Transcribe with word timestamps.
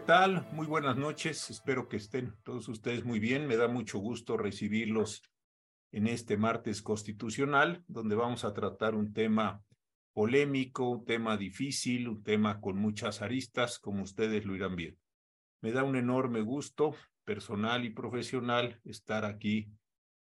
¿Qué 0.00 0.06
tal? 0.06 0.48
Muy 0.52 0.66
buenas 0.66 0.96
noches. 0.96 1.50
Espero 1.50 1.86
que 1.86 1.98
estén 1.98 2.34
todos 2.42 2.66
ustedes 2.68 3.04
muy 3.04 3.20
bien. 3.20 3.46
Me 3.46 3.58
da 3.58 3.68
mucho 3.68 3.98
gusto 3.98 4.38
recibirlos 4.38 5.22
en 5.92 6.06
este 6.06 6.38
martes 6.38 6.80
constitucional, 6.80 7.84
donde 7.86 8.16
vamos 8.16 8.46
a 8.46 8.54
tratar 8.54 8.94
un 8.94 9.12
tema 9.12 9.62
polémico, 10.14 10.88
un 10.88 11.04
tema 11.04 11.36
difícil, 11.36 12.08
un 12.08 12.22
tema 12.22 12.62
con 12.62 12.78
muchas 12.78 13.20
aristas, 13.20 13.78
como 13.78 14.02
ustedes 14.02 14.46
lo 14.46 14.56
irán 14.56 14.74
viendo. 14.74 14.98
Me 15.60 15.70
da 15.70 15.84
un 15.84 15.96
enorme 15.96 16.40
gusto 16.40 16.96
personal 17.26 17.84
y 17.84 17.90
profesional 17.90 18.80
estar 18.84 19.26
aquí 19.26 19.70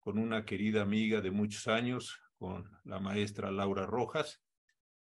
con 0.00 0.18
una 0.18 0.46
querida 0.46 0.80
amiga 0.80 1.20
de 1.20 1.30
muchos 1.30 1.68
años, 1.68 2.18
con 2.38 2.64
la 2.84 2.98
maestra 2.98 3.50
Laura 3.50 3.84
Rojas, 3.84 4.40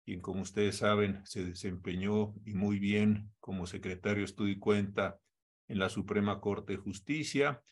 quien 0.05 0.21
como 0.21 0.41
ustedes 0.41 0.77
saben 0.77 1.21
se 1.25 1.43
desempeñó 1.43 2.35
y 2.45 2.53
muy 2.53 2.77
bien 2.77 3.31
como 3.39 3.65
secretario 3.65 4.23
estudio 4.23 4.53
y 4.53 4.59
cuenta 4.59 5.19
en 5.67 5.79
la 5.79 5.89
Suprema 5.89 6.39
Corte 6.39 6.73
de 6.73 6.77
Justicia. 6.77 7.63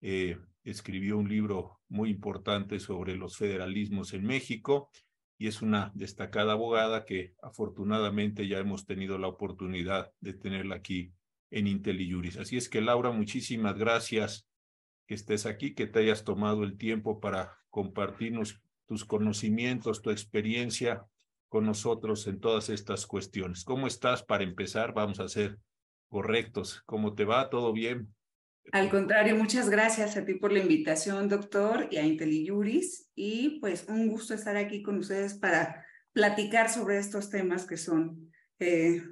Eh, 0.00 0.38
escribió 0.62 1.18
un 1.18 1.28
libro 1.28 1.80
muy 1.88 2.10
importante 2.10 2.78
sobre 2.78 3.16
los 3.16 3.36
federalismos 3.36 4.14
en 4.14 4.24
México 4.24 4.90
y 5.36 5.48
es 5.48 5.62
una 5.62 5.90
destacada 5.94 6.52
abogada 6.52 7.04
que 7.04 7.34
afortunadamente 7.42 8.46
ya 8.46 8.58
hemos 8.58 8.86
tenido 8.86 9.18
la 9.18 9.26
oportunidad 9.26 10.12
de 10.20 10.34
tenerla 10.34 10.76
aquí 10.76 11.12
en 11.50 11.66
IntelliJuris. 11.66 12.36
Así 12.36 12.56
es 12.56 12.68
que 12.68 12.80
Laura, 12.80 13.10
muchísimas 13.10 13.76
gracias 13.76 14.46
que 15.06 15.14
estés 15.14 15.44
aquí, 15.44 15.74
que 15.74 15.88
te 15.88 16.00
hayas 16.00 16.22
tomado 16.22 16.62
el 16.62 16.76
tiempo 16.76 17.18
para 17.18 17.58
compartirnos 17.68 18.60
tus 18.86 19.04
conocimientos, 19.04 20.02
tu 20.02 20.10
experiencia 20.10 21.06
con 21.50 21.66
nosotros 21.66 22.26
en 22.28 22.40
todas 22.40 22.70
estas 22.70 23.06
cuestiones. 23.06 23.64
¿Cómo 23.64 23.88
estás 23.88 24.22
para 24.22 24.44
empezar? 24.44 24.94
Vamos 24.94 25.18
a 25.18 25.28
ser 25.28 25.58
correctos. 26.08 26.82
¿Cómo 26.86 27.14
te 27.14 27.24
va? 27.24 27.50
¿Todo 27.50 27.72
bien? 27.72 28.14
Al 28.72 28.88
contrario, 28.88 29.34
muchas 29.34 29.68
gracias 29.68 30.16
a 30.16 30.24
ti 30.24 30.34
por 30.34 30.52
la 30.52 30.60
invitación, 30.60 31.28
doctor, 31.28 31.88
y 31.90 31.96
a 31.96 32.06
IntelliJuris. 32.06 33.10
Y 33.16 33.58
pues 33.58 33.86
un 33.88 34.08
gusto 34.08 34.32
estar 34.32 34.56
aquí 34.56 34.80
con 34.80 34.98
ustedes 34.98 35.34
para 35.34 35.84
platicar 36.12 36.70
sobre 36.70 36.98
estos 36.98 37.30
temas 37.30 37.66
que 37.66 37.76
son, 37.76 38.30
eh, 38.60 39.02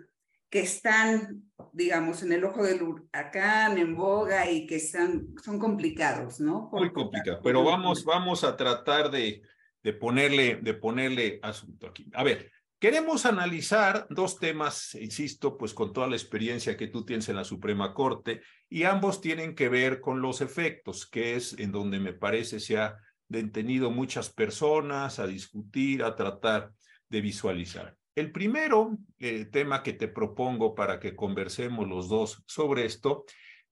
que 0.49 0.61
están, 0.61 1.43
digamos, 1.73 2.23
en 2.23 2.33
el 2.33 2.45
ojo 2.45 2.63
del 2.63 2.83
huracán, 2.83 3.79
en 3.79 3.97
boga 3.97 4.49
y 4.49 4.65
que 4.65 4.77
están, 4.77 5.35
son 5.43 5.59
complicados, 5.59 6.39
¿no? 6.39 6.71
Muy 6.73 6.93
complicado, 6.93 7.41
pero 7.43 7.65
vamos, 7.65 8.05
vamos 8.05 8.45
a 8.45 8.57
tratar 8.57 9.11
de 9.11 9.43
de 9.83 9.93
ponerle, 9.93 10.57
de 10.57 10.75
ponerle 10.75 11.39
asunto 11.43 11.87
aquí. 11.87 12.07
A 12.15 12.23
ver, 12.23 12.51
queremos 12.79 13.27
analizar 13.27 14.07
dos 14.11 14.39
temas, 14.39 14.95
insisto, 14.95 15.57
pues 15.57 15.75
con 15.75 15.93
toda 15.93 16.09
la 16.09 16.17
experiencia 16.17 16.77
que 16.77 16.89
tú 16.89 17.05
tienes 17.05 17.29
en 17.29 17.37
la 17.37 17.45
Suprema 17.45 17.95
Corte, 17.95 18.43
y 18.69 18.85
ambos 18.85 19.21
tienen 19.21 19.55
que 19.55 19.69
ver 19.69 20.01
con 20.01 20.21
los 20.21 20.41
efectos, 20.41 21.09
que 21.09 21.37
es 21.37 21.59
en 21.59 21.73
donde 21.73 22.01
me 22.01 22.13
parece 22.13 22.61
se 22.61 22.79
ha 22.79 22.97
detenido 23.29 23.91
muchas 23.91 24.31
personas 24.31 25.19
a 25.19 25.27
discutir, 25.27 26.03
a 26.03 26.17
tratar 26.17 26.73
de 27.09 27.21
visualizar. 27.21 27.97
El 28.15 28.33
primero 28.33 28.99
eh, 29.19 29.45
tema 29.45 29.83
que 29.83 29.93
te 29.93 30.09
propongo 30.09 30.75
para 30.75 30.99
que 30.99 31.15
conversemos 31.15 31.87
los 31.87 32.09
dos 32.09 32.43
sobre 32.47 32.85
esto 32.85 33.25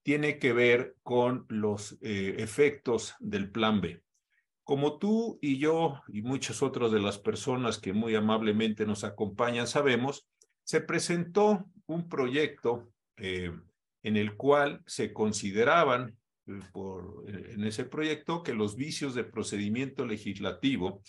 tiene 0.03 0.39
que 0.39 0.53
ver 0.53 0.95
con 1.03 1.45
los 1.49 1.97
eh, 2.01 2.35
efectos 2.37 3.15
del 3.19 3.51
plan 3.51 3.81
B. 3.81 4.01
Como 4.67 4.97
tú 4.97 5.39
y 5.41 5.59
yo 5.59 6.01
y 6.09 6.23
muchas 6.23 6.61
otras 6.61 6.91
de 6.91 6.99
las 6.99 7.17
personas 7.17 7.79
que 7.79 7.93
muy 7.93 8.15
amablemente 8.15 8.85
nos 8.85 9.05
acompañan 9.05 9.65
sabemos, 9.65 10.27
se 10.65 10.81
presentó 10.81 11.69
un 11.85 12.09
proyecto 12.09 12.91
eh, 13.15 13.49
en 14.03 14.17
el 14.17 14.35
cual 14.35 14.83
se 14.85 15.13
consideraban 15.13 16.17
eh, 16.47 16.59
eh, 17.27 17.51
en 17.53 17.63
ese 17.63 17.85
proyecto 17.85 18.43
que 18.43 18.53
los 18.53 18.75
vicios 18.75 19.15
de 19.15 19.23
procedimiento 19.23 20.05
legislativo 20.05 21.01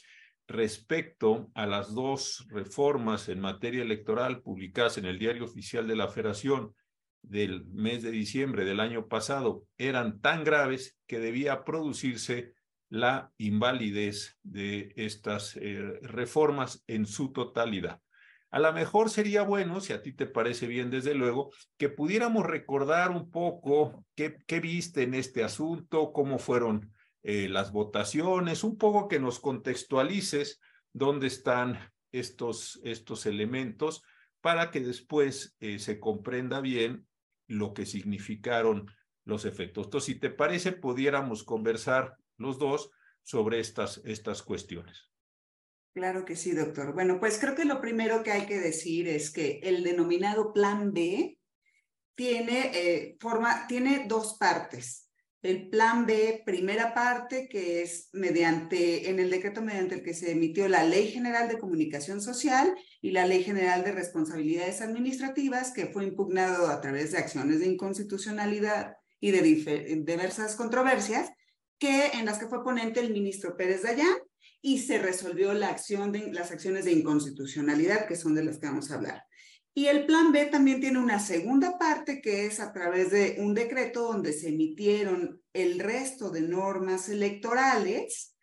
respecto 0.47 1.51
a 1.55 1.67
las 1.67 1.93
dos 1.93 2.47
reformas 2.51 3.29
en 3.29 3.41
materia 3.41 3.83
electoral 3.83 4.41
publicadas 4.41 4.99
en 4.99 5.05
el 5.07 5.19
Diario 5.19 5.47
Oficial 5.47 5.89
de 5.89 5.97
la 5.97 6.07
Federación 6.07 6.77
del 7.23 7.65
mes 7.65 8.05
de 8.05 8.13
diciembre 8.13 8.65
del 8.65 8.79
año 8.79 9.09
pasado 9.09 9.65
eran 9.79 10.21
tan 10.21 10.45
graves 10.45 10.97
que 11.09 11.19
debía 11.19 11.65
producirse 11.65 12.55
la 12.89 13.33
invalidez 13.39 14.39
de 14.43 14.93
estas 14.97 15.57
eh, 15.57 15.99
reformas 16.03 16.83
en 16.87 17.07
su 17.07 17.33
totalidad. 17.33 18.01
A 18.51 18.61
lo 18.61 18.73
mejor 18.73 19.11
sería 19.11 19.43
bueno, 19.43 19.81
si 19.81 19.93
a 19.93 20.03
ti 20.03 20.13
te 20.13 20.27
parece 20.27 20.67
bien, 20.67 20.91
desde 20.91 21.15
luego, 21.15 21.51
que 21.77 21.91
pudiéramos 21.91 22.47
recordar 22.47 23.11
un 23.11 23.31
poco 23.31 24.07
qué, 24.15 24.39
viste 24.61 25.03
en 25.03 25.13
este 25.13 25.45
asunto, 25.45 26.13
cómo 26.13 26.39
fueron 26.39 26.91
eh, 27.23 27.49
las 27.49 27.73
votaciones, 27.73 28.65
un 28.65 28.79
poco 28.79 29.07
que 29.07 29.21
nos 29.21 29.39
contextualices 29.39 30.61
dónde 30.95 31.27
están 31.27 31.79
estos, 32.11 32.81
estos 32.85 33.27
elementos 33.27 34.03
para 34.41 34.71
que 34.71 34.81
después 34.81 35.55
eh, 35.61 35.79
se 35.79 36.01
comprenda 36.01 36.61
bien 36.61 37.07
lo 37.49 37.75
que 37.75 37.85
significaron 37.85 38.91
los 39.25 39.45
efectos. 39.45 39.87
Entonces, 39.87 40.07
si 40.07 40.19
te 40.19 40.31
parece, 40.31 40.73
pudiéramos 40.73 41.45
conversar 41.45 42.17
los 42.39 42.59
dos 42.59 42.91
sobre 43.23 43.61
estas, 43.61 44.01
estas 44.05 44.43
cuestiones. 44.43 45.09
Claro 45.93 46.25
que 46.25 46.37
sí, 46.37 46.53
doctor. 46.53 46.95
Bueno, 46.95 47.19
pues 47.19 47.39
creo 47.39 47.55
que 47.55 47.65
lo 47.65 47.81
primero 47.81 48.23
que 48.23 48.31
hay 48.31 48.47
que 48.47 48.59
decir 48.59 49.09
es 49.09 49.31
que 49.31 49.61
el 49.63 49.83
denominado 49.83 50.53
Plan 50.53 50.93
B 50.93 51.39
tiene, 52.15 52.71
eh, 52.75 53.17
forma, 53.21 53.67
tiene 53.67 54.07
dos 54.09 54.37
partes. 54.39 55.09
El 55.41 55.69
Plan 55.69 56.05
B, 56.05 56.43
primera 56.45 56.95
parte, 56.95 57.49
que 57.49 57.83
es 57.83 58.09
mediante, 58.13 59.09
en 59.09 59.21
el 59.21 59.31
decreto 59.31 59.63
mediante 59.63 59.97
el 59.97 60.03
que 60.03 60.15
se 60.15 60.33
emitió 60.33 60.69
la 60.69 60.83
Ley 60.83 61.09
General 61.09 61.49
de 61.49 61.59
Comunicación 61.59 62.21
Social 62.21 62.75
y 63.01 63.13
la 63.13 63.27
Ley 63.27 63.45
General 63.45 63.85
de 63.85 63.93
Responsabilidades 63.93 64.81
Administrativas, 64.81 65.73
que 65.73 65.87
fue 65.87 66.07
impugnado 66.07 66.69
a 66.69 66.81
través 66.81 67.13
de 67.13 67.19
acciones 67.19 67.61
de 67.61 67.67
inconstitucionalidad 67.67 68.97
y 69.21 69.31
de 69.31 69.43
diversas 70.05 70.57
controversias, 70.57 71.31
que, 71.79 72.09
en 72.09 72.27
las 72.27 72.39
que 72.39 72.49
fue 72.49 72.65
ponente 72.65 73.01
el 73.01 73.13
ministro 73.13 73.57
Pérez 73.57 73.83
Dayán 73.83 74.17
y 74.61 74.79
se 74.79 74.99
resolvió 74.99 75.53
la 75.55 75.69
acción 75.69 76.13
de, 76.13 76.33
las 76.33 76.51
acciones 76.51 76.85
de 76.85 76.93
inconstitucionalidad, 76.93 78.07
que 78.07 78.17
son 78.17 78.35
de 78.35 78.45
las 78.45 78.59
que 78.59 78.67
vamos 78.67 78.91
a 78.91 78.95
hablar. 78.95 79.25
Y 79.75 79.87
el 79.87 80.07
plan 80.07 80.33
B 80.33 80.47
también 80.47 80.81
tiene 80.81 80.99
una 80.99 81.21
segunda 81.21 81.79
parte 81.79 82.21
que 82.21 82.47
es 82.47 82.59
a 82.59 82.73
través 82.73 83.13
de 83.13 83.37
un 83.39 83.55
decreto 83.55 84.13
donde 84.13 84.33
se 84.33 84.49
emitieron 84.49 85.41
el 85.53 85.79
resto 85.79 86.31
de 86.31 86.41
normas 86.41 87.09
electorales, 87.09 88.35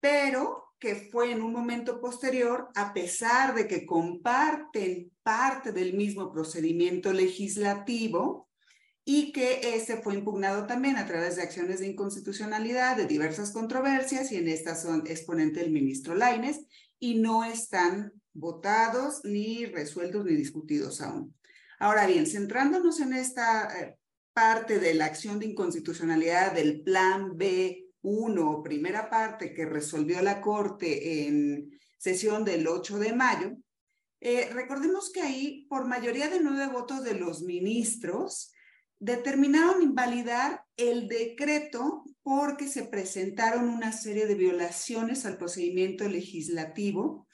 pero 0.00 0.74
que 0.78 0.96
fue 0.96 1.32
en 1.32 1.42
un 1.42 1.52
momento 1.52 2.00
posterior, 2.00 2.68
a 2.74 2.92
pesar 2.92 3.54
de 3.54 3.68
que 3.68 3.86
comparten 3.86 5.12
parte 5.22 5.72
del 5.72 5.94
mismo 5.94 6.30
procedimiento 6.30 7.12
legislativo, 7.12 8.50
y 9.04 9.32
que 9.32 9.74
ese 9.74 9.96
fue 10.00 10.14
impugnado 10.14 10.66
también 10.66 10.96
a 10.96 11.06
través 11.06 11.36
de 11.36 11.42
acciones 11.42 11.80
de 11.80 11.88
inconstitucionalidad, 11.88 12.96
de 12.96 13.06
diversas 13.06 13.50
controversias, 13.50 14.30
y 14.30 14.36
en 14.36 14.48
estas 14.48 14.82
son 14.82 15.04
exponente 15.06 15.60
el 15.60 15.72
ministro 15.72 16.14
Laines, 16.14 16.60
y 17.00 17.16
no 17.16 17.44
están 17.44 18.12
votados, 18.32 19.24
ni 19.24 19.66
resueltos, 19.66 20.24
ni 20.24 20.34
discutidos 20.34 21.00
aún. 21.00 21.34
Ahora 21.80 22.06
bien, 22.06 22.26
centrándonos 22.26 23.00
en 23.00 23.12
esta 23.12 23.68
eh, 23.76 23.96
parte 24.32 24.78
de 24.78 24.94
la 24.94 25.06
acción 25.06 25.40
de 25.40 25.46
inconstitucionalidad 25.46 26.52
del 26.52 26.82
plan 26.82 27.32
B1, 27.36 28.62
primera 28.62 29.10
parte 29.10 29.52
que 29.52 29.66
resolvió 29.66 30.22
la 30.22 30.40
Corte 30.40 31.26
en 31.26 31.70
sesión 31.98 32.44
del 32.44 32.68
8 32.68 32.98
de 32.98 33.12
mayo, 33.12 33.56
eh, 34.20 34.48
recordemos 34.52 35.10
que 35.10 35.20
ahí, 35.20 35.66
por 35.68 35.88
mayoría 35.88 36.28
de 36.28 36.38
nueve 36.38 36.72
votos 36.72 37.02
de 37.02 37.14
los 37.14 37.42
ministros, 37.42 38.51
determinaron 39.02 39.82
invalidar 39.82 40.64
el 40.76 41.08
decreto 41.08 42.04
porque 42.22 42.68
se 42.68 42.84
presentaron 42.84 43.68
una 43.68 43.90
serie 43.90 44.26
de 44.26 44.36
violaciones 44.36 45.26
al 45.26 45.38
procedimiento 45.38 46.08
legislativo 46.08 47.26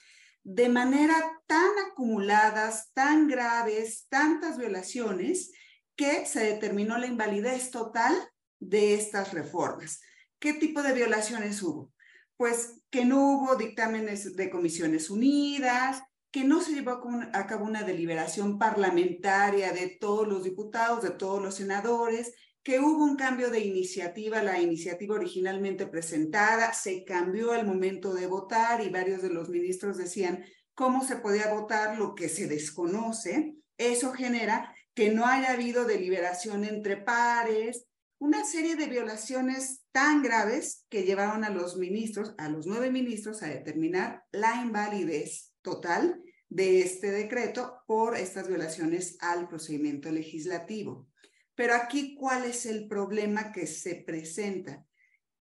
de 0.44 0.70
manera 0.70 1.14
tan 1.46 1.68
acumuladas, 1.90 2.90
tan 2.94 3.28
graves, 3.28 4.06
tantas 4.08 4.56
violaciones, 4.56 5.52
que 5.94 6.24
se 6.24 6.40
determinó 6.40 6.96
la 6.96 7.06
invalidez 7.06 7.70
total 7.70 8.16
de 8.58 8.94
estas 8.94 9.34
reformas. 9.34 10.00
¿Qué 10.38 10.54
tipo 10.54 10.82
de 10.82 10.94
violaciones 10.94 11.62
hubo? 11.62 11.92
Pues 12.38 12.80
que 12.88 13.04
no 13.04 13.32
hubo 13.32 13.56
dictámenes 13.56 14.36
de 14.36 14.48
comisiones 14.48 15.10
unidas, 15.10 16.00
que 16.30 16.44
no 16.44 16.60
se 16.60 16.72
llevó 16.72 17.00
a 17.32 17.46
cabo 17.46 17.64
una 17.64 17.82
deliberación 17.82 18.58
parlamentaria 18.58 19.72
de 19.72 19.96
todos 20.00 20.28
los 20.28 20.44
diputados, 20.44 21.02
de 21.02 21.10
todos 21.10 21.42
los 21.42 21.54
senadores, 21.54 22.34
que 22.62 22.80
hubo 22.80 23.02
un 23.02 23.16
cambio 23.16 23.50
de 23.50 23.60
iniciativa, 23.60 24.42
la 24.42 24.60
iniciativa 24.60 25.14
originalmente 25.14 25.86
presentada 25.86 26.74
se 26.74 27.02
cambió 27.04 27.52
al 27.52 27.66
momento 27.66 28.12
de 28.12 28.26
votar 28.26 28.84
y 28.84 28.90
varios 28.90 29.22
de 29.22 29.30
los 29.30 29.48
ministros 29.48 29.96
decían 29.96 30.44
cómo 30.74 31.02
se 31.02 31.16
podía 31.16 31.52
votar 31.52 31.98
lo 31.98 32.14
que 32.14 32.28
se 32.28 32.46
desconoce. 32.46 33.54
Eso 33.78 34.12
genera 34.12 34.74
que 34.92 35.10
no 35.10 35.24
haya 35.24 35.52
habido 35.52 35.86
deliberación 35.86 36.64
entre 36.64 36.98
pares, 36.98 37.86
una 38.18 38.44
serie 38.44 38.76
de 38.76 38.88
violaciones 38.88 39.84
tan 39.92 40.22
graves 40.22 40.84
que 40.90 41.04
llevaron 41.04 41.44
a 41.44 41.50
los 41.50 41.76
ministros, 41.76 42.34
a 42.36 42.48
los 42.48 42.66
nueve 42.66 42.90
ministros, 42.90 43.42
a 43.42 43.46
determinar 43.46 44.24
la 44.30 44.60
invalidez 44.60 45.54
total 45.62 46.22
de 46.48 46.80
este 46.80 47.10
decreto 47.10 47.82
por 47.86 48.16
estas 48.16 48.48
violaciones 48.48 49.16
al 49.20 49.48
procedimiento 49.48 50.10
legislativo. 50.10 51.08
Pero 51.54 51.74
aquí, 51.74 52.14
¿cuál 52.14 52.44
es 52.44 52.66
el 52.66 52.88
problema 52.88 53.52
que 53.52 53.66
se 53.66 53.96
presenta? 53.96 54.86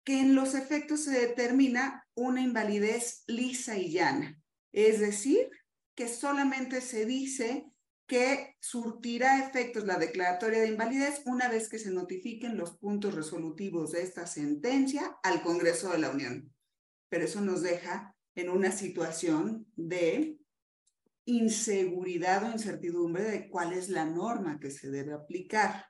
Que 0.03 0.19
en 0.19 0.35
los 0.35 0.55
efectos 0.55 1.03
se 1.03 1.11
determina 1.11 2.07
una 2.13 2.41
invalidez 2.41 3.23
lisa 3.27 3.77
y 3.77 3.91
llana, 3.91 4.39
es 4.71 4.99
decir, 4.99 5.49
que 5.95 6.07
solamente 6.07 6.81
se 6.81 7.05
dice 7.05 7.65
que 8.07 8.55
surtirá 8.59 9.45
efectos 9.45 9.85
la 9.85 9.97
declaratoria 9.97 10.59
de 10.59 10.67
invalidez 10.67 11.21
una 11.25 11.49
vez 11.49 11.69
que 11.69 11.79
se 11.79 11.91
notifiquen 11.91 12.57
los 12.57 12.77
puntos 12.77 13.15
resolutivos 13.15 13.91
de 13.91 14.03
esta 14.03 14.27
sentencia 14.27 15.17
al 15.23 15.41
Congreso 15.41 15.91
de 15.91 15.99
la 15.99 16.11
Unión. 16.11 16.53
Pero 17.09 17.25
eso 17.25 17.41
nos 17.41 17.61
deja 17.61 18.14
en 18.35 18.49
una 18.49 18.71
situación 18.71 19.65
de 19.75 20.37
inseguridad 21.25 22.43
o 22.43 22.51
incertidumbre 22.51 23.23
de 23.23 23.49
cuál 23.49 23.73
es 23.73 23.89
la 23.89 24.05
norma 24.05 24.59
que 24.59 24.69
se 24.69 24.91
debe 24.91 25.13
aplicar. 25.13 25.87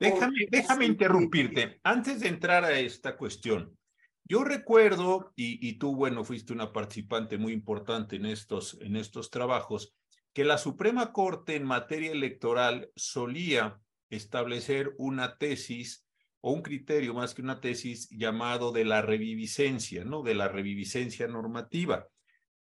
Déjame, 0.00 0.46
déjame 0.50 0.86
interrumpirte. 0.86 1.80
Antes 1.84 2.20
de 2.20 2.28
entrar 2.28 2.64
a 2.64 2.76
esta 2.78 3.16
cuestión, 3.16 3.76
yo 4.24 4.42
recuerdo, 4.42 5.32
y, 5.36 5.68
y, 5.68 5.78
tú, 5.78 5.94
bueno, 5.94 6.24
fuiste 6.24 6.52
una 6.52 6.72
participante 6.72 7.38
muy 7.38 7.52
importante 7.52 8.16
en 8.16 8.26
estos, 8.26 8.78
en 8.80 8.96
estos 8.96 9.30
trabajos, 9.30 9.94
que 10.32 10.44
la 10.44 10.58
Suprema 10.58 11.12
Corte 11.12 11.54
en 11.54 11.64
materia 11.64 12.10
electoral 12.10 12.90
solía 12.96 13.80
establecer 14.10 14.94
una 14.98 15.38
tesis 15.38 16.01
o 16.42 16.52
un 16.52 16.62
criterio 16.62 17.14
más 17.14 17.34
que 17.34 17.40
una 17.40 17.60
tesis 17.60 18.08
llamado 18.10 18.72
de 18.72 18.84
la 18.84 19.00
reviviscencia, 19.00 20.04
¿no? 20.04 20.22
De 20.22 20.34
la 20.34 20.48
reviviscencia 20.48 21.26
normativa. 21.28 22.08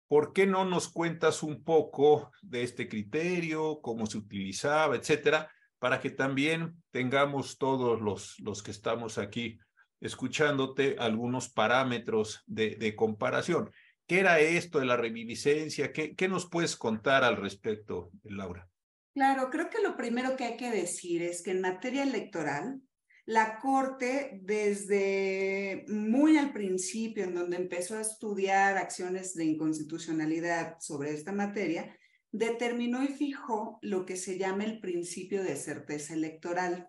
¿Por 0.07 0.33
qué 0.33 0.47
no 0.47 0.65
nos 0.65 0.89
cuentas 0.89 1.43
un 1.43 1.65
poco 1.65 2.31
de 2.43 2.63
este 2.63 2.89
criterio, 2.89 3.81
cómo 3.81 4.07
se 4.07 4.19
utilizaba, 4.19 4.97
etcétera, 4.97 5.51
para 5.79 5.99
que 5.99 6.11
también 6.11 6.75
tengamos 6.91 7.57
todos 7.57 8.03
los, 8.03 8.39
los 8.41 8.63
que 8.63 8.71
estamos 8.71 9.17
aquí 9.17 9.59
escuchándote 10.01 10.97
algunos 10.99 11.49
parámetros 11.49 12.43
de, 12.47 12.95
comparación? 12.97 13.71
¿Qué 14.07 14.21
era 14.21 14.41
esto 14.41 14.79
de 14.79 14.87
la 14.87 14.97
reviviscencia? 14.99 15.91
¿Qué, 15.93 16.15
¿Qué 16.15 16.29
nos 16.29 16.51
puedes 16.51 16.77
contar 16.77 17.25
al 17.25 17.37
respecto, 17.37 18.11
Laura? 18.25 18.69
Claro, 19.15 19.49
creo 19.49 19.71
que 19.71 19.83
lo 19.83 19.97
primero 19.97 20.37
que 20.37 20.45
hay 20.45 20.57
que 20.57 20.71
decir 20.71 21.23
es 21.23 21.43
que 21.43 21.53
en 21.53 21.63
materia 21.63 22.03
electoral, 22.03 22.83
la 23.27 23.59
Corte, 23.59 24.41
desde 24.43 25.85
muy 25.89 26.37
al 26.37 26.53
principio, 26.53 27.25
en 27.25 27.35
donde 27.35 27.57
empezó 27.57 27.97
a 27.97 28.01
estudiar 28.01 28.77
acciones 28.77 29.35
de 29.35 29.45
inconstitucionalidad 29.45 30.77
sobre 30.81 31.13
esta 31.13 31.33
materia, 31.33 31.97
determinó 32.33 33.03
y 33.03 33.09
fijó 33.09 33.79
lo 33.83 34.05
que 34.05 34.17
se 34.17 34.39
llama 34.39 34.65
el 34.65 34.81
principio 34.81 35.43
de 35.43 35.57
certeza 35.57 36.15
electoral. 36.15 36.89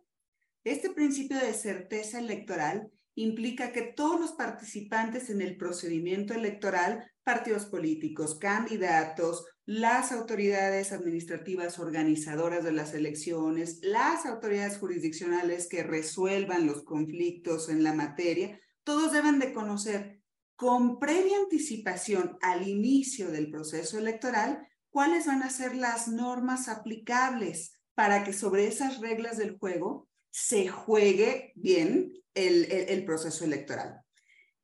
Este 0.63 0.91
principio 0.91 1.37
de 1.37 1.53
certeza 1.53 2.19
electoral 2.19 2.91
implica 3.15 3.71
que 3.71 3.81
todos 3.81 4.19
los 4.19 4.31
participantes 4.33 5.29
en 5.29 5.41
el 5.41 5.57
procedimiento 5.57 6.33
electoral, 6.33 7.11
partidos 7.23 7.65
políticos, 7.65 8.37
candidatos, 8.39 9.45
las 9.65 10.11
autoridades 10.11 10.91
administrativas 10.91 11.79
organizadoras 11.79 12.63
de 12.63 12.71
las 12.71 12.93
elecciones, 12.93 13.79
las 13.81 14.25
autoridades 14.25 14.77
jurisdiccionales 14.77 15.67
que 15.69 15.83
resuelvan 15.83 16.65
los 16.65 16.83
conflictos 16.83 17.69
en 17.69 17.83
la 17.83 17.93
materia, 17.93 18.59
todos 18.83 19.11
deben 19.11 19.39
de 19.39 19.53
conocer 19.53 20.21
con 20.55 20.99
previa 20.99 21.37
anticipación 21.37 22.37
al 22.41 22.67
inicio 22.67 23.29
del 23.29 23.49
proceso 23.49 23.97
electoral 23.97 24.67
cuáles 24.91 25.25
van 25.25 25.41
a 25.41 25.49
ser 25.49 25.75
las 25.75 26.07
normas 26.07 26.67
aplicables 26.67 27.73
para 27.95 28.23
que 28.23 28.33
sobre 28.33 28.67
esas 28.67 28.99
reglas 28.99 29.37
del 29.37 29.57
juego 29.57 30.07
se 30.29 30.67
juegue 30.67 31.51
bien 31.55 32.13
el, 32.33 33.03
proceso 33.05 33.43
electoral. 33.43 34.01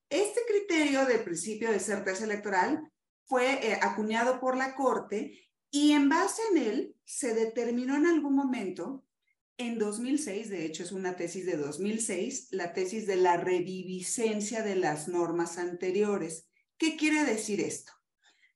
Este 0.10 0.40
criterio 0.48 1.06
del 1.06 1.24
principio 1.24 1.72
de 1.72 1.80
certeza 1.80 2.24
electoral 2.24 2.92
fue 3.28 3.68
eh, 3.68 3.80
acuñado 3.82 4.40
por 4.40 4.58
la 4.58 4.74
Corte 4.74 5.48
y 5.70 5.92
en 5.92 6.10
base 6.10 6.42
en 6.52 6.58
él 6.58 6.96
se 7.06 7.34
determinó 7.34 7.96
en 7.96 8.08
algún 8.08 8.36
momento, 8.36 9.06
en 9.58 9.78
2006, 9.80 10.50
de 10.50 10.66
hecho 10.66 10.84
es 10.84 10.92
una 10.92 11.16
tesis 11.16 11.46
de 11.46 11.58
2006, 11.58 12.50
la 12.52 12.74
tesis 12.74 13.06
de 13.06 13.18
la 13.18 13.38
reviviscencia 13.38 14.64
de 14.64 14.76
las 14.76 15.08
normas 15.08 15.58
anteriores. 15.58 16.48
¿Qué 16.78 16.96
quiere 16.96 17.26
decir 17.26 17.60
esto? 17.60 17.92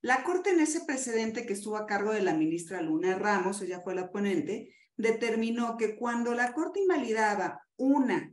La 0.00 0.24
Corte 0.24 0.50
en 0.50 0.60
ese 0.60 0.80
precedente 0.84 1.44
que 1.44 1.52
estuvo 1.52 1.76
a 1.76 1.86
cargo 1.86 2.12
de 2.12 2.22
la 2.22 2.34
ministra 2.34 2.82
Luna 2.82 3.18
Ramos, 3.18 3.60
ella 3.60 3.80
fue 3.80 3.94
la 3.94 4.10
ponente, 4.10 4.74
determinó 4.96 5.76
que 5.76 5.96
cuando 5.96 6.34
la 6.34 6.52
Corte 6.52 6.80
invalidaba 6.80 7.62
una 7.76 8.32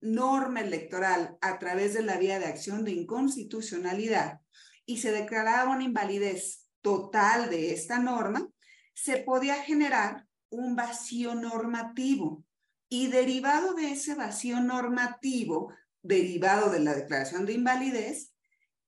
norma 0.00 0.60
electoral 0.60 1.38
a 1.40 1.58
través 1.58 1.94
de 1.94 2.02
la 2.02 2.18
vía 2.18 2.38
de 2.38 2.46
acción 2.46 2.84
de 2.84 2.92
inconstitucionalidad 2.92 4.40
y 4.86 4.98
se 4.98 5.10
declaraba 5.10 5.74
una 5.74 5.84
invalidez 5.84 6.66
total 6.80 7.50
de 7.50 7.72
esta 7.72 7.98
norma, 7.98 8.48
se 8.94 9.18
podía 9.18 9.56
generar 9.56 10.26
un 10.48 10.76
vacío 10.76 11.34
normativo. 11.34 12.44
Y 12.88 13.08
derivado 13.08 13.74
de 13.74 13.90
ese 13.90 14.14
vacío 14.14 14.60
normativo, 14.60 15.72
derivado 16.02 16.70
de 16.70 16.80
la 16.80 16.94
declaración 16.94 17.44
de 17.44 17.54
invalidez, 17.54 18.32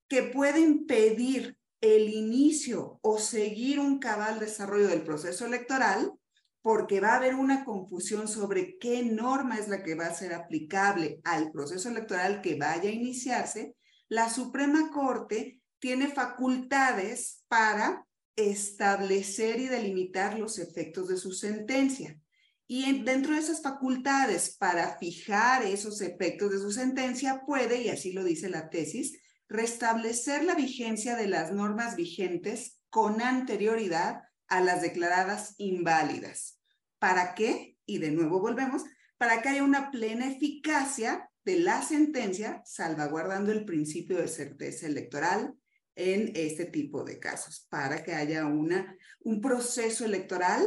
que 0.07 0.23
puede 0.23 0.61
impedir 0.61 1.57
el 1.81 2.09
inicio 2.09 2.99
o 3.01 3.19
seguir 3.19 3.79
un 3.79 3.99
cabal 3.99 4.39
desarrollo 4.39 4.87
del 4.87 5.03
proceso 5.03 5.45
electoral, 5.45 6.13
porque 6.61 6.99
va 6.99 7.13
a 7.13 7.17
haber 7.17 7.35
una 7.35 7.63
confusión 7.63 8.27
sobre 8.27 8.77
qué 8.79 9.03
norma 9.03 9.57
es 9.57 9.67
la 9.67 9.83
que 9.83 9.95
va 9.95 10.07
a 10.07 10.13
ser 10.13 10.33
aplicable 10.33 11.21
al 11.23 11.51
proceso 11.51 11.89
electoral 11.89 12.41
que 12.41 12.55
vaya 12.55 12.89
a 12.89 12.93
iniciarse, 12.93 13.75
la 14.09 14.29
Suprema 14.29 14.89
Corte 14.91 15.58
tiene 15.79 16.09
facultades 16.09 17.43
para 17.47 18.05
establecer 18.35 19.59
y 19.59 19.67
delimitar 19.67 20.37
los 20.37 20.59
efectos 20.59 21.07
de 21.07 21.17
su 21.17 21.33
sentencia. 21.33 22.19
Y 22.67 23.01
dentro 23.03 23.33
de 23.33 23.39
esas 23.39 23.61
facultades 23.61 24.55
para 24.57 24.97
fijar 24.97 25.63
esos 25.63 26.01
efectos 26.01 26.51
de 26.51 26.59
su 26.59 26.71
sentencia 26.71 27.41
puede, 27.45 27.81
y 27.81 27.89
así 27.89 28.13
lo 28.13 28.23
dice 28.23 28.49
la 28.49 28.69
tesis, 28.69 29.17
restablecer 29.47 30.43
la 30.43 30.53
vigencia 30.53 31.15
de 31.15 31.27
las 31.27 31.51
normas 31.51 31.95
vigentes 31.95 32.79
con 32.89 33.21
anterioridad 33.21 34.21
a 34.47 34.61
las 34.61 34.81
declaradas 34.81 35.55
inválidas. 35.57 36.59
¿Para 36.99 37.33
qué? 37.33 37.77
Y 37.85 37.97
de 37.97 38.11
nuevo 38.11 38.39
volvemos, 38.39 38.83
para 39.17 39.41
que 39.41 39.49
haya 39.49 39.63
una 39.63 39.89
plena 39.89 40.27
eficacia 40.27 41.29
de 41.45 41.59
la 41.59 41.81
sentencia, 41.81 42.61
salvaguardando 42.65 43.51
el 43.51 43.65
principio 43.65 44.17
de 44.17 44.27
certeza 44.27 44.85
electoral 44.85 45.55
en 45.99 46.31
este 46.33 46.65
tipo 46.65 47.03
de 47.03 47.19
casos, 47.19 47.67
para 47.69 48.03
que 48.03 48.13
haya 48.13 48.45
una, 48.45 48.95
un 49.19 49.41
proceso 49.41 50.05
electoral 50.05 50.65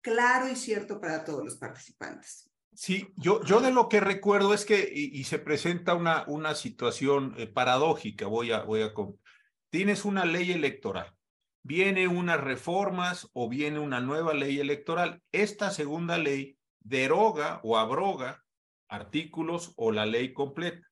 claro 0.00 0.48
y 0.48 0.56
cierto 0.56 0.98
para 0.98 1.24
todos 1.24 1.44
los 1.44 1.56
participantes. 1.56 2.50
Sí, 2.74 3.06
yo, 3.16 3.44
yo 3.44 3.60
de 3.60 3.70
lo 3.70 3.90
que 3.90 4.00
recuerdo 4.00 4.54
es 4.54 4.64
que, 4.64 4.90
y, 4.90 5.24
se 5.24 5.38
presenta 5.38 5.94
una, 5.94 6.24
una 6.26 6.54
situación 6.54 7.34
eh, 7.36 7.46
paradójica, 7.46 8.26
voy 8.26 8.50
a, 8.50 8.62
voy 8.62 8.80
a, 8.80 8.94
tienes 9.68 10.06
una 10.06 10.24
ley 10.24 10.52
electoral, 10.52 11.14
viene 11.62 12.08
unas 12.08 12.40
reformas 12.40 13.28
o 13.34 13.50
viene 13.50 13.78
una 13.78 14.00
nueva 14.00 14.32
ley 14.32 14.58
electoral. 14.58 15.22
Esta 15.32 15.70
segunda 15.70 16.16
ley 16.16 16.56
deroga 16.80 17.60
o 17.62 17.76
abroga 17.76 18.42
artículos 18.88 19.74
o 19.76 19.92
la 19.92 20.06
ley 20.06 20.32
completa. 20.32 20.86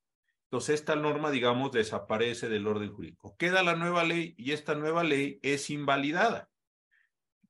Entonces, 0.51 0.81
esta 0.81 0.97
norma, 0.97 1.31
digamos, 1.31 1.71
desaparece 1.71 2.49
del 2.49 2.67
orden 2.67 2.91
jurídico. 2.91 3.37
Queda 3.37 3.63
la 3.63 3.77
nueva 3.77 4.03
ley 4.03 4.35
y 4.37 4.51
esta 4.51 4.75
nueva 4.75 5.01
ley 5.01 5.39
es 5.43 5.69
invalidada 5.69 6.49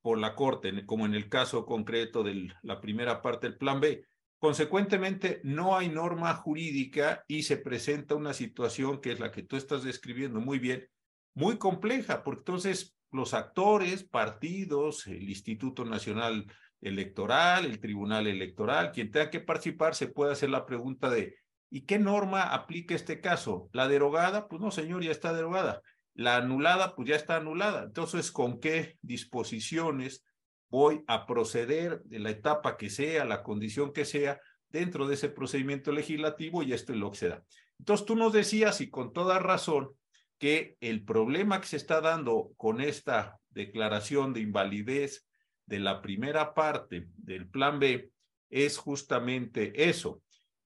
por 0.03 0.19
la 0.19 0.35
Corte, 0.35 0.85
como 0.85 1.07
en 1.07 1.15
el 1.15 1.27
caso 1.27 1.65
concreto 1.65 2.21
de 2.21 2.53
la 2.61 2.79
primera 2.79 3.23
parte 3.23 3.47
del 3.47 3.57
Plan 3.57 3.79
B. 3.79 4.05
Consecuentemente, 4.37 5.41
no 5.43 5.75
hay 5.75 5.89
norma 5.89 6.31
jurídica 6.35 7.25
y 7.27 7.41
se 7.41 7.57
presenta 7.57 8.13
una 8.13 8.35
situación 8.35 9.01
que 9.01 9.13
es 9.13 9.19
la 9.19 9.31
que 9.31 9.41
tú 9.41 9.55
estás 9.55 9.83
describiendo 9.83 10.39
muy 10.39 10.59
bien, 10.59 10.87
muy 11.33 11.57
compleja, 11.57 12.23
porque 12.23 12.41
entonces 12.41 12.95
los 13.11 13.33
actores, 13.33 14.03
partidos, 14.03 15.07
el 15.07 15.27
Instituto 15.27 15.85
Nacional 15.85 16.45
Electoral, 16.81 17.65
el 17.65 17.79
Tribunal 17.79 18.27
Electoral, 18.27 18.91
quien 18.91 19.09
tenga 19.09 19.31
que 19.31 19.39
participar, 19.39 19.95
se 19.95 20.05
puede 20.05 20.33
hacer 20.33 20.51
la 20.51 20.67
pregunta 20.67 21.09
de, 21.09 21.41
¿y 21.71 21.81
qué 21.81 21.97
norma 21.97 22.53
aplica 22.53 22.93
este 22.93 23.19
caso? 23.19 23.69
¿La 23.73 23.87
derogada? 23.87 24.47
Pues 24.47 24.61
no, 24.61 24.69
señor, 24.69 25.03
ya 25.03 25.09
está 25.09 25.33
derogada. 25.33 25.81
La 26.13 26.35
anulada, 26.35 26.95
pues 26.95 27.09
ya 27.09 27.15
está 27.15 27.37
anulada. 27.37 27.83
Entonces, 27.83 28.31
¿con 28.31 28.59
qué 28.59 28.97
disposiciones 29.01 30.23
voy 30.69 31.03
a 31.07 31.25
proceder 31.25 32.01
de 32.03 32.19
la 32.19 32.29
etapa 32.29 32.77
que 32.77 32.89
sea, 32.89 33.25
la 33.25 33.43
condición 33.43 33.91
que 33.91 34.05
sea, 34.05 34.39
dentro 34.69 35.07
de 35.07 35.15
ese 35.15 35.29
procedimiento 35.29 35.91
legislativo 35.91 36.63
y 36.63 36.73
esto 36.73 36.93
es 36.93 36.99
lo 36.99 37.11
que 37.11 37.17
se 37.17 37.29
da. 37.29 37.43
Entonces 37.77 38.05
tú 38.05 38.15
nos 38.15 38.31
decías, 38.31 38.79
y 38.81 38.89
con 38.89 39.11
toda 39.11 39.37
razón, 39.37 39.89
que 40.37 40.77
el 40.79 41.03
problema 41.03 41.61
que 41.61 41.67
se 41.67 41.77
está 41.77 42.01
dando 42.01 42.51
con 42.57 42.81
esta 42.81 43.37
declaración 43.49 44.33
de 44.33 44.39
invalidez 44.39 45.27
de 45.65 45.79
la 45.79 46.01
primera 46.01 46.53
parte 46.53 47.07
del 47.17 47.47
plan 47.47 47.79
B 47.79 48.09
es 48.49 48.77
justamente 48.77 49.89
eso. 49.89 50.21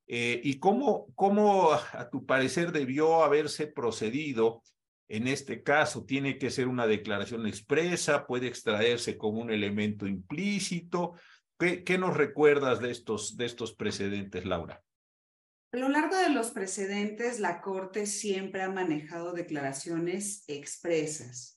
Eh, 0.07 0.39
¿Y 0.43 0.59
cómo, 0.59 1.07
cómo, 1.15 1.71
a 1.71 2.09
tu 2.09 2.25
parecer, 2.25 2.71
debió 2.71 3.23
haberse 3.23 3.67
procedido 3.67 4.61
en 5.07 5.27
este 5.27 5.63
caso? 5.63 6.05
¿Tiene 6.05 6.37
que 6.37 6.51
ser 6.51 6.67
una 6.67 6.87
declaración 6.87 7.47
expresa? 7.47 8.27
¿Puede 8.27 8.47
extraerse 8.47 9.17
como 9.17 9.41
un 9.41 9.51
elemento 9.51 10.07
implícito? 10.07 11.13
¿Qué, 11.57 11.83
qué 11.83 11.97
nos 11.97 12.15
recuerdas 12.15 12.79
de 12.79 12.91
estos, 12.91 13.37
de 13.37 13.45
estos 13.45 13.73
precedentes, 13.73 14.45
Laura? 14.45 14.83
A 15.71 15.77
lo 15.77 15.89
largo 15.89 16.15
de 16.15 16.29
los 16.29 16.51
precedentes, 16.51 17.39
la 17.39 17.61
Corte 17.61 18.05
siempre 18.05 18.61
ha 18.61 18.69
manejado 18.69 19.33
declaraciones 19.33 20.45
expresas. 20.47 21.54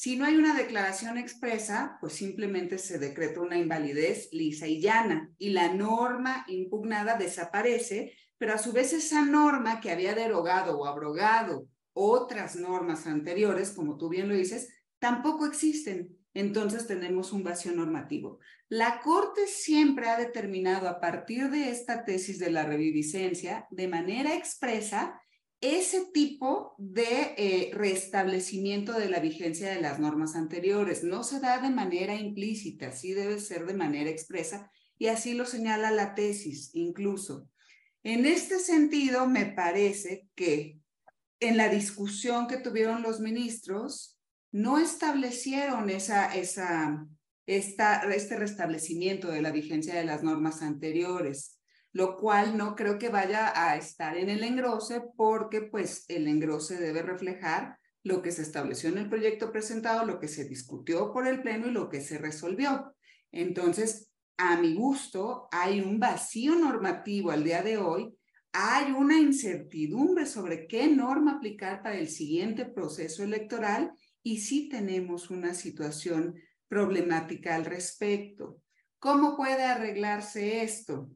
Si 0.00 0.14
no 0.14 0.26
hay 0.26 0.36
una 0.36 0.54
declaración 0.54 1.18
expresa, 1.18 1.98
pues 2.00 2.12
simplemente 2.12 2.78
se 2.78 3.00
decreta 3.00 3.40
una 3.40 3.58
invalidez 3.58 4.28
lisa 4.30 4.68
y 4.68 4.80
llana 4.80 5.32
y 5.38 5.50
la 5.50 5.74
norma 5.74 6.44
impugnada 6.46 7.16
desaparece, 7.16 8.12
pero 8.36 8.54
a 8.54 8.58
su 8.58 8.72
vez 8.72 8.92
esa 8.92 9.24
norma 9.24 9.80
que 9.80 9.90
había 9.90 10.14
derogado 10.14 10.78
o 10.78 10.86
abrogado 10.86 11.66
otras 11.94 12.54
normas 12.54 13.08
anteriores, 13.08 13.72
como 13.72 13.96
tú 13.96 14.08
bien 14.08 14.28
lo 14.28 14.36
dices, 14.36 14.72
tampoco 15.00 15.46
existen. 15.46 16.16
Entonces 16.32 16.86
tenemos 16.86 17.32
un 17.32 17.42
vacío 17.42 17.72
normativo. 17.72 18.38
La 18.68 19.00
Corte 19.00 19.48
siempre 19.48 20.08
ha 20.08 20.16
determinado 20.16 20.88
a 20.88 21.00
partir 21.00 21.50
de 21.50 21.70
esta 21.70 22.04
tesis 22.04 22.38
de 22.38 22.52
la 22.52 22.64
reviviscencia, 22.64 23.66
de 23.72 23.88
manera 23.88 24.36
expresa, 24.36 25.20
ese 25.60 26.06
tipo 26.12 26.74
de 26.78 27.34
eh, 27.36 27.70
restablecimiento 27.74 28.92
de 28.92 29.08
la 29.08 29.18
vigencia 29.18 29.70
de 29.70 29.80
las 29.80 29.98
normas 29.98 30.36
anteriores. 30.36 31.02
No 31.02 31.24
se 31.24 31.40
da 31.40 31.60
de 31.60 31.70
manera 31.70 32.14
implícita, 32.14 32.92
sí 32.92 33.12
debe 33.12 33.40
ser 33.40 33.66
de 33.66 33.74
manera 33.74 34.10
expresa 34.10 34.70
y 34.98 35.08
así 35.08 35.34
lo 35.34 35.46
señala 35.46 35.90
la 35.90 36.14
tesis 36.14 36.70
incluso. 36.74 37.48
En 38.04 38.24
este 38.24 38.60
sentido, 38.60 39.26
me 39.26 39.46
parece 39.46 40.28
que 40.34 40.78
en 41.40 41.56
la 41.56 41.68
discusión 41.68 42.46
que 42.46 42.58
tuvieron 42.58 43.02
los 43.02 43.20
ministros, 43.20 44.18
no 44.50 44.78
establecieron 44.78 45.90
esa, 45.90 46.34
esa, 46.34 47.06
esta, 47.46 48.02
este 48.12 48.36
restablecimiento 48.36 49.28
de 49.28 49.42
la 49.42 49.50
vigencia 49.50 49.94
de 49.94 50.04
las 50.04 50.22
normas 50.22 50.62
anteriores 50.62 51.57
lo 51.98 52.16
cual 52.16 52.56
no 52.56 52.76
creo 52.76 52.96
que 52.96 53.08
vaya 53.08 53.52
a 53.56 53.76
estar 53.76 54.16
en 54.16 54.30
el 54.30 54.44
engrose 54.44 55.02
porque 55.16 55.62
pues 55.62 56.04
el 56.06 56.28
engrose 56.28 56.78
debe 56.78 57.02
reflejar 57.02 57.76
lo 58.04 58.22
que 58.22 58.30
se 58.30 58.42
estableció 58.42 58.88
en 58.88 58.98
el 58.98 59.08
proyecto 59.08 59.50
presentado, 59.50 60.06
lo 60.06 60.20
que 60.20 60.28
se 60.28 60.44
discutió 60.44 61.12
por 61.12 61.26
el 61.26 61.42
Pleno 61.42 61.66
y 61.66 61.72
lo 61.72 61.88
que 61.88 62.00
se 62.00 62.16
resolvió. 62.18 62.94
Entonces, 63.32 64.12
a 64.36 64.60
mi 64.60 64.76
gusto, 64.76 65.48
hay 65.50 65.80
un 65.80 65.98
vacío 65.98 66.54
normativo 66.54 67.32
al 67.32 67.42
día 67.42 67.64
de 67.64 67.78
hoy, 67.78 68.16
hay 68.52 68.92
una 68.92 69.18
incertidumbre 69.18 70.24
sobre 70.24 70.68
qué 70.68 70.86
norma 70.86 71.38
aplicar 71.38 71.82
para 71.82 71.98
el 71.98 72.08
siguiente 72.08 72.64
proceso 72.64 73.24
electoral 73.24 73.90
y 74.22 74.38
sí 74.38 74.68
tenemos 74.68 75.30
una 75.30 75.52
situación 75.52 76.36
problemática 76.68 77.56
al 77.56 77.64
respecto. 77.64 78.62
¿Cómo 79.00 79.36
puede 79.36 79.64
arreglarse 79.64 80.62
esto? 80.62 81.10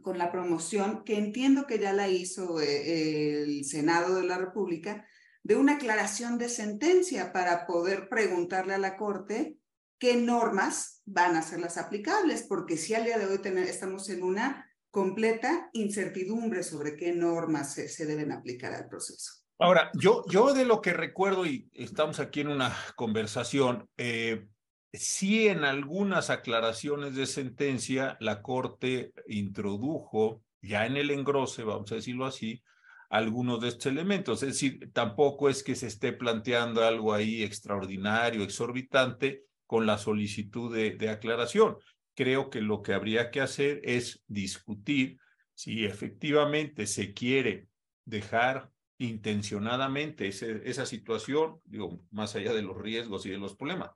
Con 0.00 0.18
la 0.18 0.32
promoción, 0.32 1.04
que 1.04 1.18
entiendo 1.18 1.66
que 1.66 1.78
ya 1.78 1.92
la 1.92 2.08
hizo 2.08 2.60
eh, 2.60 3.42
el 3.42 3.64
Senado 3.64 4.14
de 4.16 4.24
la 4.24 4.38
República, 4.38 5.06
de 5.42 5.56
una 5.56 5.74
aclaración 5.74 6.38
de 6.38 6.48
sentencia 6.48 7.32
para 7.32 7.66
poder 7.66 8.08
preguntarle 8.08 8.74
a 8.74 8.78
la 8.78 8.96
Corte 8.96 9.58
qué 9.98 10.16
normas 10.16 11.02
van 11.04 11.36
a 11.36 11.42
ser 11.42 11.60
las 11.60 11.78
aplicables, 11.78 12.44
porque 12.48 12.76
si 12.76 12.94
al 12.94 13.04
día 13.04 13.18
de 13.18 13.26
hoy 13.26 13.40
estamos 13.68 14.08
en 14.08 14.22
una 14.22 14.68
completa 14.90 15.70
incertidumbre 15.72 16.62
sobre 16.62 16.96
qué 16.96 17.12
normas 17.12 17.74
se, 17.74 18.06
deben 18.06 18.32
aplicar 18.32 18.72
al 18.72 18.88
proceso. 18.88 19.32
Ahora, 19.58 19.90
yo, 19.94 20.24
yo 20.28 20.54
de 20.54 20.64
lo 20.64 20.80
que 20.80 20.92
recuerdo, 20.92 21.46
y 21.46 21.70
estamos 21.72 22.20
aquí 22.20 22.40
en 22.40 22.48
una 22.48 22.76
conversación, 22.96 23.88
eh, 23.96 24.48
Sí, 24.94 25.48
en 25.48 25.64
algunas 25.64 26.28
aclaraciones 26.28 27.14
de 27.14 27.24
sentencia, 27.26 28.18
la 28.20 28.42
Corte 28.42 29.12
introdujo, 29.26 30.42
ya 30.60 30.84
en 30.84 30.98
el 30.98 31.10
engrose, 31.10 31.64
vamos 31.64 31.90
a 31.92 31.94
decirlo 31.94 32.26
así, 32.26 32.62
algunos 33.08 33.62
de 33.62 33.68
estos 33.68 33.86
elementos. 33.86 34.42
Es 34.42 34.50
decir, 34.50 34.92
tampoco 34.92 35.48
es 35.48 35.62
que 35.62 35.76
se 35.76 35.86
esté 35.86 36.12
planteando 36.12 36.84
algo 36.84 37.14
ahí 37.14 37.42
extraordinario, 37.42 38.42
exorbitante, 38.42 39.44
con 39.66 39.86
la 39.86 39.96
solicitud 39.96 40.74
de, 40.74 41.08
aclaración. 41.08 41.78
Creo 42.14 42.50
que 42.50 42.60
lo 42.60 42.82
que 42.82 42.92
habría 42.92 43.30
que 43.30 43.40
hacer 43.40 43.80
es 43.84 44.22
discutir 44.26 45.18
si 45.54 45.86
efectivamente 45.86 46.86
se 46.86 47.14
quiere 47.14 47.68
dejar 48.04 48.70
intencionadamente 48.98 50.28
esa 50.28 50.84
situación, 50.84 51.60
digo, 51.64 52.04
más 52.10 52.36
allá 52.36 52.52
de 52.52 52.60
los 52.60 52.76
riesgos 52.76 53.24
y 53.24 53.30
de 53.30 53.38
los 53.38 53.56
problemas, 53.56 53.90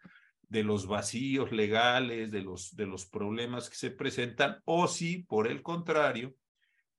de 0.49 0.63
los 0.63 0.87
vacíos 0.87 1.53
legales, 1.53 2.31
de 2.31 2.43
los, 2.43 2.77
de 2.77 2.87
los 2.87 3.07
problemas 3.07 3.69
que 3.69 3.77
se 3.77 3.91
presentan, 3.91 4.61
o 4.65 4.87
si, 4.87 5.25
por 5.25 5.49
el 5.49 5.63
contrario, 5.63 6.35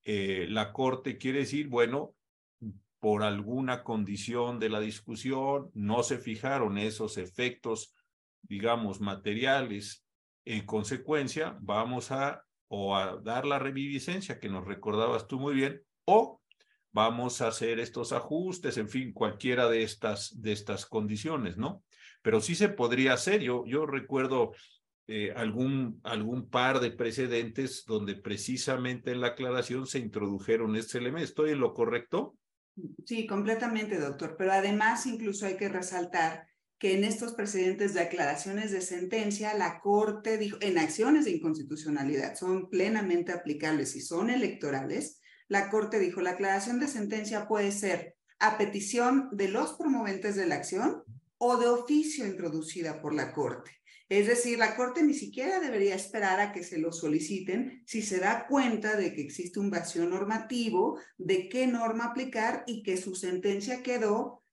eh, 0.04 0.48
la 0.50 0.74
Corte 0.74 1.18
quiere 1.18 1.40
decir, 1.40 1.68
bueno, 1.68 2.16
por 3.00 3.24
alguna 3.24 3.84
condición 3.84 4.60
de 4.60 4.70
la 4.70 4.80
discusión, 4.80 5.70
no 5.74 6.04
se 6.04 6.18
fijaron 6.18 6.78
esos 6.78 7.18
efectos, 7.18 7.94
digamos, 8.42 9.00
materiales 9.02 10.06
en 10.46 10.66
consecuencia, 10.66 11.58
vamos 11.62 12.12
a 12.12 12.44
o 12.70 12.96
a 12.96 13.18
dar 13.18 13.46
la 13.46 13.60
reviviscencia 13.60 14.40
que 14.40 14.50
nos 14.50 14.66
recordabas 14.66 15.28
tú 15.28 15.40
muy 15.40 15.56
bien, 15.56 15.82
o 16.06 16.42
vamos 16.92 17.42
a 17.42 17.48
hacer 17.48 17.80
estos 17.80 18.12
ajustes, 18.12 18.78
en 18.78 18.90
fin, 18.90 19.14
cualquiera 19.14 19.70
de 19.70 19.84
estas, 19.84 20.42
de 20.42 20.52
estas 20.52 20.86
condiciones, 20.86 21.58
¿no? 21.58 21.84
Pero 22.22 22.42
sí 22.42 22.56
se 22.56 22.70
podría 22.70 23.14
hacer. 23.14 23.42
Yo, 23.42 23.86
recuerdo 23.86 24.52
eh, 25.08 25.34
algún, 25.36 26.00
algún 26.04 26.50
par 26.50 26.80
de 26.80 26.92
precedentes 26.92 27.86
donde 27.86 28.16
precisamente 28.16 29.12
en 29.12 29.22
la 29.22 29.28
aclaración 29.28 29.88
se 29.88 30.00
introdujeron 30.00 30.76
este 30.76 30.98
elemento. 30.98 31.26
¿Estoy 31.26 31.52
en 31.52 31.60
lo 31.60 31.74
correcto? 31.74 32.36
Sí, 33.06 33.26
completamente, 33.26 34.00
doctor. 34.00 34.36
Pero 34.38 34.52
además 34.52 35.06
incluso 35.06 35.46
hay 35.46 35.58
que 35.58 35.70
resaltar 35.70 36.48
que 36.80 36.94
en 36.94 37.04
estos 37.04 37.34
precedentes 37.34 37.94
de 37.94 38.02
aclaraciones 38.02 38.72
de 38.72 38.82
sentencia, 38.82 39.56
la 39.56 39.80
Corte 39.80 40.38
dijo, 40.38 40.58
en 40.62 40.78
acciones 40.78 41.26
de 41.26 41.32
inconstitucionalidad 41.32 42.36
son 42.36 42.70
plenamente 42.70 43.32
aplicables 43.32 43.96
y 43.96 44.02
son 44.02 44.30
electorales, 44.30 45.20
la 45.48 45.70
Corte 45.70 45.98
dijo, 46.00 46.22
la 46.22 46.32
aclaración 46.32 46.80
de 46.80 46.88
sentencia 46.88 47.48
puede 47.48 47.72
ser 47.72 48.16
a 48.40 48.58
petición 48.58 49.30
de 49.32 49.48
los 49.48 49.74
promoventes 49.74 50.36
de 50.36 50.46
la 50.46 50.56
acción 50.56 51.04
o 51.38 51.58
de 51.58 51.68
oficio 51.68 52.26
introducida 52.26 53.02
por 53.02 53.14
la 53.14 53.34
Corte. 53.34 53.72
Es 54.10 54.28
decir, 54.28 54.58
la 54.58 54.76
Corte 54.76 55.04
ni 55.04 55.14
siquiera 55.14 55.60
debería 55.60 55.96
esperar 55.96 56.40
a 56.40 56.54
que 56.54 56.64
se 56.64 56.78
lo 56.78 56.94
soliciten 56.94 57.84
si 57.86 58.02
se 58.02 58.20
da 58.20 58.48
cuenta 58.48 58.96
de 58.96 59.14
que 59.14 59.22
existe 59.22 59.60
un 59.60 59.70
vacío 59.70 60.06
normativo, 60.06 61.00
de 61.18 61.50
qué 61.50 61.68
norma 61.68 62.06
aplicar 62.06 62.64
y 62.68 62.84
que 62.84 62.96
su 62.96 63.16
sentencia 63.16 63.84
quedó, 63.84 64.44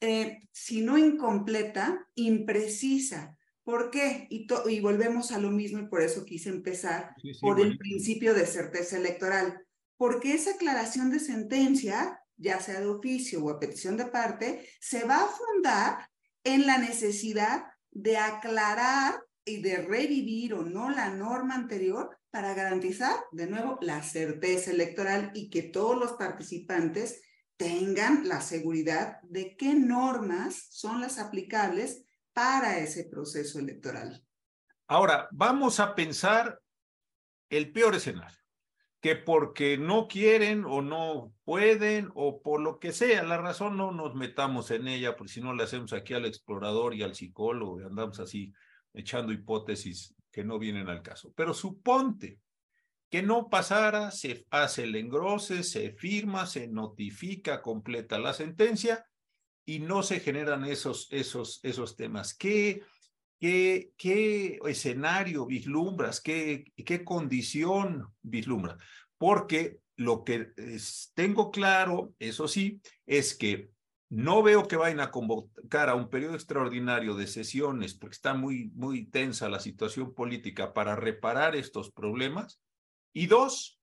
eh, 0.00 0.40
si 0.50 0.80
no 0.80 0.98
incompleta, 0.98 2.08
imprecisa. 2.16 3.36
¿Por 3.62 3.90
qué? 3.90 4.26
Y, 4.30 4.48
y, 4.68 4.80
volvemos 4.80 5.30
a 5.30 5.38
lo 5.38 5.50
mismo 5.50 5.78
y 5.78 5.88
por 5.88 6.02
eso 6.02 6.24
quise 6.24 6.48
empezar 6.48 7.14
por 7.40 7.60
el 7.60 7.76
principio 7.78 8.34
de 8.34 8.46
certeza 8.46 8.96
electoral. 8.96 9.60
Porque 9.96 10.32
esa 10.32 10.52
aclaración 10.52 11.10
de 11.10 11.20
sentencia, 11.20 12.20
ya 12.36 12.60
sea 12.60 12.80
de 12.80 12.86
oficio 12.86 13.44
o 13.44 13.50
a 13.50 13.60
petición 13.60 13.96
de 13.96 14.06
parte, 14.06 14.66
se 14.80 15.04
va 15.04 15.24
a 15.24 15.28
fundar 15.28 16.08
en 16.44 16.66
la 16.66 16.78
necesidad 16.78 17.64
de 17.90 18.16
aclarar 18.16 19.20
y 19.44 19.62
de 19.62 19.78
revivir 19.78 20.54
o 20.54 20.62
no 20.62 20.90
la 20.90 21.10
norma 21.10 21.54
anterior 21.54 22.16
para 22.30 22.54
garantizar, 22.54 23.16
de 23.32 23.46
nuevo, 23.46 23.78
la 23.80 24.02
certeza 24.02 24.70
electoral 24.70 25.30
y 25.34 25.50
que 25.50 25.62
todos 25.62 25.98
los 25.98 26.12
participantes 26.12 27.22
tengan 27.56 28.28
la 28.28 28.40
seguridad 28.40 29.18
de 29.22 29.56
qué 29.56 29.74
normas 29.74 30.66
son 30.70 31.00
las 31.00 31.18
aplicables 31.18 32.04
para 32.32 32.78
ese 32.78 33.04
proceso 33.04 33.58
electoral. 33.58 34.24
Ahora, 34.86 35.28
vamos 35.32 35.80
a 35.80 35.94
pensar 35.94 36.60
el 37.50 37.72
peor 37.72 37.96
escenario 37.96 38.38
que 39.00 39.14
porque 39.14 39.78
no 39.78 40.08
quieren 40.08 40.64
o 40.64 40.82
no 40.82 41.32
pueden 41.44 42.10
o 42.14 42.42
por 42.42 42.60
lo 42.60 42.78
que 42.78 42.92
sea, 42.92 43.22
la 43.22 43.38
razón 43.38 43.76
no 43.76 43.92
nos 43.92 44.14
metamos 44.14 44.70
en 44.70 44.88
ella, 44.88 45.16
porque 45.16 45.32
si 45.32 45.40
no 45.40 45.54
le 45.54 45.62
hacemos 45.62 45.92
aquí 45.92 46.14
al 46.14 46.24
explorador 46.24 46.94
y 46.94 47.02
al 47.02 47.14
psicólogo 47.14 47.80
y 47.80 47.84
andamos 47.84 48.18
así 48.18 48.52
echando 48.92 49.32
hipótesis 49.32 50.14
que 50.32 50.44
no 50.44 50.58
vienen 50.58 50.88
al 50.88 51.02
caso. 51.02 51.32
Pero 51.36 51.54
suponte 51.54 52.40
que 53.08 53.22
no 53.22 53.48
pasara, 53.48 54.10
se 54.10 54.46
hace 54.50 54.84
el 54.84 54.96
engrose, 54.96 55.62
se 55.62 55.92
firma, 55.92 56.46
se 56.46 56.68
notifica, 56.68 57.62
completa 57.62 58.18
la 58.18 58.34
sentencia 58.34 59.06
y 59.64 59.78
no 59.78 60.02
se 60.02 60.20
generan 60.20 60.64
esos, 60.64 61.08
esos, 61.10 61.60
esos 61.62 61.96
temas. 61.96 62.34
¿Qué, 62.34 62.82
qué, 63.38 64.58
escenario 64.66 65.46
vislumbras? 65.46 66.20
¿Qué, 66.20 66.72
¿Qué 66.84 67.04
condición 67.04 68.08
vislumbras? 68.22 68.76
Porque 69.16 69.78
lo 69.96 70.24
que 70.24 70.52
tengo 71.14 71.50
claro, 71.50 72.14
eso 72.18 72.48
sí, 72.48 72.80
es 73.06 73.34
que 73.34 73.70
no 74.10 74.42
veo 74.42 74.66
que 74.66 74.76
vayan 74.76 75.00
a 75.00 75.10
convocar 75.10 75.88
a 75.90 75.94
un 75.94 76.08
periodo 76.08 76.34
extraordinario 76.34 77.14
de 77.14 77.26
sesiones 77.26 77.94
porque 77.94 78.14
está 78.14 78.32
muy, 78.32 78.70
muy 78.74 79.06
tensa 79.06 79.50
la 79.50 79.60
situación 79.60 80.14
política 80.14 80.72
para 80.72 80.96
reparar 80.96 81.56
estos 81.56 81.90
problemas. 81.90 82.60
Y 83.12 83.26
dos, 83.26 83.80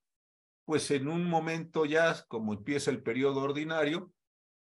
pues 0.66 0.90
en 0.90 1.08
un 1.08 1.26
momento 1.26 1.86
ya, 1.86 2.26
como 2.28 2.54
empieza 2.54 2.90
el 2.90 3.04
periodo 3.04 3.42
ordinario, 3.42 4.12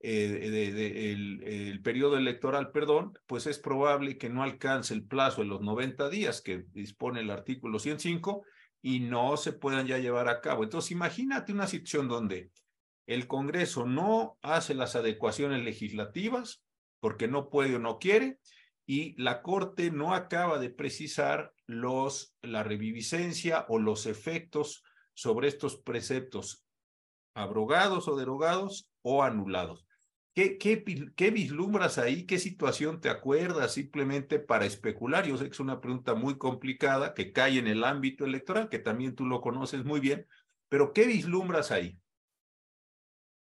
eh, 0.00 0.70
el, 1.12 1.42
el, 1.42 1.82
periodo 1.82 2.16
electoral, 2.16 2.70
perdón, 2.70 3.18
pues 3.26 3.46
es 3.46 3.58
probable 3.58 4.16
que 4.16 4.28
no 4.28 4.42
alcance 4.42 4.94
el 4.94 5.04
plazo 5.04 5.42
de 5.42 5.48
los 5.48 5.60
90 5.60 6.08
días 6.08 6.40
que 6.40 6.64
dispone 6.72 7.20
el 7.20 7.30
artículo 7.30 7.78
105 7.78 8.44
y 8.80 9.00
no 9.00 9.36
se 9.36 9.52
puedan 9.52 9.86
ya 9.86 9.98
llevar 9.98 10.28
a 10.28 10.40
cabo. 10.40 10.62
Entonces, 10.62 10.92
imagínate 10.92 11.52
una 11.52 11.66
situación 11.66 12.08
donde 12.08 12.52
el 13.06 13.26
Congreso 13.26 13.86
no 13.86 14.38
hace 14.42 14.74
las 14.74 14.94
adecuaciones 14.94 15.64
legislativas 15.64 16.62
porque 17.00 17.26
no 17.26 17.48
puede 17.48 17.76
o 17.76 17.78
no 17.78 17.98
quiere 17.98 18.38
y 18.86 19.20
la 19.20 19.42
Corte 19.42 19.90
no 19.90 20.14
acaba 20.14 20.58
de 20.58 20.70
precisar 20.70 21.52
los, 21.66 22.34
la 22.42 22.62
reviviscencia 22.62 23.66
o 23.68 23.78
los 23.78 24.06
efectos 24.06 24.84
sobre 25.14 25.48
estos 25.48 25.76
preceptos 25.76 26.64
abrogados 27.34 28.08
o 28.08 28.16
derogados 28.16 28.88
o 29.02 29.22
anulados. 29.22 29.87
¿Qué, 30.38 30.56
qué, 30.56 30.84
qué 31.16 31.32
vislumbras 31.32 31.98
ahí? 31.98 32.24
¿Qué 32.24 32.38
situación 32.38 33.00
te 33.00 33.10
acuerdas 33.10 33.72
simplemente 33.74 34.38
para 34.38 34.66
especular? 34.66 35.26
Yo 35.26 35.36
sé 35.36 35.46
que 35.46 35.50
es 35.50 35.58
una 35.58 35.80
pregunta 35.80 36.14
muy 36.14 36.38
complicada 36.38 37.12
que 37.12 37.32
cae 37.32 37.58
en 37.58 37.66
el 37.66 37.82
ámbito 37.82 38.24
electoral, 38.24 38.68
que 38.68 38.78
también 38.78 39.16
tú 39.16 39.26
lo 39.26 39.40
conoces 39.40 39.84
muy 39.84 39.98
bien, 39.98 40.28
pero 40.68 40.92
¿qué 40.92 41.08
vislumbras 41.08 41.72
ahí? 41.72 41.98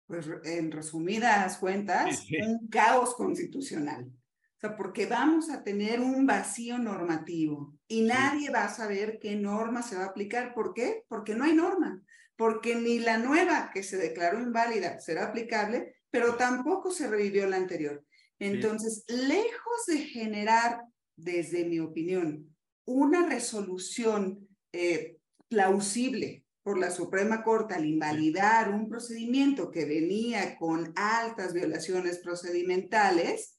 Pues 0.06 0.26
en 0.44 0.72
resumidas 0.72 1.58
cuentas, 1.58 2.24
un 2.42 2.66
caos 2.68 3.14
constitucional. 3.14 4.06
O 4.06 4.58
sea, 4.58 4.74
porque 4.74 5.04
vamos 5.04 5.50
a 5.50 5.62
tener 5.62 6.00
un 6.00 6.24
vacío 6.24 6.78
normativo 6.78 7.76
y 7.88 8.04
nadie 8.04 8.48
va 8.48 8.64
a 8.64 8.74
saber 8.74 9.18
qué 9.20 9.36
norma 9.36 9.82
se 9.82 9.96
va 9.96 10.04
a 10.04 10.08
aplicar. 10.08 10.54
¿Por 10.54 10.72
qué? 10.72 11.04
Porque 11.08 11.34
no 11.34 11.44
hay 11.44 11.52
norma. 11.52 12.02
Porque 12.36 12.74
ni 12.74 13.00
la 13.00 13.18
nueva 13.18 13.70
que 13.74 13.82
se 13.82 13.98
declaró 13.98 14.40
inválida 14.40 14.98
será 14.98 15.26
aplicable, 15.26 15.95
pero 16.16 16.36
tampoco 16.36 16.90
se 16.90 17.08
revivió 17.08 17.46
la 17.46 17.58
anterior. 17.58 18.02
Entonces, 18.38 19.04
lejos 19.06 19.84
de 19.86 19.98
generar, 19.98 20.80
desde 21.14 21.66
mi 21.66 21.78
opinión, 21.78 22.56
una 22.86 23.28
resolución 23.28 24.48
eh, 24.72 25.18
plausible 25.48 26.46
por 26.62 26.78
la 26.78 26.90
Suprema 26.90 27.42
Corte 27.42 27.74
al 27.74 27.84
invalidar 27.84 28.70
un 28.70 28.88
procedimiento 28.88 29.70
que 29.70 29.84
venía 29.84 30.56
con 30.56 30.94
altas 30.96 31.52
violaciones 31.52 32.18
procedimentales, 32.20 33.58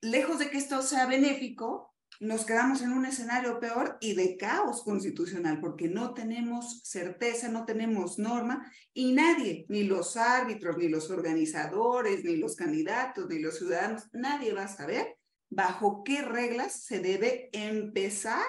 lejos 0.00 0.38
de 0.38 0.50
que 0.50 0.58
esto 0.58 0.82
sea 0.82 1.06
benéfico, 1.06 1.96
nos 2.20 2.44
quedamos 2.44 2.82
en 2.82 2.92
un 2.92 3.06
escenario 3.06 3.60
peor 3.60 3.96
y 4.00 4.14
de 4.14 4.36
caos 4.36 4.82
constitucional, 4.82 5.60
porque 5.60 5.88
no 5.88 6.14
tenemos 6.14 6.80
certeza, 6.82 7.48
no 7.48 7.64
tenemos 7.64 8.18
norma 8.18 8.70
y 8.92 9.12
nadie, 9.12 9.66
ni 9.68 9.84
los 9.84 10.16
árbitros, 10.16 10.76
ni 10.78 10.88
los 10.88 11.10
organizadores, 11.10 12.24
ni 12.24 12.36
los 12.36 12.56
candidatos, 12.56 13.28
ni 13.28 13.38
los 13.38 13.58
ciudadanos, 13.58 14.08
nadie 14.12 14.52
va 14.52 14.64
a 14.64 14.68
saber 14.68 15.16
bajo 15.48 16.02
qué 16.04 16.22
reglas 16.22 16.82
se 16.84 17.00
debe 17.00 17.50
empezar 17.52 18.42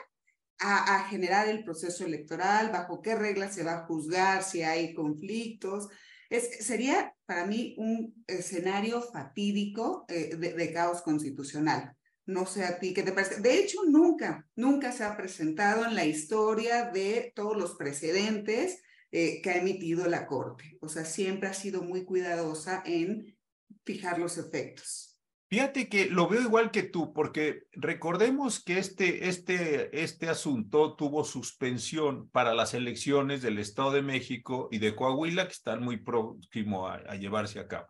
a, 0.62 1.06
generar 1.08 1.48
el 1.48 1.64
proceso 1.64 2.04
electoral, 2.04 2.70
bajo 2.70 3.02
qué 3.02 3.16
reglas 3.16 3.56
se 3.56 3.64
va 3.64 3.76
a 3.76 3.86
juzgar 3.86 4.44
si 4.44 4.62
hay 4.62 4.94
conflictos. 4.94 5.88
Sería 6.30 7.16
para 7.26 7.46
mí 7.46 7.76
un 7.78 8.26
escenario 8.28 9.02
fatídico 9.02 10.06
eh, 10.10 10.36
de 10.36 10.74
caos 10.74 11.02
constitucional. 11.02 11.96
No 12.30 12.46
sé 12.46 12.64
a 12.64 12.78
ti 12.78 12.94
qué 12.94 13.02
te 13.02 13.12
parece. 13.12 13.42
De 13.42 13.58
hecho, 13.58 13.80
nunca, 13.88 14.48
nunca 14.56 14.92
se 14.92 15.04
ha 15.04 15.18
presentado 15.18 15.84
en 15.84 15.96
la 15.96 16.06
historia 16.06 16.92
de 16.92 17.34
todos 17.36 17.58
los 17.58 17.74
precedentes 17.74 18.84
eh, 19.12 19.42
que 19.42 19.50
ha 19.50 19.58
emitido 19.58 20.08
la 20.08 20.28
Corte. 20.28 20.78
O 20.80 20.90
sea, 20.90 21.06
siempre 21.06 21.50
ha 21.50 21.56
sido 21.56 21.82
muy 21.82 22.06
cuidadosa 22.06 22.84
en 22.86 23.36
fijar 23.84 24.20
los 24.20 24.38
efectos. 24.38 25.20
Fíjate 25.50 25.90
que 25.90 26.06
lo 26.06 26.28
veo 26.28 26.42
igual 26.42 26.70
que 26.70 26.84
tú, 26.84 27.14
porque 27.14 27.64
recordemos 27.72 28.64
que 28.64 28.78
este, 28.78 29.28
este, 29.28 30.04
este 30.04 30.30
asunto 30.30 30.96
tuvo 30.96 31.24
suspensión 31.24 32.30
para 32.30 32.54
las 32.54 32.76
elecciones 32.76 33.42
del 33.42 33.58
Estado 33.58 33.94
de 33.94 34.04
México 34.04 34.70
y 34.72 34.78
de 34.78 34.96
Coahuila, 34.96 35.48
que 35.48 35.54
están 35.54 35.82
muy 35.82 35.98
próximos 35.98 36.92
a, 36.92 37.12
a 37.12 37.16
llevarse 37.16 37.60
a 37.60 37.68
cabo. 37.68 37.88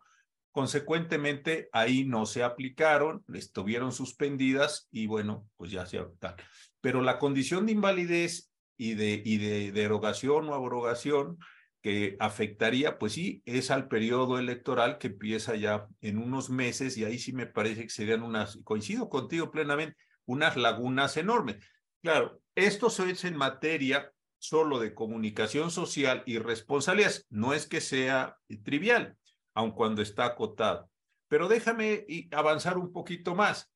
Consecuentemente, 0.52 1.68
ahí 1.72 2.04
no 2.04 2.26
se 2.26 2.42
aplicaron, 2.42 3.24
estuvieron 3.32 3.92
suspendidas 3.92 4.88
y 4.90 5.06
bueno, 5.06 5.48
pues 5.56 5.70
ya 5.70 5.86
se 5.86 5.98
adoptaron. 5.98 6.44
Pero 6.80 7.02
la 7.02 7.18
condición 7.18 7.66
de 7.66 7.72
invalidez 7.72 8.50
y 8.76 8.94
de, 8.94 9.70
derogación 9.72 10.48
o 10.48 10.54
abrogación 10.54 11.38
que 11.82 12.16
afectaría, 12.18 12.98
pues 12.98 13.12
sí, 13.12 13.42
es 13.46 13.70
al 13.70 13.88
periodo 13.88 14.38
electoral 14.38 14.98
que 14.98 15.08
empieza 15.08 15.54
ya 15.54 15.86
en 16.00 16.18
unos 16.18 16.50
meses 16.50 16.96
y 16.98 17.04
ahí 17.04 17.18
sí 17.18 17.32
me 17.32 17.46
parece 17.46 17.84
que 17.84 17.90
serían 17.90 18.22
unas, 18.22 18.58
coincido 18.64 19.08
contigo 19.08 19.50
plenamente, 19.50 19.96
unas 20.26 20.56
lagunas 20.56 21.16
enormes. 21.16 21.56
Claro, 22.02 22.40
esto 22.54 22.88
es 22.88 23.24
en 23.24 23.36
materia 23.36 24.12
solo 24.38 24.78
de 24.80 24.94
comunicación 24.94 25.70
social 25.70 26.22
y 26.26 26.38
responsabilidades, 26.38 27.26
no 27.30 27.54
es 27.54 27.66
que 27.66 27.80
sea 27.80 28.36
trivial 28.64 29.16
aun 29.60 29.72
cuando 29.72 30.02
está 30.02 30.24
acotado. 30.24 30.90
Pero 31.28 31.48
déjame 31.48 32.06
avanzar 32.32 32.76
un 32.76 32.92
poquito 32.92 33.34
más. 33.34 33.70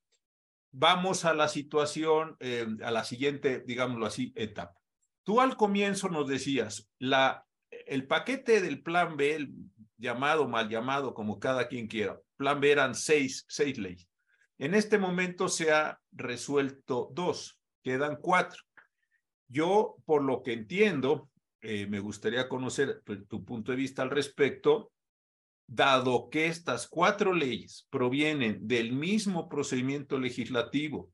Vamos 0.73 1.25
a 1.25 1.35
la 1.35 1.47
situación, 1.47 2.37
eh, 2.41 2.67
a 2.83 2.91
la 2.91 3.05
siguiente, 3.05 3.63
digámoslo 3.65 4.07
así, 4.07 4.33
etapa. 4.35 4.75
Tú 5.23 5.41
al 5.41 5.57
comienzo 5.57 6.09
nos 6.09 6.27
decías, 6.27 6.91
la, 6.99 7.47
el 7.71 8.07
paquete 8.07 8.61
del 8.61 8.83
plan 8.83 9.17
B, 9.17 9.37
el 9.37 9.53
llamado, 9.97 10.49
mal 10.49 10.69
llamado, 10.69 11.15
como 11.15 11.39
cada 11.39 11.69
quien 11.69 11.87
quiera, 11.87 12.19
plan 12.37 12.61
B 12.61 12.73
eran 12.73 12.95
seis, 12.95 13.45
seis 13.49 13.79
leyes. 13.79 14.09
En 14.59 14.75
este 14.75 14.99
momento 14.99 15.49
se 15.49 15.73
ha 15.73 16.01
resuelto 16.13 17.11
dos, 17.13 17.61
quedan 17.83 18.17
cuatro. 18.21 18.63
Yo, 19.47 19.97
por 20.05 20.23
lo 20.23 20.43
que 20.43 20.55
entiendo, 20.55 21.31
eh, 21.61 21.87
me 21.87 22.01
gustaría 22.01 22.49
conocer 22.49 23.03
tu 23.29 23.45
punto 23.45 23.71
de 23.71 23.77
vista 23.77 24.03
al 24.03 24.11
respecto 24.11 24.91
dado 25.67 26.29
que 26.31 26.47
estas 26.47 26.87
cuatro 26.89 27.33
leyes 27.33 27.87
provienen 27.91 28.67
del 28.67 28.93
mismo 28.93 29.49
procedimiento 29.49 30.19
legislativo 30.19 31.11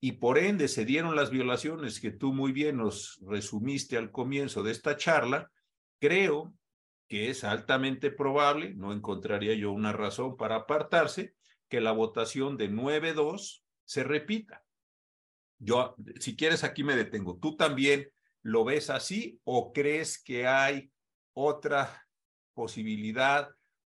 y 0.00 0.12
por 0.12 0.38
ende 0.38 0.68
se 0.68 0.84
dieron 0.84 1.16
las 1.16 1.30
violaciones 1.30 2.00
que 2.00 2.10
tú 2.10 2.32
muy 2.34 2.52
bien 2.52 2.76
nos 2.76 3.18
resumiste 3.26 3.96
al 3.96 4.10
comienzo 4.10 4.62
de 4.62 4.72
esta 4.72 4.96
charla, 4.96 5.50
creo 5.98 6.54
que 7.08 7.30
es 7.30 7.44
altamente 7.44 8.10
probable, 8.10 8.74
no 8.74 8.92
encontraría 8.92 9.54
yo 9.54 9.72
una 9.72 9.92
razón 9.92 10.36
para 10.36 10.56
apartarse, 10.56 11.34
que 11.68 11.80
la 11.80 11.92
votación 11.92 12.56
de 12.56 12.70
9-2 12.70 13.62
se 13.84 14.04
repita. 14.04 14.62
Yo, 15.58 15.96
si 16.20 16.36
quieres, 16.36 16.64
aquí 16.64 16.84
me 16.84 16.96
detengo. 16.96 17.38
¿Tú 17.38 17.56
también 17.56 18.10
lo 18.42 18.64
ves 18.64 18.90
así 18.90 19.40
o 19.44 19.72
crees 19.72 20.22
que 20.22 20.46
hay 20.46 20.92
otra 21.32 22.06
posibilidad 22.52 23.48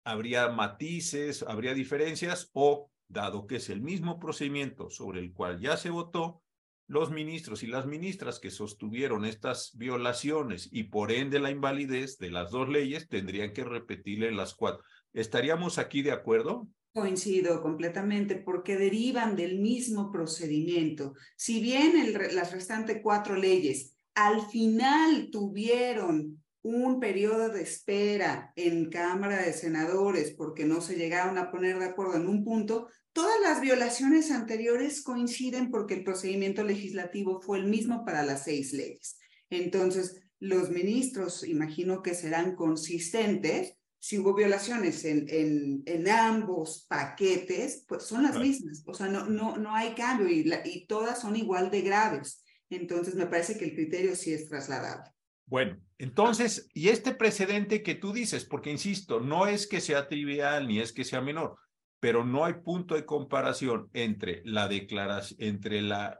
habría 0.10 0.50
matices, 0.50 1.44
habría 1.44 1.74
diferencias 1.74 2.50
o, 2.54 2.90
dado 3.08 3.46
que 3.48 3.58
es 3.58 3.70
el 3.70 3.82
mismo 3.82 4.20
procedimiento 4.20 4.90
sobre 4.90 5.20
el 5.20 5.34
cual 5.34 5.60
ya 5.60 5.78
se 5.78 5.90
votó, 5.90 6.42
los 6.88 7.12
ministros 7.12 7.62
y 7.62 7.68
las 7.68 7.86
ministras 7.86 8.40
que 8.40 8.50
sostuvieron 8.50 9.24
estas 9.24 9.78
violaciones 9.78 10.68
y 10.72 10.86
por 10.86 11.12
ende 11.12 11.40
la 11.40 11.52
invalidez 11.52 12.18
de 12.18 12.32
las 12.32 12.50
dos 12.50 12.68
leyes 12.68 13.08
tendrían 13.08 13.54
que 13.54 13.64
repetirle 13.64 14.32
las 14.32 14.56
cuatro. 14.56 14.84
¿Estaríamos 15.14 15.78
aquí 15.78 16.02
de 16.02 16.12
acuerdo? 16.12 16.68
Coincido 16.92 17.62
completamente 17.62 18.36
porque 18.36 18.76
derivan 18.76 19.36
del 19.36 19.60
mismo 19.60 20.12
procedimiento. 20.12 21.14
Si 21.36 21.62
bien 21.62 22.14
las 22.34 22.52
restantes 22.52 23.02
cuatro 23.04 23.36
leyes 23.36 23.96
al 24.16 24.42
final 24.48 25.30
tuvieron 25.32 26.39
un 26.62 27.00
periodo 27.00 27.50
de 27.50 27.62
espera 27.62 28.52
en 28.56 28.90
Cámara 28.90 29.42
de 29.42 29.54
Senadores 29.54 30.32
porque 30.32 30.66
no 30.66 30.82
se 30.82 30.96
llegaron 30.96 31.38
a 31.38 31.52
poner 31.52 31.80
de 31.80 31.86
acuerdo 31.86 32.16
en 32.16 32.28
un 32.28 32.44
punto, 32.44 32.88
Todas 33.20 33.42
las 33.42 33.60
violaciones 33.60 34.32
anteriores 34.32 35.02
coinciden 35.02 35.72
porque 35.72 35.96
el 35.96 36.04
procedimiento 36.04 36.64
legislativo 36.64 37.42
fue 37.42 37.58
el 37.58 37.66
mismo 37.66 38.06
para 38.06 38.24
las 38.24 38.44
seis 38.44 38.72
leyes. 38.72 39.18
Entonces, 39.50 40.22
los 40.40 40.70
ministros, 40.70 41.44
imagino 41.44 42.02
que 42.04 42.14
serán 42.14 42.56
consistentes. 42.56 43.74
Si 44.00 44.20
hubo 44.20 44.36
violaciones 44.36 45.04
en, 45.06 45.26
en, 45.28 45.84
en 45.86 46.08
ambos 46.08 46.86
paquetes, 46.88 47.84
pues 47.88 48.04
son 48.04 48.24
las 48.24 48.38
mismas. 48.38 48.84
O 48.86 48.94
sea, 48.94 49.08
no, 49.08 49.26
no, 49.26 49.58
no 49.58 49.76
hay 49.76 49.96
cambio 49.96 50.30
y, 50.30 50.50
y 50.64 50.86
todas 50.86 51.20
son 51.20 51.36
igual 51.36 51.72
de 51.72 51.82
graves. 51.82 52.44
Entonces, 52.70 53.16
me 53.16 53.26
parece 53.26 53.58
que 53.58 53.66
el 53.66 53.74
criterio 53.74 54.16
sí 54.16 54.32
es 54.32 54.48
trasladable. 54.48 55.12
Bueno, 55.46 55.78
entonces, 56.00 56.70
y 56.74 56.88
este 56.88 57.14
precedente 57.14 57.84
que 57.84 57.94
tú 57.94 58.14
dices, 58.14 58.46
porque 58.46 58.72
insisto, 58.72 59.20
no 59.20 59.48
es 59.48 59.68
que 59.68 59.82
sea 59.82 60.08
trivial 60.08 60.66
ni 60.66 60.80
es 60.80 60.94
que 60.94 61.04
sea 61.04 61.20
menor, 61.20 61.58
pero 62.00 62.24
no 62.24 62.46
hay 62.46 62.54
punto 62.54 62.96
de 62.96 63.06
comparación 63.06 63.90
entre 63.92 64.42
la 64.46 64.70
declaración, 64.70 65.38
entre 65.42 65.82
la, 65.82 66.18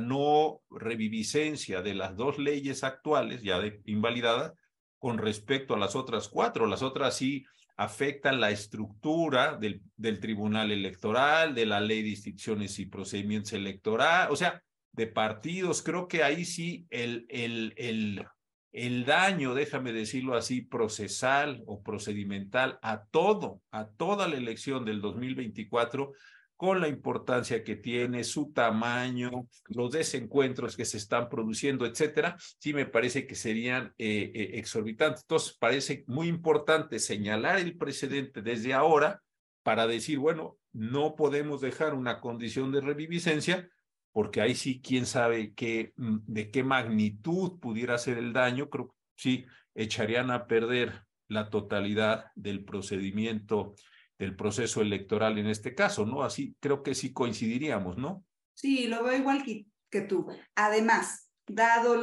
no 0.00 0.60
reviviscencia 0.70 1.82
de 1.82 1.94
las 1.94 2.16
dos 2.16 2.38
leyes 2.38 2.84
actuales, 2.84 3.42
ya 3.42 3.60
invalidadas, 3.84 4.52
con 4.98 5.18
respecto 5.18 5.74
a 5.74 5.78
las 5.78 5.96
otras 5.96 6.28
cuatro. 6.28 6.66
Las 6.66 6.82
otras 6.82 7.16
sí 7.16 7.44
afectan 7.76 8.40
la 8.40 8.50
estructura 8.50 9.56
del, 9.56 10.20
Tribunal 10.20 10.70
Electoral, 10.70 11.52
de 11.52 11.66
la 11.66 11.80
Ley 11.80 12.02
de 12.02 12.10
Instituciones 12.10 12.78
y 12.78 12.86
Procedimientos 12.86 13.54
Electorales, 13.54 14.30
o 14.30 14.36
sea, 14.36 14.62
de 14.92 15.08
partidos. 15.08 15.82
Creo 15.82 16.06
que 16.06 16.22
ahí 16.22 16.44
sí 16.44 16.86
el, 16.90 17.26
el, 17.28 18.24
el 18.72 19.04
daño, 19.04 19.54
déjame 19.54 19.92
decirlo 19.92 20.34
así, 20.34 20.62
procesal 20.62 21.62
o 21.66 21.82
procedimental 21.82 22.78
a 22.82 23.04
todo, 23.04 23.60
a 23.70 23.88
toda 23.88 24.28
la 24.28 24.36
elección 24.36 24.84
del 24.84 25.00
2024, 25.00 26.12
con 26.56 26.80
la 26.82 26.88
importancia 26.88 27.64
que 27.64 27.76
tiene, 27.76 28.22
su 28.22 28.52
tamaño, 28.52 29.48
los 29.68 29.92
desencuentros 29.92 30.76
que 30.76 30.84
se 30.84 30.98
están 30.98 31.30
produciendo, 31.30 31.86
etcétera, 31.86 32.36
sí 32.58 32.74
me 32.74 32.84
parece 32.84 33.26
que 33.26 33.34
serían 33.34 33.94
eh, 33.96 34.30
eh, 34.34 34.50
exorbitantes. 34.58 35.22
Entonces, 35.22 35.56
parece 35.58 36.04
muy 36.06 36.28
importante 36.28 36.98
señalar 36.98 37.58
el 37.58 37.78
precedente 37.78 38.42
desde 38.42 38.74
ahora 38.74 39.22
para 39.62 39.86
decir, 39.86 40.18
bueno, 40.18 40.58
no 40.72 41.16
podemos 41.16 41.62
dejar 41.62 41.94
una 41.94 42.20
condición 42.20 42.72
de 42.72 42.82
reviviscencia 42.82 43.66
porque 44.12 44.40
ahí 44.40 44.54
sí, 44.54 44.80
quién 44.80 45.06
sabe 45.06 45.54
qué, 45.54 45.92
mm, 45.96 46.18
de 46.26 46.50
qué 46.50 46.62
magnitud 46.64 47.58
pudiera 47.60 47.98
ser 47.98 48.18
el 48.18 48.32
daño, 48.32 48.68
creo 48.68 48.88
que 48.88 48.94
sí 49.16 49.46
echarían 49.74 50.30
a 50.30 50.46
perder 50.46 51.04
la 51.28 51.48
totalidad 51.48 52.26
del 52.34 52.64
procedimiento, 52.64 53.74
del 54.18 54.36
proceso 54.36 54.82
electoral 54.82 55.38
en 55.38 55.46
este 55.46 55.74
caso, 55.74 56.04
¿no? 56.04 56.22
Así 56.22 56.56
creo 56.60 56.82
que 56.82 56.94
sí 56.94 57.12
coincidiríamos, 57.12 57.96
¿no? 57.96 58.24
Sí, 58.54 58.88
lo 58.88 59.04
veo 59.04 59.16
igual 59.16 59.42
que, 59.44 60.00
tú. 60.02 60.26
Además, 60.54 61.30
dado 61.46 61.96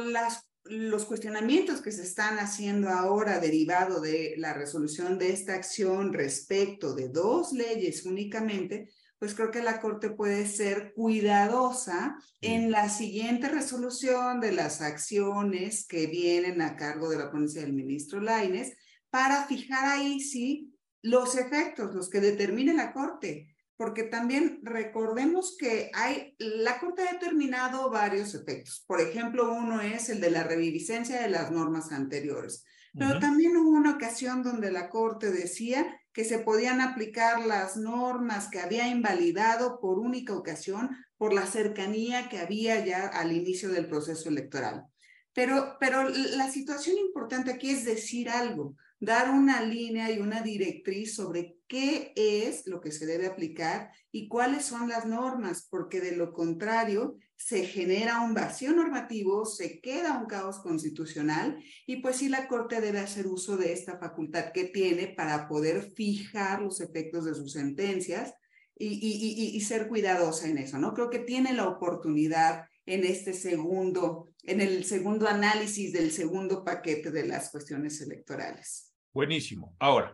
los 0.64 1.04
cuestionamientos 1.04 1.80
que 1.80 1.92
se 1.92 2.02
están 2.02 2.38
haciendo 2.38 2.88
ahora 2.88 3.38
derivado 3.38 4.00
de 4.00 4.34
la 4.38 4.54
resolución 4.54 5.18
de 5.18 5.32
esta 5.32 5.54
acción 5.54 6.12
respecto 6.12 6.94
de 6.94 7.08
dos 7.08 7.52
leyes 7.52 8.04
únicamente, 8.04 8.90
pues 9.18 9.34
creo 9.34 9.50
que 9.50 9.62
la 9.62 9.80
Corte 9.80 10.10
puede 10.10 10.46
ser 10.46 10.92
cuidadosa 10.94 12.16
en 12.40 12.70
la 12.70 12.88
siguiente 12.88 13.48
resolución 13.48 14.40
de 14.40 14.52
las 14.52 14.80
acciones 14.80 15.86
que 15.86 16.06
vienen 16.06 16.62
a 16.62 16.76
cargo 16.76 17.08
de 17.08 17.18
la 17.18 17.30
ponencia 17.30 17.62
del 17.62 17.72
ministro 17.72 18.20
Laines 18.20 18.76
para 19.10 19.44
fijar 19.44 19.88
ahí 19.88 20.20
sí 20.20 20.74
los 21.02 21.36
efectos, 21.36 21.94
los 21.94 22.10
que 22.10 22.20
determine 22.20 22.74
la 22.74 22.92
Corte, 22.92 23.54
porque 23.76 24.02
también 24.02 24.60
recordemos 24.62 25.56
que 25.58 25.90
hay, 25.94 26.34
la 26.38 26.78
Corte 26.80 27.02
ha 27.02 27.12
determinado 27.12 27.90
varios 27.90 28.34
efectos. 28.34 28.84
Por 28.86 29.00
ejemplo, 29.00 29.52
uno 29.52 29.80
es 29.80 30.08
el 30.08 30.20
de 30.20 30.30
la 30.30 30.42
reviviscencia 30.42 31.22
de 31.22 31.28
las 31.28 31.50
normas 31.50 31.92
anteriores. 31.92 32.64
Pero 32.98 33.20
también 33.20 33.56
hubo 33.56 33.70
una 33.70 33.92
ocasión 33.92 34.42
donde 34.42 34.72
la 34.72 34.88
Corte 34.88 35.30
decía 35.30 35.86
que 36.18 36.24
se 36.24 36.40
podían 36.40 36.80
aplicar 36.80 37.46
las 37.46 37.76
normas 37.76 38.48
que 38.48 38.58
había 38.58 38.88
invalidado 38.88 39.78
por 39.78 40.00
única 40.00 40.34
ocasión 40.34 40.90
por 41.16 41.32
la 41.32 41.46
cercanía 41.46 42.28
que 42.28 42.40
había 42.40 42.84
ya 42.84 43.06
al 43.06 43.30
inicio 43.30 43.68
del 43.68 43.86
proceso 43.86 44.28
electoral. 44.28 44.86
Pero, 45.32 45.76
pero 45.78 46.08
la 46.08 46.50
situación 46.50 46.98
importante 46.98 47.52
aquí 47.52 47.70
es 47.70 47.84
decir 47.84 48.30
algo, 48.30 48.74
dar 48.98 49.30
una 49.30 49.62
línea 49.62 50.10
y 50.10 50.18
una 50.18 50.42
directriz 50.42 51.14
sobre 51.14 51.54
qué 51.68 52.12
es 52.16 52.66
lo 52.66 52.80
que 52.80 52.90
se 52.90 53.06
debe 53.06 53.28
aplicar 53.28 53.92
y 54.10 54.26
cuáles 54.26 54.64
son 54.64 54.88
las 54.88 55.06
normas, 55.06 55.68
porque 55.70 56.00
de 56.00 56.16
lo 56.16 56.32
contrario 56.32 57.16
se 57.38 57.64
genera 57.64 58.20
un 58.20 58.34
vacío 58.34 58.72
normativo, 58.72 59.46
se 59.46 59.80
queda 59.80 60.18
un 60.18 60.26
caos 60.26 60.58
constitucional 60.58 61.62
y 61.86 62.02
pues 62.02 62.16
sí 62.16 62.28
la 62.28 62.48
Corte 62.48 62.80
debe 62.80 62.98
hacer 62.98 63.28
uso 63.28 63.56
de 63.56 63.72
esta 63.72 63.96
facultad 63.96 64.50
que 64.52 64.64
tiene 64.64 65.06
para 65.06 65.46
poder 65.46 65.92
fijar 65.92 66.60
los 66.60 66.80
efectos 66.80 67.24
de 67.24 67.34
sus 67.36 67.52
sentencias 67.52 68.34
y, 68.76 69.60
ser 69.60 69.88
cuidadosa 69.88 70.48
en 70.48 70.58
eso, 70.58 70.78
¿no? 70.78 70.94
Creo 70.94 71.10
que 71.10 71.20
tiene 71.20 71.52
la 71.52 71.68
oportunidad 71.68 72.66
en 72.86 73.04
este 73.04 73.32
segundo, 73.32 74.28
en 74.42 74.60
el 74.60 74.84
segundo 74.84 75.28
análisis 75.28 75.92
del 75.92 76.10
segundo 76.10 76.64
paquete 76.64 77.10
de 77.10 77.26
las 77.26 77.50
cuestiones 77.50 78.00
electorales. 78.00 78.94
Buenísimo. 79.12 79.74
Ahora, 79.78 80.12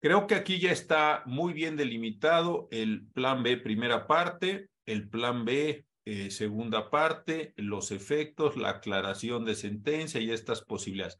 creo 0.00 0.26
que 0.26 0.34
aquí 0.34 0.58
ya 0.58 0.72
está 0.72 1.22
muy 1.26 1.52
bien 1.52 1.76
delimitado 1.76 2.68
el 2.70 3.06
plan 3.12 3.42
B 3.42 3.58
primera 3.58 4.06
parte, 4.06 4.68
el 4.86 5.08
plan 5.08 5.44
B 5.44 5.86
eh, 6.04 6.30
segunda 6.30 6.90
parte, 6.90 7.52
los 7.56 7.90
efectos, 7.90 8.56
la 8.56 8.70
aclaración 8.70 9.44
de 9.44 9.54
sentencia 9.54 10.20
y 10.20 10.30
estas 10.30 10.62
posibilidades. 10.62 11.16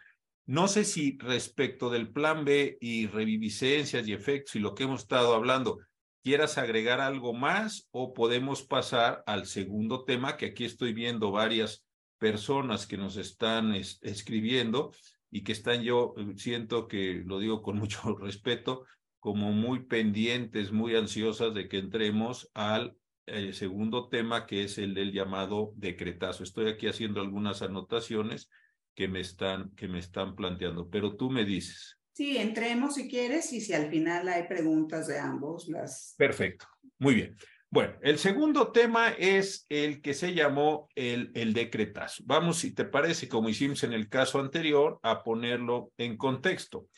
No 0.46 0.68
sé 0.68 0.84
si 0.84 1.16
respecto 1.18 1.90
del 1.90 2.10
plan 2.10 2.44
B 2.44 2.78
y 2.80 3.06
reviviscencias 3.06 4.08
y 4.08 4.12
efectos 4.12 4.56
y 4.56 4.58
lo 4.58 4.74
que 4.74 4.84
hemos 4.84 5.02
estado 5.02 5.34
hablando, 5.34 5.78
quieras 6.22 6.58
agregar 6.58 7.00
algo 7.00 7.32
más 7.32 7.88
o 7.90 8.12
podemos 8.12 8.62
pasar 8.62 9.22
al 9.26 9.46
segundo 9.46 10.04
tema, 10.04 10.36
que 10.36 10.46
aquí 10.46 10.64
estoy 10.64 10.92
viendo 10.92 11.30
varias 11.30 11.84
personas 12.18 12.86
que 12.86 12.96
nos 12.96 13.16
están 13.16 13.74
escribiendo 13.74 14.92
y 15.30 15.42
que 15.44 15.52
están 15.52 15.82
yo, 15.82 16.14
eh, 16.16 16.34
siento 16.36 16.88
que 16.88 17.22
lo 17.24 17.38
digo 17.38 17.62
con 17.62 17.76
mucho 17.78 18.16
respeto, 18.16 18.84
como 19.18 19.52
muy 19.52 19.84
pendientes, 19.84 20.72
muy 20.72 20.96
ansiosas 20.96 21.54
de 21.54 21.68
que 21.68 21.78
entremos 21.78 22.50
al 22.54 22.96
el 23.30 23.54
segundo 23.54 24.08
tema, 24.08 24.46
que 24.46 24.64
es 24.64 24.78
el 24.78 24.94
del 24.94 25.12
llamado 25.12 25.72
decretazo. 25.76 26.42
Estoy 26.42 26.68
aquí 26.68 26.88
haciendo 26.88 27.20
algunas 27.20 27.62
anotaciones 27.62 28.50
que 28.94 29.08
me 29.08 29.20
están, 29.20 29.70
que 29.76 29.88
me 29.88 29.98
están 29.98 30.34
planteando, 30.34 30.88
pero 30.88 31.16
tú 31.16 31.30
me 31.30 31.44
dices. 31.44 31.98
Sí, 32.12 32.36
entremos 32.36 32.96
si 32.96 33.08
quieres 33.08 33.52
y 33.52 33.60
si 33.60 33.72
al 33.72 33.88
final 33.88 34.28
hay 34.28 34.46
preguntas 34.46 35.06
de 35.06 35.18
ambos, 35.18 35.68
las... 35.68 36.14
Perfecto, 36.18 36.66
muy 36.98 37.14
bien. 37.14 37.36
Bueno, 37.70 37.94
el 38.02 38.18
segundo 38.18 38.72
tema 38.72 39.10
es 39.10 39.64
el 39.68 40.02
que 40.02 40.12
se 40.12 40.34
llamó 40.34 40.88
el, 40.96 41.30
el 41.34 41.52
decretazo. 41.52 42.24
Vamos, 42.26 42.58
si 42.58 42.74
te 42.74 42.84
parece, 42.84 43.28
como 43.28 43.48
hicimos 43.48 43.84
en 43.84 43.92
el 43.92 44.08
caso 44.08 44.40
anterior, 44.40 44.98
a 45.02 45.22
ponerlo 45.22 45.92
en 45.96 46.16
contexto. 46.16 46.88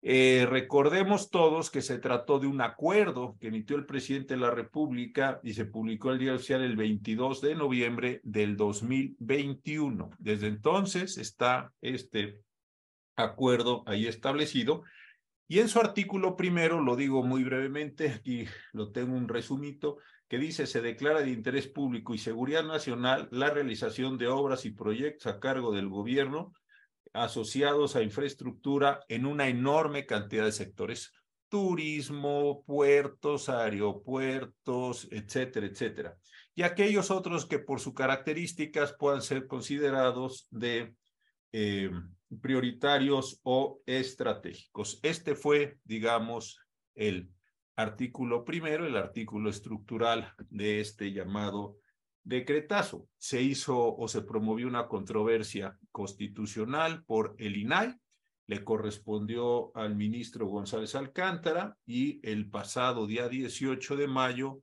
Eh, 0.00 0.46
recordemos 0.48 1.28
todos 1.30 1.70
que 1.70 1.82
se 1.82 1.98
trató 1.98 2.38
de 2.38 2.46
un 2.46 2.60
acuerdo 2.60 3.36
que 3.40 3.48
emitió 3.48 3.76
el 3.76 3.84
presidente 3.84 4.34
de 4.34 4.40
la 4.40 4.50
República 4.50 5.40
y 5.42 5.54
se 5.54 5.64
publicó 5.64 6.12
el 6.12 6.18
día 6.18 6.34
oficial 6.34 6.62
el 6.62 6.76
22 6.76 7.40
de 7.40 7.54
noviembre 7.56 8.20
del 8.22 8.56
2021. 8.56 10.10
Desde 10.18 10.46
entonces 10.46 11.18
está 11.18 11.72
este 11.80 12.40
acuerdo 13.16 13.82
ahí 13.86 14.06
establecido 14.06 14.84
y 15.50 15.60
en 15.60 15.68
su 15.68 15.80
artículo 15.80 16.36
primero, 16.36 16.82
lo 16.82 16.94
digo 16.94 17.22
muy 17.22 17.42
brevemente, 17.42 18.10
aquí 18.10 18.44
lo 18.74 18.92
tengo 18.92 19.16
un 19.16 19.28
resumito, 19.28 19.96
que 20.28 20.36
dice, 20.36 20.66
se 20.66 20.82
declara 20.82 21.22
de 21.22 21.30
interés 21.30 21.66
público 21.66 22.12
y 22.12 22.18
seguridad 22.18 22.64
nacional 22.64 23.28
la 23.32 23.48
realización 23.48 24.18
de 24.18 24.28
obras 24.28 24.66
y 24.66 24.72
proyectos 24.72 25.26
a 25.26 25.40
cargo 25.40 25.72
del 25.72 25.88
gobierno 25.88 26.52
asociados 27.12 27.96
a 27.96 28.02
infraestructura 28.02 29.00
en 29.08 29.26
una 29.26 29.48
enorme 29.48 30.06
cantidad 30.06 30.44
de 30.44 30.52
sectores, 30.52 31.12
turismo, 31.48 32.62
puertos, 32.64 33.48
aeropuertos, 33.48 35.08
etcétera, 35.10 35.66
etcétera. 35.66 36.16
Y 36.54 36.62
aquellos 36.62 37.10
otros 37.10 37.46
que 37.46 37.58
por 37.58 37.80
sus 37.80 37.94
características 37.94 38.94
puedan 38.98 39.22
ser 39.22 39.46
considerados 39.46 40.48
de 40.50 40.94
eh, 41.52 41.90
prioritarios 42.40 43.40
o 43.42 43.80
estratégicos. 43.86 45.00
Este 45.02 45.34
fue, 45.34 45.78
digamos, 45.84 46.58
el 46.94 47.30
artículo 47.76 48.44
primero, 48.44 48.86
el 48.86 48.96
artículo 48.96 49.48
estructural 49.48 50.34
de 50.50 50.80
este 50.80 51.12
llamado 51.12 51.78
decretazo. 52.28 53.08
Se 53.16 53.40
hizo 53.40 53.96
o 53.96 54.06
se 54.06 54.22
promovió 54.22 54.68
una 54.68 54.86
controversia 54.86 55.78
constitucional 55.90 57.04
por 57.04 57.34
el 57.38 57.56
INAI, 57.56 57.96
le 58.46 58.64
correspondió 58.64 59.74
al 59.76 59.94
ministro 59.94 60.46
González 60.46 60.94
Alcántara 60.94 61.76
y 61.86 62.20
el 62.22 62.48
pasado 62.48 63.06
día 63.06 63.28
18 63.28 63.96
de 63.96 64.08
mayo 64.08 64.60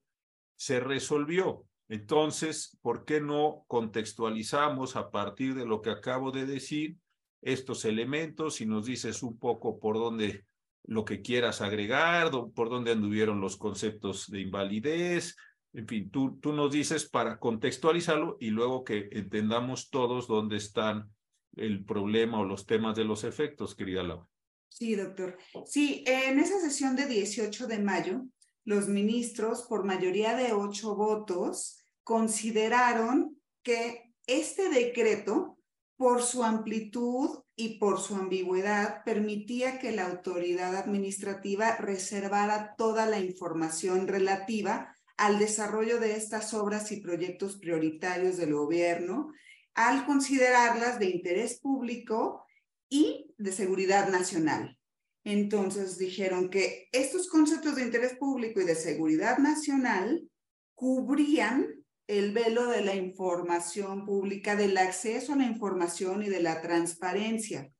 se 0.55 0.79
resolvió. 0.79 1.65
Entonces, 1.87 2.77
¿por 2.81 3.05
qué 3.05 3.21
no 3.21 3.63
contextualizamos 3.67 4.95
a 4.95 5.11
partir 5.11 5.53
de 5.53 5.65
lo 5.65 5.81
que 5.81 5.91
acabo 5.91 6.31
de 6.31 6.45
decir 6.45 6.97
estos 7.41 7.85
elementos 7.85 8.61
y 8.61 8.65
nos 8.65 8.85
dices 8.85 9.21
un 9.21 9.37
poco 9.37 9.79
por 9.79 9.95
dónde 9.95 10.45
lo 10.83 11.05
que 11.05 11.21
quieras 11.21 11.61
agregar, 11.61 12.31
por 12.55 12.69
dónde 12.69 12.91
anduvieron 12.91 13.39
los 13.39 13.57
conceptos 13.57 14.29
de 14.29 14.41
invalidez, 14.41 15.35
en 15.75 15.87
fin, 15.87 16.09
tú, 16.09 16.39
tú 16.39 16.53
nos 16.53 16.71
dices 16.71 17.05
para 17.05 17.37
contextualizarlo 17.37 18.37
y 18.39 18.49
luego 18.49 18.83
que 18.85 19.09
entendamos 19.11 19.89
todos 19.89 20.27
dónde 20.27 20.55
están 20.55 21.11
el 21.57 21.83
problema 21.83 22.39
o 22.39 22.45
los 22.45 22.65
temas 22.65 22.95
de 22.95 23.03
los 23.03 23.23
efectos, 23.23 23.75
querida 23.75 24.03
Laura. 24.03 24.27
Sí, 24.69 24.95
doctor. 24.95 25.37
Sí, 25.65 26.03
en 26.07 26.39
esa 26.39 26.59
sesión 26.59 26.95
de 26.95 27.07
18 27.07 27.67
de 27.67 27.79
mayo, 27.79 28.25
los 28.63 28.87
ministros, 28.87 29.63
por 29.63 29.83
mayoría 29.85 30.35
de 30.35 30.53
ocho 30.53 30.95
votos, 30.95 31.77
consideraron 32.03 33.37
que 33.61 34.13
este 34.27 34.69
decreto, 34.69 35.57
por 35.97 36.21
su 36.21 36.43
amplitud 36.43 37.41
y 37.55 37.79
por 37.79 37.99
su 37.99 38.15
ambigüedad, 38.15 39.03
permitía 39.03 39.79
que 39.79 39.91
la 39.91 40.07
autoridad 40.07 40.75
administrativa 40.75 41.75
reservara 41.77 42.75
toda 42.77 43.05
la 43.05 43.19
información 43.19 44.07
relativa 44.07 44.94
al 45.17 45.39
desarrollo 45.39 45.99
de 45.99 46.15
estas 46.15 46.53
obras 46.53 46.91
y 46.91 47.01
proyectos 47.01 47.57
prioritarios 47.57 48.37
del 48.37 48.53
gobierno, 48.53 49.31
al 49.73 50.05
considerarlas 50.05 50.99
de 50.99 51.09
interés 51.09 51.59
público 51.59 52.45
y 52.89 53.33
de 53.37 53.51
seguridad 53.51 54.09
nacional. 54.09 54.77
Entonces 55.23 55.97
dijeron 55.97 56.49
que 56.49 56.87
estos 56.91 57.27
conceptos 57.27 57.75
de 57.75 57.83
interés 57.83 58.15
público 58.17 58.61
y 58.61 58.65
de 58.65 58.75
seguridad 58.75 59.37
nacional 59.39 60.29
cubrían 60.75 61.67
el 62.07 62.31
velo 62.31 62.67
de 62.67 62.81
la 62.81 62.95
información 62.95 64.05
pública, 64.05 64.55
del 64.55 64.77
acceso 64.77 65.33
a 65.33 65.37
la 65.37 65.45
información 65.45 66.21
y 66.21 66.29
de 66.29 66.41
la 66.41 66.61
transparencia. 66.61 67.71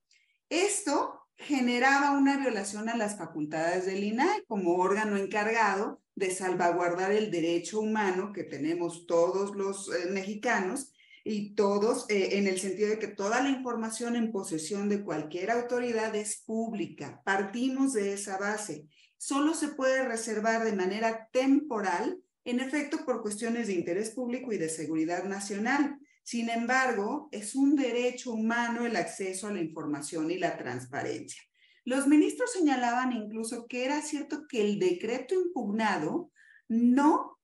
Esto 0.49 1.21
generaba 1.37 2.11
una 2.11 2.37
violación 2.37 2.89
a 2.89 2.97
las 2.97 3.17
facultades 3.17 3.85
del 3.85 4.03
INAE 4.03 4.43
como 4.47 4.77
órgano 4.77 5.17
encargado 5.17 6.01
de 6.15 6.31
salvaguardar 6.31 7.11
el 7.11 7.29
derecho 7.29 7.79
humano 7.79 8.31
que 8.33 8.43
tenemos 8.43 9.05
todos 9.05 9.55
los 9.55 9.93
eh, 9.93 10.09
mexicanos 10.09 10.93
y 11.23 11.55
todos 11.55 12.05
eh, 12.09 12.37
en 12.37 12.47
el 12.47 12.59
sentido 12.59 12.89
de 12.89 12.99
que 12.99 13.07
toda 13.07 13.41
la 13.41 13.49
información 13.49 14.15
en 14.15 14.31
posesión 14.31 14.87
de 14.89 15.03
cualquier 15.03 15.51
autoridad 15.51 16.15
es 16.15 16.43
pública. 16.45 17.21
Partimos 17.25 17.93
de 17.93 18.13
esa 18.13 18.37
base. 18.37 18.87
Solo 19.17 19.53
se 19.53 19.69
puede 19.69 20.07
reservar 20.07 20.63
de 20.63 20.73
manera 20.73 21.29
temporal, 21.33 22.21
en 22.45 22.59
efecto, 22.59 23.03
por 23.05 23.21
cuestiones 23.21 23.67
de 23.67 23.73
interés 23.73 24.11
público 24.11 24.53
y 24.53 24.57
de 24.57 24.69
seguridad 24.69 25.23
nacional. 25.23 25.97
Sin 26.23 26.49
embargo, 26.49 27.27
es 27.31 27.55
un 27.55 27.75
derecho 27.75 28.31
humano 28.31 28.85
el 28.85 28.95
acceso 28.95 29.47
a 29.47 29.53
la 29.53 29.61
información 29.61 30.29
y 30.29 30.37
la 30.37 30.57
transparencia. 30.57 31.41
Los 31.85 32.07
ministros 32.07 32.51
señalaban 32.51 33.13
incluso 33.13 33.67
que 33.67 33.85
era 33.85 34.01
cierto 34.01 34.47
que 34.49 34.61
el 34.61 34.79
decreto 34.79 35.35
impugnado 35.35 36.31
no 36.67 37.37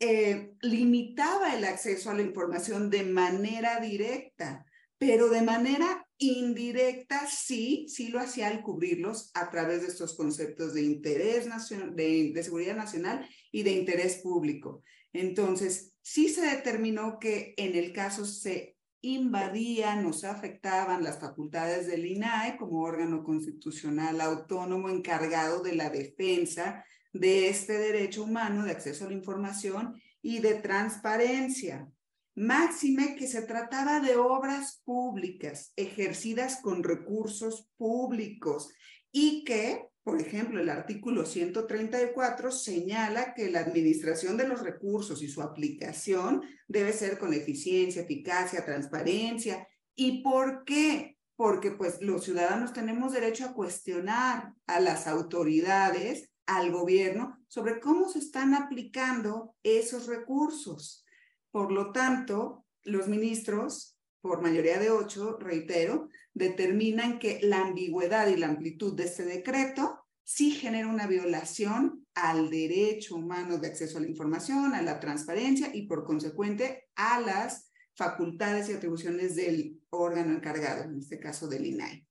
eh, 0.00 0.52
limitaba 0.60 1.54
el 1.54 1.64
acceso 1.64 2.10
a 2.10 2.14
la 2.14 2.20
información 2.20 2.90
de 2.90 3.04
manera 3.04 3.80
directa, 3.80 4.66
pero 4.98 5.30
de 5.30 5.40
manera 5.40 6.06
indirecta 6.18 7.26
sí, 7.26 7.86
sí 7.88 8.08
lo 8.08 8.20
hacía 8.20 8.48
al 8.48 8.62
cubrirlos 8.62 9.30
a 9.32 9.50
través 9.50 9.82
de 9.82 9.88
estos 9.88 10.14
conceptos 10.14 10.74
de 10.74 10.82
interés 10.82 11.46
nacional, 11.46 11.96
de, 11.96 12.32
de 12.34 12.42
seguridad 12.42 12.76
nacional 12.76 13.26
y 13.50 13.62
de 13.62 13.72
interés 13.72 14.16
público. 14.16 14.82
Entonces, 15.14 15.94
sí 16.02 16.28
se 16.28 16.42
determinó 16.42 17.18
que 17.18 17.54
en 17.56 17.74
el 17.74 17.94
caso 17.94 18.26
se 18.26 18.75
invadían 19.14 20.12
se 20.12 20.26
afectaban 20.26 21.04
las 21.04 21.20
facultades 21.20 21.86
del 21.86 22.06
INAE 22.06 22.56
como 22.56 22.80
órgano 22.80 23.22
constitucional 23.22 24.20
autónomo 24.20 24.88
encargado 24.88 25.62
de 25.62 25.74
la 25.74 25.90
defensa 25.90 26.84
de 27.12 27.48
este 27.48 27.78
derecho 27.78 28.24
humano 28.24 28.64
de 28.64 28.72
acceso 28.72 29.04
a 29.04 29.08
la 29.08 29.14
información 29.14 30.00
y 30.22 30.40
de 30.40 30.54
transparencia. 30.54 31.88
Máxime 32.34 33.16
que 33.16 33.26
se 33.26 33.42
trataba 33.42 34.00
de 34.00 34.16
obras 34.16 34.82
públicas 34.84 35.72
ejercidas 35.76 36.60
con 36.60 36.82
recursos 36.82 37.70
públicos 37.76 38.70
y 39.10 39.44
que, 39.44 39.88
por 40.06 40.20
ejemplo, 40.20 40.60
el 40.60 40.70
artículo 40.70 41.26
134 41.26 42.52
señala 42.52 43.34
que 43.34 43.50
la 43.50 43.58
administración 43.58 44.36
de 44.36 44.46
los 44.46 44.62
recursos 44.62 45.20
y 45.20 45.26
su 45.26 45.42
aplicación 45.42 46.42
debe 46.68 46.92
ser 46.92 47.18
con 47.18 47.34
eficiencia, 47.34 48.02
eficacia, 48.02 48.64
transparencia. 48.64 49.66
¿Y 49.96 50.22
por 50.22 50.62
qué? 50.62 51.18
Porque 51.34 51.72
pues 51.72 52.00
los 52.02 52.22
ciudadanos 52.22 52.72
tenemos 52.72 53.14
derecho 53.14 53.46
a 53.46 53.52
cuestionar 53.52 54.54
a 54.68 54.78
las 54.78 55.08
autoridades 55.08 56.30
al 56.46 56.70
gobierno 56.70 57.36
sobre 57.48 57.80
cómo 57.80 58.08
se 58.08 58.20
están 58.20 58.54
aplicando 58.54 59.56
esos 59.64 60.06
recursos. 60.06 61.04
Por 61.50 61.72
lo 61.72 61.90
tanto, 61.90 62.64
los 62.84 63.08
ministros, 63.08 63.98
por 64.20 64.40
mayoría 64.40 64.78
de 64.78 64.90
ocho, 64.90 65.36
reitero, 65.40 66.08
determinan 66.36 67.18
que 67.18 67.40
la 67.42 67.62
ambigüedad 67.62 68.28
y 68.28 68.36
la 68.36 68.48
amplitud 68.48 68.94
de 68.94 69.04
este 69.04 69.24
decreto 69.24 70.04
sí 70.22 70.50
genera 70.50 70.86
una 70.86 71.06
violación 71.06 72.06
al 72.14 72.50
derecho 72.50 73.14
humano 73.16 73.56
de 73.56 73.68
acceso 73.68 73.96
a 73.96 74.02
la 74.02 74.08
información, 74.08 74.74
a 74.74 74.82
la 74.82 75.00
transparencia 75.00 75.74
y 75.74 75.86
por 75.86 76.04
consecuente 76.04 76.88
a 76.94 77.20
las 77.20 77.72
facultades 77.94 78.68
y 78.68 78.74
atribuciones 78.74 79.34
del 79.34 79.80
órgano 79.88 80.34
encargado, 80.34 80.84
en 80.84 80.98
este 80.98 81.18
caso 81.18 81.48
del 81.48 81.64
INAI. 81.64 82.06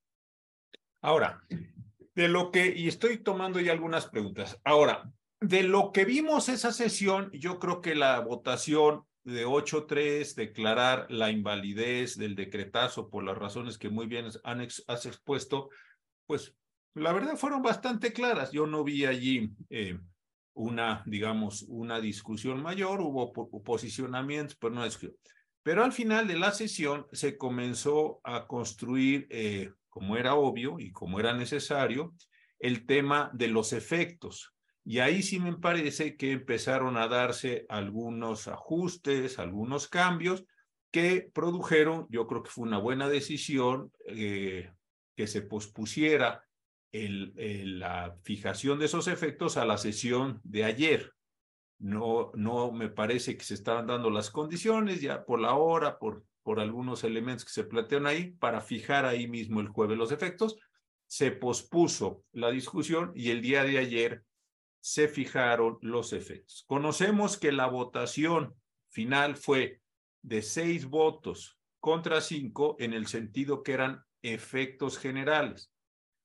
Ahora, 1.01 1.43
de 2.15 2.27
lo 2.27 2.51
que, 2.51 2.73
y 2.75 2.87
estoy 2.87 3.19
tomando 3.19 3.59
ya 3.59 3.73
algunas 3.73 4.07
preguntas. 4.07 4.59
Ahora, 4.63 5.13
de 5.39 5.61
lo 5.61 5.91
que 5.91 6.03
vimos 6.03 6.49
esa 6.49 6.71
sesión, 6.71 7.29
yo 7.31 7.59
creo 7.59 7.79
que 7.81 7.93
la 7.93 8.21
votación 8.21 9.05
de 9.25 9.45
8-3, 9.45 10.35
declarar 10.35 11.07
la 11.09 11.31
invalidez 11.31 12.17
del 12.17 12.35
decretazo 12.35 13.09
por 13.09 13.23
las 13.23 13.37
razones 13.37 13.77
que 13.77 13.89
muy 13.89 14.05
bien 14.05 14.27
has 14.87 15.05
expuesto, 15.05 15.69
pues 16.27 16.55
la 16.93 17.11
verdad 17.11 17.35
fueron 17.35 17.61
bastante 17.61 18.13
claras. 18.13 18.51
Yo 18.51 18.67
no 18.67 18.83
vi 18.83 19.05
allí 19.05 19.49
eh, 19.69 19.99
una, 20.53 21.03
digamos, 21.07 21.63
una 21.67 21.99
discusión 21.99 22.61
mayor, 22.61 23.01
hubo 23.01 23.33
posicionamientos, 23.63 24.55
pero 24.55 24.73
no 24.73 24.85
es 24.85 24.97
que... 24.97 25.11
Pero 25.63 25.83
al 25.83 25.91
final 25.91 26.27
de 26.27 26.37
la 26.37 26.51
sesión 26.51 27.07
se 27.11 27.37
comenzó 27.37 28.21
a 28.23 28.45
construir 28.45 29.25
eh, 29.31 29.71
como 29.89 30.15
era 30.15 30.35
obvio 30.35 30.79
y 30.79 30.91
como 30.91 31.19
era 31.19 31.33
necesario, 31.33 32.13
el 32.59 32.85
tema 32.85 33.31
de 33.33 33.47
los 33.47 33.73
efectos. 33.73 34.54
Y 34.85 34.99
ahí 34.99 35.23
sí 35.23 35.39
me 35.39 35.57
parece 35.57 36.15
que 36.15 36.31
empezaron 36.31 36.95
a 36.95 37.07
darse 37.07 37.65
algunos 37.69 38.47
ajustes, 38.47 39.39
algunos 39.39 39.87
cambios 39.87 40.45
que 40.91 41.29
produjeron, 41.33 42.07
yo 42.09 42.27
creo 42.27 42.43
que 42.43 42.51
fue 42.51 42.67
una 42.67 42.77
buena 42.77 43.09
decisión 43.09 43.91
eh, 44.05 44.71
que 45.15 45.27
se 45.27 45.41
pospusiera 45.41 46.43
la 46.91 48.15
fijación 48.23 48.79
de 48.79 48.85
esos 48.85 49.09
efectos 49.09 49.57
a 49.57 49.65
la 49.65 49.77
sesión 49.77 50.39
de 50.43 50.63
ayer. 50.63 51.11
No, 51.77 52.31
no 52.35 52.71
me 52.71 52.87
parece 52.87 53.35
que 53.35 53.43
se 53.43 53.55
estaban 53.55 53.87
dando 53.87 54.09
las 54.09 54.29
condiciones 54.29 55.01
ya 55.01 55.25
por 55.25 55.41
la 55.41 55.55
hora, 55.55 55.99
por 55.99 56.23
por 56.45 56.59
algunos 56.59 57.03
elementos 57.03 57.43
que 57.43 57.51
se 57.51 57.63
plantean 57.63 58.05
ahí 58.05 58.29
para 58.29 58.61
fijar 58.61 59.03
ahí 59.03 59.27
mismo 59.27 59.61
el 59.61 59.67
jueves 59.67 59.97
los 59.97 60.11
efectos. 60.11 60.55
Se 61.07 61.31
pospuso 61.31 62.23
la 62.33 62.51
discusión 62.51 63.11
y 63.15 63.31
el 63.31 63.41
día 63.41 63.63
de 63.63 63.79
ayer 63.79 64.23
se 64.85 65.07
fijaron 65.07 65.79
los 65.81 66.13
efectos. 66.13 66.63
Conocemos 66.67 67.39
que 67.39 67.51
la 67.51 67.65
votación 67.65 68.53
final 68.91 69.35
fue 69.35 69.81
de 70.21 70.43
seis 70.43 70.85
votos 70.85 71.57
contra 71.79 72.21
cinco 72.21 72.75
en 72.77 72.93
el 72.93 73.07
sentido 73.07 73.63
que 73.63 73.73
eran 73.73 74.03
efectos 74.21 74.99
generales. 74.99 75.71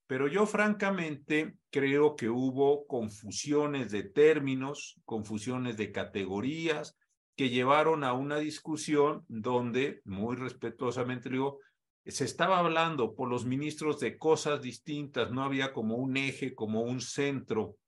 Pero 0.07 0.29
yo 0.29 0.44
francamente 0.44 1.55
creo 1.70 2.16
que 2.16 2.29
hubo 2.29 2.87
confusiones 2.87 3.90
de 3.92 4.03
términos, 4.03 5.01
confusiones 5.07 5.79
de 5.79 5.90
categorías, 5.90 6.99
que 7.38 7.49
llevaron 7.49 8.05
a 8.05 8.12
una 8.12 8.37
discusión 8.37 9.25
donde, 9.27 10.03
muy 10.05 10.37
respetuosamente 10.37 11.31
digo, 11.31 11.61
se 12.05 12.27
estaba 12.27 12.59
hablando 12.59 13.14
por 13.14 13.31
los 13.31 13.46
ministros 13.46 14.01
de 14.01 14.18
cosas 14.18 14.61
distintas, 14.61 15.31
no 15.31 15.44
había 15.44 15.73
como 15.73 15.96
un 15.96 16.18
eje, 16.18 16.55
como 16.55 16.83
un 16.83 17.01
centro 17.01 17.79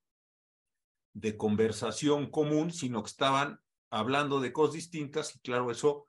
de 1.14 1.36
conversación 1.36 2.30
común, 2.30 2.72
sino 2.72 3.02
que 3.02 3.10
estaban 3.10 3.60
hablando 3.90 4.40
de 4.40 4.52
cosas 4.52 4.74
distintas 4.74 5.34
y 5.36 5.40
claro, 5.40 5.70
eso 5.70 6.08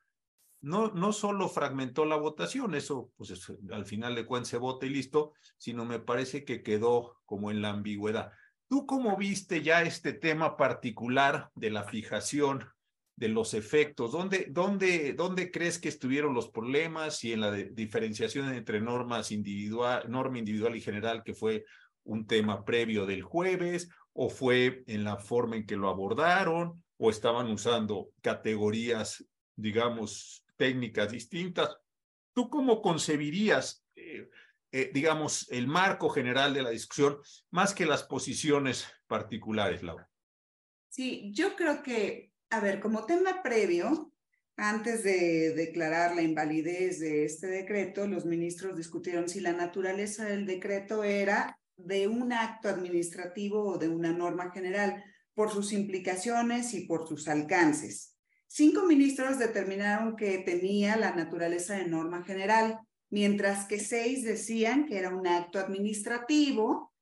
no, 0.61 0.87
no 0.93 1.11
solo 1.11 1.49
fragmentó 1.49 2.05
la 2.05 2.15
votación, 2.15 2.73
eso 2.73 3.11
pues 3.17 3.51
al 3.71 3.85
final 3.85 4.15
de 4.15 4.25
cuentas 4.25 4.49
se 4.49 4.57
vota 4.57 4.85
y 4.85 4.89
listo, 4.89 5.33
sino 5.57 5.83
me 5.83 5.99
parece 5.99 6.45
que 6.45 6.63
quedó 6.63 7.21
como 7.25 7.51
en 7.51 7.61
la 7.61 7.69
ambigüedad. 7.69 8.31
¿Tú 8.69 8.85
cómo 8.85 9.17
viste 9.17 9.61
ya 9.61 9.83
este 9.83 10.13
tema 10.13 10.55
particular 10.55 11.51
de 11.53 11.69
la 11.69 11.83
fijación 11.83 12.65
de 13.17 13.27
los 13.27 13.53
efectos? 13.53 14.13
¿Dónde, 14.13 14.47
dónde, 14.49 15.13
dónde 15.13 15.51
crees 15.51 15.79
que 15.79 15.89
estuvieron 15.89 16.33
los 16.33 16.49
problemas 16.49 17.21
y 17.25 17.33
en 17.33 17.41
la 17.41 17.51
diferenciación 17.51 18.53
entre 18.53 18.79
normas 18.79 19.31
individual, 19.31 20.09
norma 20.09 20.39
individual 20.39 20.77
y 20.77 20.81
general, 20.81 21.23
que 21.23 21.33
fue 21.33 21.65
un 22.05 22.25
tema 22.25 22.63
previo 22.63 23.05
del 23.05 23.21
jueves, 23.21 23.89
o 24.13 24.29
fue 24.29 24.83
en 24.87 25.03
la 25.03 25.17
forma 25.17 25.55
en 25.55 25.65
que 25.65 25.75
lo 25.75 25.89
abordaron, 25.89 26.83
o 26.97 27.09
estaban 27.09 27.49
usando 27.51 28.11
categorías, 28.21 29.25
digamos, 29.55 30.45
técnicas 30.55 31.11
distintas? 31.11 31.75
¿Tú 32.33 32.49
cómo 32.49 32.81
concebirías? 32.81 33.85
Eh, 33.95 34.29
eh, 34.71 34.89
digamos, 34.91 35.47
el 35.51 35.67
marco 35.67 36.09
general 36.09 36.53
de 36.53 36.63
la 36.63 36.71
discusión, 36.71 37.19
más 37.51 37.75
que 37.75 37.85
las 37.85 38.03
posiciones 38.03 38.87
particulares, 39.05 39.83
Laura. 39.83 40.09
Sí, 40.89 41.31
yo 41.31 41.55
creo 41.55 41.83
que, 41.83 42.31
a 42.49 42.59
ver, 42.59 42.79
como 42.79 43.05
tema 43.05 43.43
previo, 43.43 44.13
antes 44.55 45.03
de 45.03 45.53
declarar 45.53 46.15
la 46.15 46.21
invalidez 46.21 46.99
de 46.99 47.25
este 47.25 47.47
decreto, 47.47 48.07
los 48.07 48.25
ministros 48.25 48.75
discutieron 48.75 49.27
si 49.27 49.41
la 49.41 49.53
naturaleza 49.53 50.25
del 50.25 50.45
decreto 50.45 51.03
era 51.03 51.59
de 51.77 52.07
un 52.07 52.33
acto 52.33 52.69
administrativo 52.69 53.63
o 53.63 53.77
de 53.77 53.89
una 53.89 54.11
norma 54.11 54.51
general, 54.51 55.03
por 55.33 55.51
sus 55.51 55.73
implicaciones 55.73 56.73
y 56.73 56.85
por 56.85 57.07
sus 57.07 57.27
alcances. 57.27 58.15
Cinco 58.47 58.85
ministros 58.85 59.39
determinaron 59.39 60.15
que 60.15 60.37
tenía 60.39 60.95
la 60.95 61.15
naturaleza 61.15 61.75
de 61.75 61.87
norma 61.87 62.23
general 62.23 62.79
mientras 63.09 63.65
que 63.65 63.79
seis 63.79 64.23
decían 64.23 64.85
que 64.85 64.97
era 64.97 65.09
un 65.09 65.27
acto 65.27 65.59
administrativo 65.59 66.93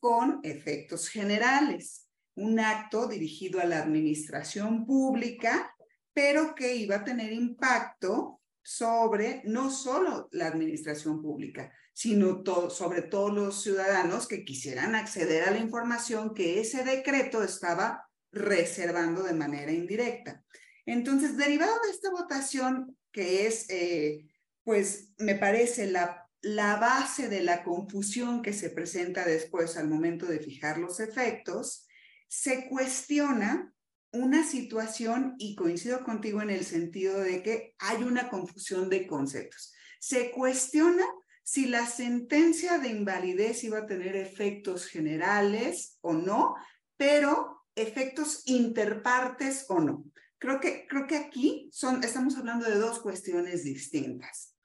con 0.00 0.40
efectos 0.42 1.08
generales, 1.08 2.08
un 2.34 2.58
acto 2.58 3.06
dirigido 3.06 3.60
a 3.60 3.66
la 3.66 3.78
administración 3.78 4.86
pública, 4.86 5.74
pero 6.12 6.54
que 6.54 6.74
iba 6.74 6.96
a 6.96 7.04
tener 7.04 7.32
impacto 7.32 8.39
sobre 8.70 9.42
no 9.46 9.68
solo 9.68 10.28
la 10.30 10.46
administración 10.46 11.20
pública, 11.20 11.72
sino 11.92 12.44
sobre 12.70 13.02
todos 13.02 13.34
los 13.34 13.64
ciudadanos 13.64 14.28
que 14.28 14.44
quisieran 14.44 14.94
acceder 14.94 15.42
a 15.42 15.50
la 15.50 15.58
información 15.58 16.34
que 16.34 16.60
ese 16.60 16.84
decreto 16.84 17.42
estaba 17.42 18.08
reservando 18.30 19.24
de 19.24 19.34
manera 19.34 19.72
indirecta. 19.72 20.44
Entonces, 20.86 21.36
derivado 21.36 21.72
de 21.82 21.90
esta 21.90 22.12
votación, 22.12 22.96
que 23.10 23.48
es 23.48 23.68
eh, 23.70 24.28
pues 24.62 25.14
me 25.18 25.34
parece 25.34 25.90
la, 25.90 26.30
la 26.40 26.76
base 26.76 27.28
de 27.28 27.42
la 27.42 27.64
confusión 27.64 28.40
que 28.40 28.52
se 28.52 28.70
presenta 28.70 29.24
después 29.24 29.76
al 29.76 29.88
momento 29.88 30.26
de 30.26 30.38
fijar 30.38 30.78
los 30.78 31.00
efectos, 31.00 31.88
se 32.28 32.68
cuestiona 32.68 33.74
una 34.12 34.44
situación, 34.44 35.34
y 35.38 35.54
coincido 35.54 36.02
contigo 36.04 36.42
en 36.42 36.50
el 36.50 36.64
sentido 36.64 37.20
de 37.20 37.42
que 37.42 37.74
hay 37.78 38.02
una 38.02 38.28
confusión 38.28 38.88
de 38.88 39.06
conceptos. 39.06 39.72
Se 40.00 40.30
cuestiona 40.30 41.04
si 41.42 41.66
la 41.66 41.86
sentencia 41.86 42.78
de 42.78 42.88
invalidez 42.88 43.64
iba 43.64 43.78
a 43.78 43.86
tener 43.86 44.16
efectos 44.16 44.86
generales 44.86 45.98
o 46.00 46.12
no, 46.12 46.54
pero 46.96 47.64
efectos 47.74 48.42
interpartes 48.46 49.66
o 49.68 49.80
no. 49.80 50.04
Creo 50.38 50.60
que, 50.60 50.86
creo 50.88 51.06
que 51.06 51.16
aquí 51.16 51.68
son, 51.72 52.02
estamos 52.02 52.36
hablando 52.36 52.66
de 52.66 52.78
dos 52.78 53.00
cuestiones 53.00 53.64
distintas. 53.64 54.56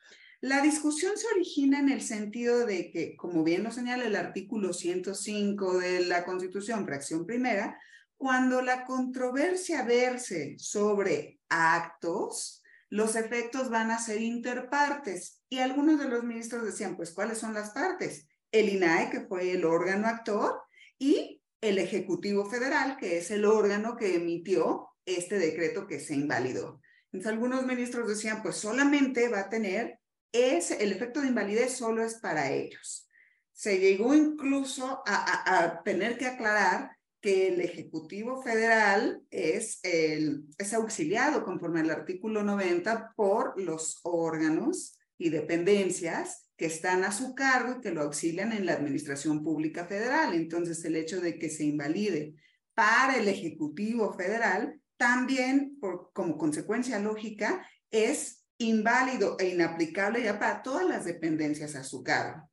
La 0.41 0.62
discusión 0.62 1.17
se 1.17 1.27
origina 1.27 1.79
en 1.79 1.89
el 1.89 2.01
sentido 2.01 2.65
de 2.65 2.91
que, 2.91 3.17
como 3.17 3.43
bien 3.43 3.63
lo 3.63 3.71
señala 3.71 4.05
el 4.05 4.15
artículo 4.15 4.73
105 4.73 5.79
de 5.79 6.05
la 6.05 6.23
Constitución, 6.23 6.86
fracción 6.86 7.25
primera, 7.25 7.79
cuando 8.17 8.62
la 8.62 8.86
controversia 8.86 9.84
verse 9.84 10.56
sobre 10.58 11.39
actos, 11.49 12.63
los 12.89 13.15
efectos 13.15 13.69
van 13.69 13.91
a 13.91 13.99
ser 13.99 14.21
interpartes. 14.21 15.41
Y 15.49 15.60
algunos 15.60 15.99
de 15.99 16.08
los 16.08 16.23
ministros 16.23 16.63
decían, 16.63 16.95
pues, 16.95 17.12
¿cuáles 17.12 17.38
son 17.38 17.54
las 17.54 17.71
partes? 17.71 18.28
El 18.51 18.69
INAE, 18.69 19.10
que 19.10 19.21
fue 19.21 19.51
el 19.51 19.65
órgano 19.65 20.08
actor, 20.08 20.62
y 20.97 21.41
el 21.62 21.78
Ejecutivo 21.78 22.45
Federal, 22.45 22.97
que 22.97 23.17
es 23.17 23.32
el 23.32 23.45
órgano 23.45 23.97
que 23.97 24.15
emitió 24.15 24.89
este 25.06 25.38
decreto 25.39 25.88
que 25.88 25.99
se 25.99 26.15
invalidó. 26.15 26.82
Entonces, 27.12 27.32
algunos 27.32 27.65
ministros 27.65 28.08
decían, 28.08 28.41
pues 28.41 28.58
solamente 28.58 29.30
va 29.30 29.41
a 29.41 29.49
tener, 29.49 29.99
es, 30.32 30.71
el 30.71 30.91
efecto 30.91 31.21
de 31.21 31.28
invalidez 31.28 31.78
solo 31.78 32.04
es 32.04 32.15
para 32.15 32.51
ellos. 32.51 33.10
Se 33.54 33.80
llegó 33.80 34.13
incluso 34.13 35.01
a, 35.06 35.82
tener 35.86 36.17
que 36.17 36.25
aclarar 36.25 36.91
que 37.25 37.47
el 37.47 37.59
Ejecutivo 37.59 38.43
Federal 38.43 39.19
es, 39.31 39.79
es 39.81 40.73
auxiliado 40.75 41.43
conforme 41.43 41.79
al 41.79 41.89
artículo 41.89 42.43
90 42.43 43.13
por 43.15 43.59
los 43.59 43.99
órganos 44.03 44.99
y 45.17 45.31
dependencias 45.31 46.51
que 46.55 46.67
están 46.67 47.03
a 47.03 47.11
su 47.11 47.33
cargo 47.33 47.77
y 47.77 47.81
que 47.81 47.89
lo 47.89 48.03
auxilian 48.03 48.53
en 48.53 48.67
la 48.67 48.73
Administración 48.73 49.43
Pública 49.43 49.88
Federal. 49.88 50.35
Entonces, 50.35 50.85
el 50.85 50.95
hecho 50.95 51.19
de 51.19 51.39
que 51.39 51.49
se 51.49 51.63
invalide 51.63 52.35
para 52.75 53.17
el 53.17 53.27
Ejecutivo 53.27 54.13
Federal 54.13 54.79
también, 54.95 55.79
por, 55.81 56.11
como 56.13 56.38
consecuencia 56.38 56.99
lógica, 56.99 57.67
es 57.89 58.45
inválido 58.59 59.35
e 59.39 59.49
inaplicable 59.49 60.21
ya 60.21 60.38
para 60.38 60.61
todas 60.61 60.88
las 60.88 61.05
dependencias 61.05 61.73
a 61.73 61.83
su 61.83 62.03
cargo. 62.03 62.47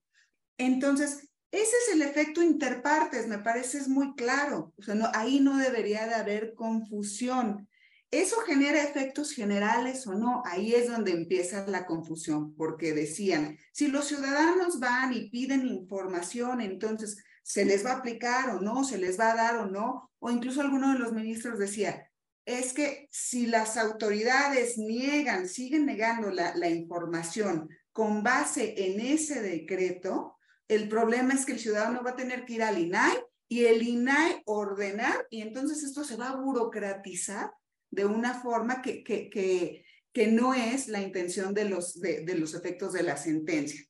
Entonces, 0.56 1.28
ese 1.52 1.76
es 1.86 1.94
el 1.94 2.02
efecto 2.02 2.42
interpartes, 2.42 3.28
me 3.28 3.38
parece 3.38 3.76
es 3.76 3.86
muy 3.86 4.14
claro. 4.14 4.72
O 4.78 4.82
sea, 4.82 4.94
no, 4.94 5.10
ahí 5.14 5.38
no 5.38 5.58
debería 5.58 6.06
de 6.06 6.14
haber 6.14 6.54
confusión. 6.54 7.68
¿Eso 8.10 8.36
genera 8.40 8.82
efectos 8.82 9.32
generales 9.32 10.06
o 10.06 10.14
no? 10.14 10.42
Ahí 10.46 10.74
es 10.74 10.88
donde 10.88 11.12
empieza 11.12 11.66
la 11.66 11.84
confusión, 11.84 12.54
porque 12.56 12.94
decían, 12.94 13.58
si 13.72 13.88
los 13.88 14.06
ciudadanos 14.06 14.80
van 14.80 15.12
y 15.12 15.28
piden 15.28 15.66
información, 15.66 16.62
entonces, 16.62 17.22
¿se 17.42 17.66
les 17.66 17.84
va 17.84 17.92
a 17.92 17.96
aplicar 17.96 18.50
o 18.56 18.60
no? 18.60 18.82
¿Se 18.82 18.96
les 18.96 19.20
va 19.20 19.32
a 19.32 19.36
dar 19.36 19.56
o 19.58 19.66
no? 19.66 20.10
O 20.20 20.30
incluso 20.30 20.62
alguno 20.62 20.94
de 20.94 20.98
los 20.98 21.12
ministros 21.12 21.58
decía, 21.58 22.10
es 22.46 22.72
que 22.72 23.08
si 23.10 23.46
las 23.46 23.76
autoridades 23.76 24.78
niegan, 24.78 25.48
siguen 25.48 25.84
negando 25.84 26.30
la, 26.30 26.54
la, 26.56 26.70
información 26.70 27.68
con 27.92 28.22
base 28.22 28.74
en 28.90 29.00
ese 29.00 29.42
decreto, 29.42 30.36
el 30.74 30.88
problema 30.88 31.34
es 31.34 31.44
que 31.44 31.52
el 31.52 31.58
ciudadano 31.58 32.02
va 32.02 32.10
a 32.10 32.16
tener 32.16 32.44
que 32.44 32.54
ir 32.54 32.62
al 32.62 32.78
INAI 32.78 33.16
y 33.48 33.64
el 33.64 33.82
INAI 33.82 34.42
ordenar 34.46 35.26
y 35.30 35.42
entonces 35.42 35.82
esto 35.82 36.04
se 36.04 36.16
va 36.16 36.30
a 36.30 36.36
burocratizar 36.36 37.52
de 37.90 38.06
una 38.06 38.40
forma 38.40 38.80
que, 38.80 39.04
que, 39.04 39.84
que, 40.12 40.26
no 40.28 40.54
es 40.54 40.88
la 40.88 41.00
intención 41.00 41.52
de 41.52 41.66
los, 41.66 42.00
de, 42.00 42.24
los 42.36 42.54
efectos 42.54 42.94
de 42.94 43.02
la 43.02 43.16
sentencia. 43.16 43.84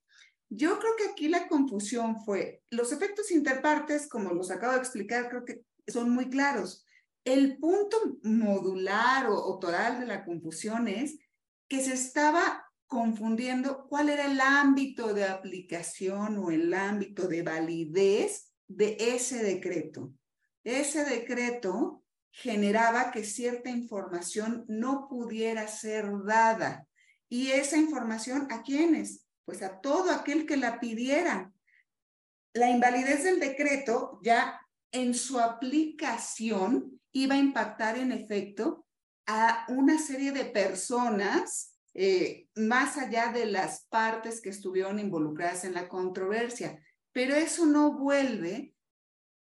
Yo 0.49 0.79
creo 0.79 0.97
que 0.97 1.09
aquí 1.11 1.29
la 1.29 1.47
confusión 1.49 2.25
fue, 2.25 2.63
los 2.71 2.93
efectos 2.93 3.31
interpartes, 3.31 4.09
como 4.09 4.35
los 4.35 4.51
acabo 4.51 4.73
de 4.73 4.81
explicar, 4.81 5.29
creo 5.29 5.45
que 5.45 5.63
son 5.87 6.11
muy 6.11 6.29
claros 6.29 6.85
el 7.25 7.59
punto 7.59 7.97
modular 8.23 9.27
o, 9.29 9.59
total 9.59 10.01
de 10.01 10.07
la 10.07 10.25
confusión 10.25 10.89
es 10.89 11.19
que 11.69 11.81
se 11.81 11.93
estaba 11.93 12.65
confundiendo 12.93 13.87
cuál 13.89 14.11
era 14.11 14.27
el 14.27 14.39
ámbito 14.39 15.15
de 15.15 15.25
aplicación 15.25 16.37
o 16.37 16.51
el 16.51 16.75
ámbito 16.75 17.27
de 17.27 17.43
validez 17.43 18.53
de 18.69 18.99
ese 18.99 19.43
decreto. 19.43 20.13
Ese 20.63 21.07
decreto 21.07 22.05
generaba 22.31 23.11
que 23.11 23.25
cierta 23.25 23.71
información 23.71 24.67
no 24.69 25.09
pudiera 25.09 25.69
ser 25.69 26.05
dada. 26.27 26.87
¿Y 27.31 27.53
esa 27.53 27.79
información 27.79 28.47
a 28.51 28.61
quiénes? 28.61 29.27
Pues 29.47 29.63
a 29.63 29.81
todo 29.81 30.11
aquel 30.11 30.45
que 30.45 30.59
la 30.59 30.79
pidiera. 30.79 31.51
La 32.53 32.69
invalidez 32.69 33.25
del 33.25 33.41
decreto 33.41 34.21
ya 34.23 34.61
en 34.91 35.15
su 35.15 35.41
aplicación 35.41 37.01
iba 37.13 37.37
a 37.37 37.39
impactar 37.39 37.97
en 37.97 38.13
efecto 38.13 38.85
a 39.27 39.65
una 39.71 39.99
serie 39.99 40.33
de 40.33 40.45
personas 40.45 41.72
eh, 41.95 42.49
más 42.55 42.97
allá 42.97 43.33
de 43.33 43.47
las 43.47 43.87
partes 43.89 44.41
que 44.41 44.51
estuvieron 44.51 44.99
involucradas 44.99 45.65
en 45.65 45.75
la 45.75 45.89
controversia. 45.89 46.83
Pero 47.13 47.35
eso 47.35 47.67
no 47.67 47.99
vuelve 47.99 48.75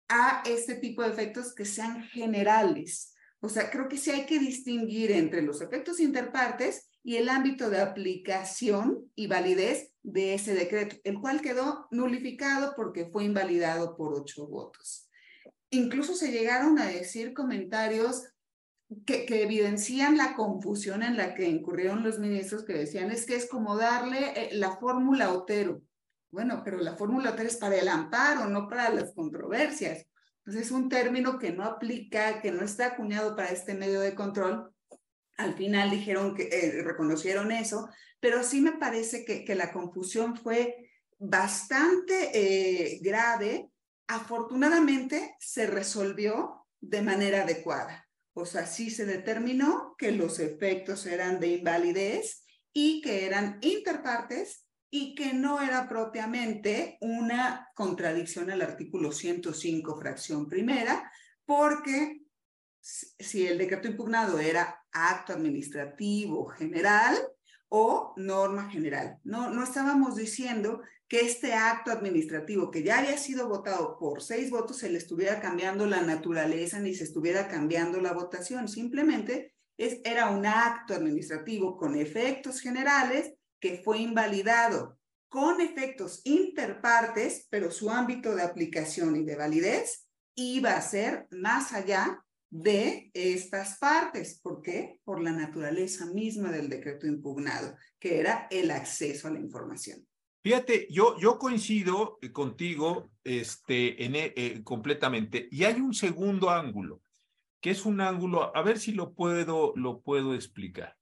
a 0.09 0.43
este 0.45 0.75
tipo 0.75 1.01
de 1.01 1.09
efectos 1.09 1.55
que 1.55 1.65
sean 1.65 2.03
generales. 2.03 3.13
O 3.39 3.49
sea, 3.49 3.69
creo 3.69 3.88
que 3.88 3.97
sí 3.97 4.11
hay 4.11 4.25
que 4.25 4.39
distinguir 4.39 5.11
entre 5.11 5.41
los 5.41 5.61
efectos 5.61 5.99
interpartes 5.99 6.89
y 7.03 7.17
el 7.17 7.29
ámbito 7.29 7.69
de 7.69 7.79
aplicación 7.79 9.11
y 9.15 9.27
validez 9.27 9.91
de 10.01 10.33
ese 10.33 10.55
decreto, 10.55 10.95
el 11.03 11.19
cual 11.19 11.41
quedó 11.41 11.88
nulificado 11.91 12.73
porque 12.75 13.05
fue 13.05 13.25
invalidado 13.25 13.95
por 13.95 14.13
ocho 14.13 14.47
votos. 14.47 15.07
Incluso 15.69 16.15
se 16.15 16.31
llegaron 16.31 16.79
a 16.79 16.88
decir 16.88 17.33
comentarios 17.33 18.23
que, 19.05 19.25
que, 19.25 19.43
evidencian 19.43 20.17
la 20.17 20.35
confusión 20.35 21.03
en 21.03 21.17
la 21.17 21.33
que 21.35 21.47
incurrieron 21.47 22.03
los 22.03 22.19
ministros 22.19 22.63
que 22.63 22.73
decían 22.73 23.11
es 23.11 23.25
que 23.25 23.35
es 23.35 23.47
como 23.47 23.75
darle 23.75 24.33
eh, 24.35 24.49
la 24.53 24.77
fórmula 24.77 25.31
Otero. 25.33 25.81
Bueno, 26.31 26.61
pero 26.63 26.77
la 26.77 26.95
fórmula 26.95 27.31
Otero 27.31 27.49
es 27.49 27.57
para 27.57 27.75
el 27.75 27.87
amparo, 27.87 28.47
no 28.47 28.67
para 28.67 28.89
las 28.89 29.13
controversias. 29.13 30.05
Entonces 30.39 30.67
es 30.67 30.71
un 30.71 30.89
término 30.89 31.39
que 31.39 31.51
no 31.51 31.63
aplica, 31.63 32.41
que 32.41 32.51
no 32.51 32.63
está 32.63 32.87
acuñado 32.87 33.35
para 33.35 33.49
este 33.49 33.73
medio 33.73 34.01
de 34.01 34.15
control. 34.15 34.71
Al 35.37 35.55
final 35.55 35.89
dijeron 35.89 36.35
que 36.35 36.43
eh, 36.43 36.83
reconocieron 36.83 37.51
eso, 37.51 37.89
pero 38.19 38.43
sí 38.43 38.61
me 38.61 38.73
parece 38.73 39.25
que, 39.25 39.43
que 39.43 39.55
la 39.55 39.71
confusión 39.71 40.37
fue 40.37 40.91
bastante 41.17 42.31
eh, 42.33 42.99
grave. 43.01 43.69
Afortunadamente 44.07 45.35
se 45.39 45.65
resolvió 45.67 46.65
de 46.79 47.01
manera 47.01 47.41
adecuada. 47.41 48.05
O 48.38 48.45
sea, 48.45 48.67
sí 48.67 48.89
se 48.89 49.05
determinó 49.05 49.95
que 49.97 50.11
los 50.11 50.39
efectos 50.39 51.05
eran 51.05 51.39
de 51.39 51.47
invalidez 51.47 52.45
y 52.73 53.01
que 53.01 53.25
eran 53.25 53.59
interpartes 53.61 54.67
y 54.89 55.15
que 55.15 55.33
no 55.33 55.61
era 55.61 55.88
propiamente 55.88 56.97
una 56.99 57.69
contradicción 57.75 58.51
al 58.51 58.61
artículo 58.61 59.13
105, 59.13 59.97
fracción 59.97 60.49
primera, 60.49 61.09
porque 61.45 62.23
si 62.81 63.47
el 63.47 63.57
decreto 63.57 63.88
impugnado 63.88 64.38
era 64.38 64.83
acto 64.91 65.31
administrativo 65.31 66.47
general 66.47 67.17
o 67.69 68.13
norma 68.17 68.69
general. 68.69 69.17
No, 69.23 69.49
no 69.49 69.63
estábamos 69.63 70.17
diciendo 70.17 70.81
que 71.08 71.22
este 71.22 71.53
acto 71.53 71.91
administrativo 71.91 72.72
que 72.72 72.84
ya 72.84 72.99
había 72.99 73.18
sido 73.18 73.47
votado 73.47 73.97
por 73.99 74.24
seis 74.24 74.49
votos 74.49 74.78
se 74.78 74.89
le 74.89 74.97
estuviera 74.97 75.39
cambiando 75.39 75.86
la 75.86 76.01
naturaleza 76.01 76.80
ni 76.80 76.95
se 76.95 77.03
estuviera 77.03 77.47
cambiando 77.47 78.01
la 78.01 78.14
votación. 78.14 78.68
Simplemente 78.68 79.53
es, 79.78 79.99
era 80.03 80.30
un 80.30 80.45
acto 80.45 80.95
administrativo 80.95 81.78
con 81.78 81.95
efectos 81.95 82.60
generales 82.60 83.34
que 83.60 83.82
fue 83.84 83.99
invalidado 83.99 84.97
con 85.30 85.60
efectos 85.60 86.22
interpartes, 86.24 87.47
pero 87.49 87.70
su 87.70 87.89
ámbito 87.89 88.36
de 88.36 88.43
aplicación 88.43 89.16
y 89.18 89.26
de 89.26 89.36
validez 89.36 90.08
iba 90.36 90.72
a 90.72 90.82
ser 90.82 91.28
más 91.32 91.74
allá 91.74 92.24
de 92.49 93.12
estas 93.14 93.78
partes. 93.80 94.39
¿Por 94.41 94.62
qué? 94.62 95.01
Por 95.03 95.22
la 95.22 95.32
naturaleza 95.32 96.06
misma 96.06 96.51
del 96.51 96.70
decreto 96.70 97.06
impugnado, 97.06 97.76
que 97.99 98.20
era 98.20 98.47
el 98.49 98.72
acceso 98.72 99.28
a 99.28 99.32
la 99.32 99.39
información. 99.39 100.08
Fíjate, 100.45 100.85
yo, 100.91 101.17
yo 101.17 101.39
coincido 101.39 102.19
contigo 102.31 103.09
este, 103.23 104.05
en, 104.05 104.13
eh, 104.15 104.61
completamente. 104.63 105.47
Y 105.49 105.63
hay 105.63 105.81
un 105.81 105.95
segundo 105.95 106.51
ángulo, 106.51 107.01
que 107.59 107.71
es 107.71 107.83
un 107.83 107.99
ángulo, 107.99 108.55
a 108.55 108.61
ver 108.61 108.77
si 108.77 108.91
lo 108.91 109.15
puedo, 109.15 109.73
lo 109.75 110.01
puedo 110.01 110.35
explicar. 110.35 110.95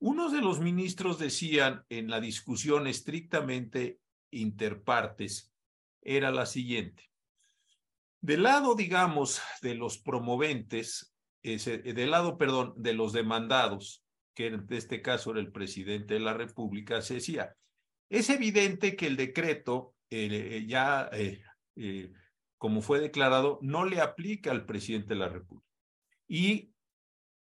Unos 0.00 0.32
de 0.32 0.42
los 0.42 0.60
ministros 0.60 1.18
decían 1.18 1.82
en 1.88 2.10
la 2.10 2.20
discusión 2.20 2.86
estrictamente 2.86 4.00
interpartes 4.30 5.50
era 6.02 6.30
la 6.30 6.44
siguiente. 6.44 7.10
Del 8.20 8.42
lado, 8.42 8.74
digamos, 8.74 9.40
de 9.62 9.76
los 9.76 9.96
promoventes, 9.96 11.14
del 11.42 12.10
lado, 12.10 12.36
perdón, 12.36 12.74
de 12.76 12.92
los 12.92 13.14
demandados, 13.14 14.04
que 14.34 14.48
en 14.48 14.66
este 14.68 15.00
caso 15.00 15.30
era 15.30 15.40
el 15.40 15.52
presidente 15.52 16.12
de 16.12 16.20
la 16.20 16.34
República, 16.34 17.00
se 17.00 17.14
decía, 17.14 17.56
es 18.10 18.28
evidente 18.28 18.96
que 18.96 19.06
el 19.06 19.16
decreto 19.16 19.94
eh, 20.10 20.64
ya, 20.68 21.08
eh, 21.12 21.40
eh, 21.76 22.12
como 22.58 22.82
fue 22.82 22.98
declarado, 22.98 23.60
no 23.62 23.84
le 23.84 24.00
aplica 24.00 24.50
al 24.50 24.66
presidente 24.66 25.10
de 25.10 25.20
la 25.20 25.28
República. 25.28 25.66
Y 26.28 26.74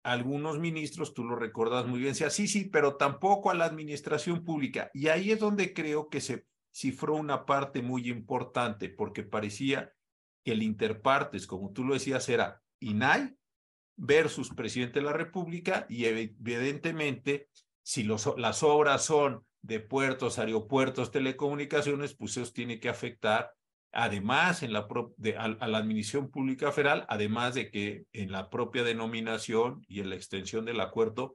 algunos 0.04 0.60
ministros, 0.60 1.14
tú 1.14 1.26
lo 1.26 1.36
recordas 1.36 1.88
muy 1.88 2.00
bien, 2.00 2.12
decía, 2.12 2.30
sí, 2.30 2.48
sí, 2.48 2.66
pero 2.66 2.96
tampoco 2.96 3.50
a 3.50 3.56
la 3.56 3.66
administración 3.66 4.46
pública. 4.46 4.92
Y 4.94 5.08
ahí 5.08 5.32
es 5.32 5.40
donde 5.40 5.74
creo 5.74 6.08
que 6.10 6.22
se 6.22 6.46
cifró 6.72 7.16
una 7.16 7.46
parte 7.46 7.82
muy 7.82 8.08
importante, 8.08 8.90
porque 8.90 9.24
parecía 9.24 9.92
que 10.46 10.52
el 10.52 10.62
interpartes, 10.62 11.48
como 11.48 11.74
tú 11.74 11.84
lo 11.84 11.96
decías, 11.96 12.30
era 12.30 12.62
INAI 12.80 13.36
versus 13.98 14.52
presidente 14.52 15.00
de 15.00 15.06
la 15.06 15.14
República 15.14 15.86
y 15.90 16.06
evidentemente 16.06 17.50
si 17.84 18.04
las 18.04 18.64
obras 18.64 19.04
son 19.04 19.46
de 19.62 19.80
puertos, 19.80 20.40
aeropuertos, 20.40 21.12
telecomunicaciones, 21.12 22.16
pues 22.16 22.38
eso 22.38 22.52
tiene 22.52 22.80
que 22.80 22.90
afectar 22.90 23.54
Además, 23.92 24.62
en 24.62 24.74
la 24.74 24.88
de, 25.18 25.36
a, 25.36 25.48
la 25.48 25.78
Administración 25.80 26.30
Pública 26.30 26.72
Federal, 26.72 27.06
además 27.10 27.56
de 27.56 27.72
que 27.72 28.06
en 28.14 28.32
la 28.32 28.50
propia 28.50 28.84
denominación 28.84 29.84
y 29.88 30.00
en 30.00 30.10
la 30.10 30.16
extensión 30.16 30.66
del 30.66 30.80
acuerdo 30.80 31.34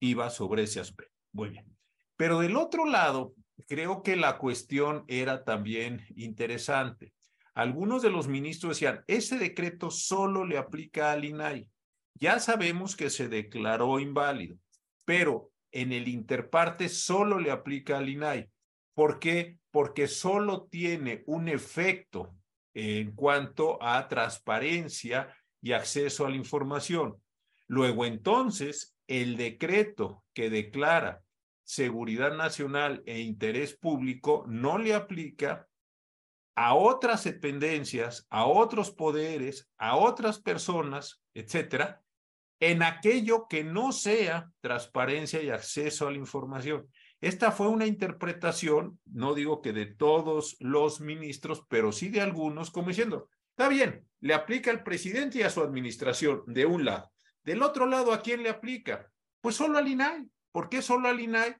iba 0.00 0.30
sobre 0.30 0.62
ese 0.62 0.80
aspecto. 0.80 1.14
Muy 1.32 1.50
bien. 1.50 1.66
Pero 2.16 2.40
del 2.40 2.56
otro 2.56 2.86
lado, 2.86 3.34
creo 3.68 4.02
que 4.02 4.16
la 4.16 4.38
cuestión 4.38 5.04
era 5.08 5.44
también 5.44 6.06
interesante. 6.16 7.12
Algunos 7.52 8.00
de 8.00 8.10
los 8.10 8.28
ministros 8.28 8.76
decían, 8.76 9.04
ese 9.06 9.36
decreto 9.36 9.90
solo 9.90 10.46
le 10.46 10.56
aplica 10.56 11.12
al 11.12 11.24
INAI. 11.24 11.68
Ya 12.14 12.40
sabemos 12.40 12.96
que 12.96 13.10
se 13.10 13.28
declaró 13.28 14.00
inválido, 14.00 14.56
pero 15.04 15.49
en 15.72 15.92
el 15.92 16.08
interparte 16.08 16.88
solo 16.88 17.38
le 17.38 17.50
aplica 17.50 17.98
al 17.98 18.08
INAI. 18.08 18.48
¿Por 18.94 19.18
qué? 19.18 19.58
Porque 19.70 20.08
solo 20.08 20.68
tiene 20.70 21.22
un 21.26 21.48
efecto 21.48 22.34
en 22.74 23.12
cuanto 23.12 23.82
a 23.82 24.08
transparencia 24.08 25.34
y 25.60 25.72
acceso 25.72 26.26
a 26.26 26.30
la 26.30 26.36
información. 26.36 27.16
Luego 27.66 28.04
entonces, 28.04 28.96
el 29.06 29.36
decreto 29.36 30.24
que 30.34 30.50
declara 30.50 31.22
seguridad 31.64 32.36
nacional 32.36 33.02
e 33.06 33.20
interés 33.20 33.76
público 33.76 34.44
no 34.48 34.78
le 34.78 34.94
aplica 34.94 35.68
a 36.56 36.74
otras 36.74 37.24
dependencias, 37.24 38.26
a 38.28 38.44
otros 38.44 38.90
poderes, 38.90 39.68
a 39.78 39.96
otras 39.96 40.40
personas, 40.40 41.22
etcétera, 41.32 42.02
en 42.60 42.82
aquello 42.82 43.46
que 43.48 43.64
no 43.64 43.90
sea 43.90 44.52
transparencia 44.60 45.42
y 45.42 45.48
acceso 45.48 46.06
a 46.06 46.10
la 46.10 46.18
información. 46.18 46.86
Esta 47.20 47.52
fue 47.52 47.68
una 47.68 47.86
interpretación, 47.86 48.98
no 49.06 49.34
digo 49.34 49.60
que 49.60 49.72
de 49.72 49.86
todos 49.86 50.56
los 50.60 51.00
ministros, 51.00 51.64
pero 51.68 51.90
sí 51.92 52.08
de 52.08 52.20
algunos, 52.20 52.70
como 52.70 52.88
diciendo, 52.88 53.28
está 53.50 53.68
bien, 53.68 54.06
le 54.20 54.34
aplica 54.34 54.70
al 54.70 54.82
presidente 54.82 55.38
y 55.38 55.42
a 55.42 55.50
su 55.50 55.62
administración, 55.62 56.42
de 56.46 56.66
un 56.66 56.84
lado. 56.84 57.10
Del 57.42 57.62
otro 57.62 57.86
lado, 57.86 58.12
¿a 58.12 58.22
quién 58.22 58.42
le 58.42 58.50
aplica? 58.50 59.10
Pues 59.40 59.56
solo 59.56 59.78
al 59.78 59.88
INAI. 59.88 60.28
¿Por 60.52 60.68
qué 60.68 60.82
solo 60.82 61.08
al 61.08 61.20
INAI? 61.20 61.56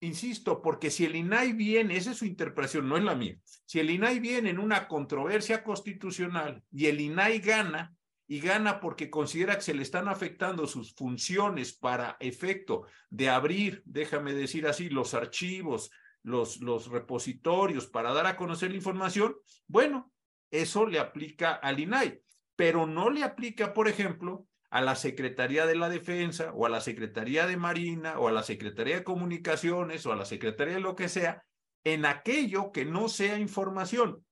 Insisto, 0.00 0.62
porque 0.62 0.90
si 0.90 1.04
el 1.04 1.16
INAI 1.16 1.52
viene, 1.52 1.96
esa 1.96 2.12
es 2.12 2.18
su 2.18 2.24
interpretación, 2.24 2.88
no 2.88 2.96
es 2.96 3.04
la 3.04 3.14
mía. 3.14 3.36
Si 3.66 3.80
el 3.80 3.90
INAI 3.90 4.20
viene 4.20 4.50
en 4.50 4.58
una 4.58 4.88
controversia 4.88 5.62
constitucional 5.64 6.62
y 6.70 6.86
el 6.86 7.00
INAI 7.00 7.40
gana, 7.40 7.94
y 8.28 8.40
gana 8.40 8.78
porque 8.78 9.08
considera 9.08 9.56
que 9.56 9.62
se 9.62 9.74
le 9.74 9.82
están 9.82 10.06
afectando 10.06 10.66
sus 10.66 10.94
funciones 10.94 11.72
para 11.72 12.18
efecto 12.20 12.86
de 13.08 13.30
abrir, 13.30 13.82
déjame 13.86 14.34
decir 14.34 14.66
así, 14.66 14.90
los 14.90 15.14
archivos, 15.14 15.90
los, 16.22 16.60
los 16.60 16.88
repositorios 16.88 17.86
para 17.86 18.12
dar 18.12 18.26
a 18.26 18.36
conocer 18.36 18.70
la 18.70 18.76
información, 18.76 19.34
bueno, 19.66 20.12
eso 20.50 20.86
le 20.86 20.98
aplica 20.98 21.52
al 21.54 21.80
INAI, 21.80 22.20
pero 22.54 22.86
no 22.86 23.08
le 23.08 23.24
aplica, 23.24 23.72
por 23.72 23.88
ejemplo, 23.88 24.46
a 24.70 24.82
la 24.82 24.94
Secretaría 24.94 25.64
de 25.64 25.76
la 25.76 25.88
Defensa 25.88 26.52
o 26.52 26.66
a 26.66 26.68
la 26.68 26.82
Secretaría 26.82 27.46
de 27.46 27.56
Marina 27.56 28.18
o 28.18 28.28
a 28.28 28.32
la 28.32 28.42
Secretaría 28.42 28.96
de 28.96 29.04
Comunicaciones 29.04 30.04
o 30.04 30.12
a 30.12 30.16
la 30.16 30.26
Secretaría 30.26 30.74
de 30.74 30.80
lo 30.80 30.94
que 30.94 31.08
sea, 31.08 31.44
en 31.84 32.04
aquello 32.04 32.72
que 32.72 32.84
no 32.84 33.08
sea 33.08 33.38
información. 33.38 34.22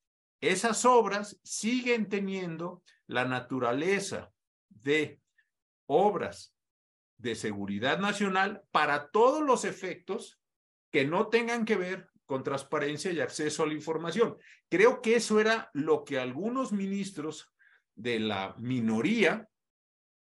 Esas 0.50 0.84
obras 0.84 1.40
siguen 1.42 2.08
teniendo 2.08 2.82
la 3.06 3.24
naturaleza 3.24 4.32
de 4.68 5.20
obras 5.86 6.54
de 7.18 7.34
seguridad 7.34 7.98
nacional 7.98 8.62
para 8.70 9.10
todos 9.10 9.42
los 9.42 9.64
efectos 9.64 10.40
que 10.92 11.04
no 11.04 11.28
tengan 11.28 11.64
que 11.64 11.76
ver 11.76 12.10
con 12.26 12.42
transparencia 12.42 13.10
y 13.12 13.20
acceso 13.20 13.62
a 13.62 13.66
la 13.66 13.74
información. 13.74 14.36
Creo 14.68 15.00
que 15.00 15.16
eso 15.16 15.40
era 15.40 15.70
lo 15.72 16.04
que 16.04 16.18
algunos 16.18 16.72
ministros 16.72 17.52
de 17.94 18.20
la 18.20 18.54
minoría 18.58 19.48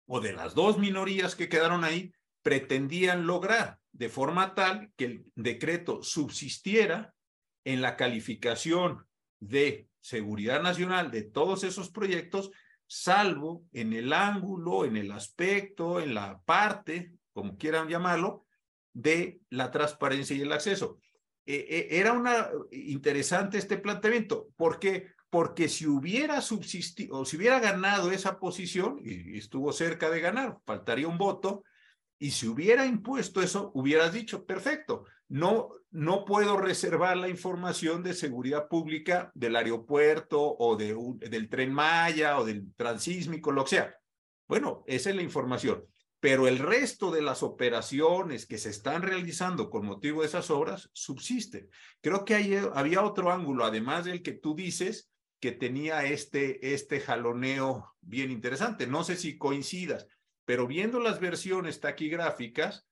o 0.08 0.22
de 0.22 0.34
las 0.34 0.56
dos 0.56 0.78
minorías 0.78 1.36
que 1.36 1.50
quedaron 1.50 1.84
ahí 1.84 2.14
pretendían 2.42 3.28
lograr 3.28 3.80
de 3.92 4.10
forma 4.10 4.56
tal 4.56 4.92
que 4.96 5.06
el 5.06 5.26
decreto 5.36 6.04
subsistiera 6.04 7.14
en 7.66 7.82
la 7.82 7.96
calificación 7.98 9.08
de 9.40 9.90
seguridad 10.06 10.62
nacional 10.62 11.10
de 11.10 11.24
todos 11.24 11.64
esos 11.64 11.90
proyectos 11.90 12.52
salvo 12.86 13.64
en 13.74 13.92
el 13.92 14.14
ángulo, 14.14 14.86
en 14.86 14.98
el 14.98 15.12
aspecto, 15.12 16.00
en 16.00 16.14
la 16.14 16.40
parte, 16.46 17.14
como 17.34 17.58
quieran 17.58 17.90
llamarlo, 17.90 18.46
de 18.94 19.40
la 19.50 19.72
transparencia 19.72 20.36
y 20.36 20.42
el 20.42 20.52
acceso. 20.52 21.00
Eh, 21.48 21.66
eh, 21.68 21.88
era 21.90 22.14
una 22.14 22.50
interesante 22.72 23.58
este 23.58 23.78
planteamiento. 23.80 24.50
¿Por 24.56 24.78
qué? 24.78 25.08
Porque 25.32 25.68
si 25.68 25.88
hubiera 25.88 26.40
subsistido 26.42 27.18
o 27.18 27.26
si 27.26 27.38
hubiera 27.38 27.60
ganado 27.60 28.12
esa 28.12 28.40
posición, 28.40 29.00
y 29.04 29.40
estuvo 29.40 29.74
cerca 29.74 30.12
de 30.12 30.22
ganar, 30.22 30.60
faltaría 30.66 31.08
un 31.08 31.18
voto, 31.18 31.64
Y 32.18 32.32
si 32.32 32.48
hubiera 32.48 32.86
impuesto 32.86 33.42
eso, 33.42 33.72
hubieras 33.74 34.14
dicho, 34.14 34.46
perfecto, 34.46 35.06
no, 35.28 35.70
no 35.92 36.24
puedo 36.26 36.58
reservar 36.58 37.18
la 37.18 37.30
información 37.30 38.04
de 38.04 38.14
seguridad 38.14 38.68
pública 38.68 39.32
del 39.34 39.56
aeropuerto 39.56 40.56
o 40.58 40.76
de 40.76 40.96
del 41.30 41.50
tren 41.50 41.74
Maya 41.74 42.40
o 42.40 42.46
del 42.46 42.74
transísmico, 42.76 43.52
lo 43.52 43.64
que 43.64 43.72
sea. 43.72 43.96
Bueno, 44.48 44.84
esa 44.88 45.10
es 45.10 45.16
la 45.16 45.24
información. 45.24 45.84
Pero 46.20 46.48
el 46.48 46.60
resto 46.60 47.12
de 47.12 47.22
las 47.22 47.44
operaciones 47.44 48.46
que 48.46 48.58
se 48.58 48.70
están 48.70 49.02
realizando 49.02 49.70
con 49.70 49.86
motivo 49.86 50.22
de 50.22 50.28
esas 50.28 50.50
obras 50.50 50.90
subsiste. 50.94 51.70
Creo 52.02 52.26
que 52.26 52.36
había 52.74 53.04
otro 53.04 53.32
ángulo, 53.32 53.66
además 53.66 54.06
del 54.06 54.24
que 54.24 54.32
tú 54.32 54.56
dices, 54.56 55.12
que 55.40 55.52
tenía 55.52 56.06
este, 56.06 56.74
este 56.74 57.00
jaloneo 57.00 57.96
bien 58.02 58.32
interesante. 58.32 58.88
No 58.88 59.04
sé 59.04 59.18
si 59.18 59.38
coincidas, 59.38 60.08
pero 60.46 60.68
viendo 60.68 61.00
las 61.00 61.20
versiones 61.20 61.80
taquigráficas, 61.80 62.88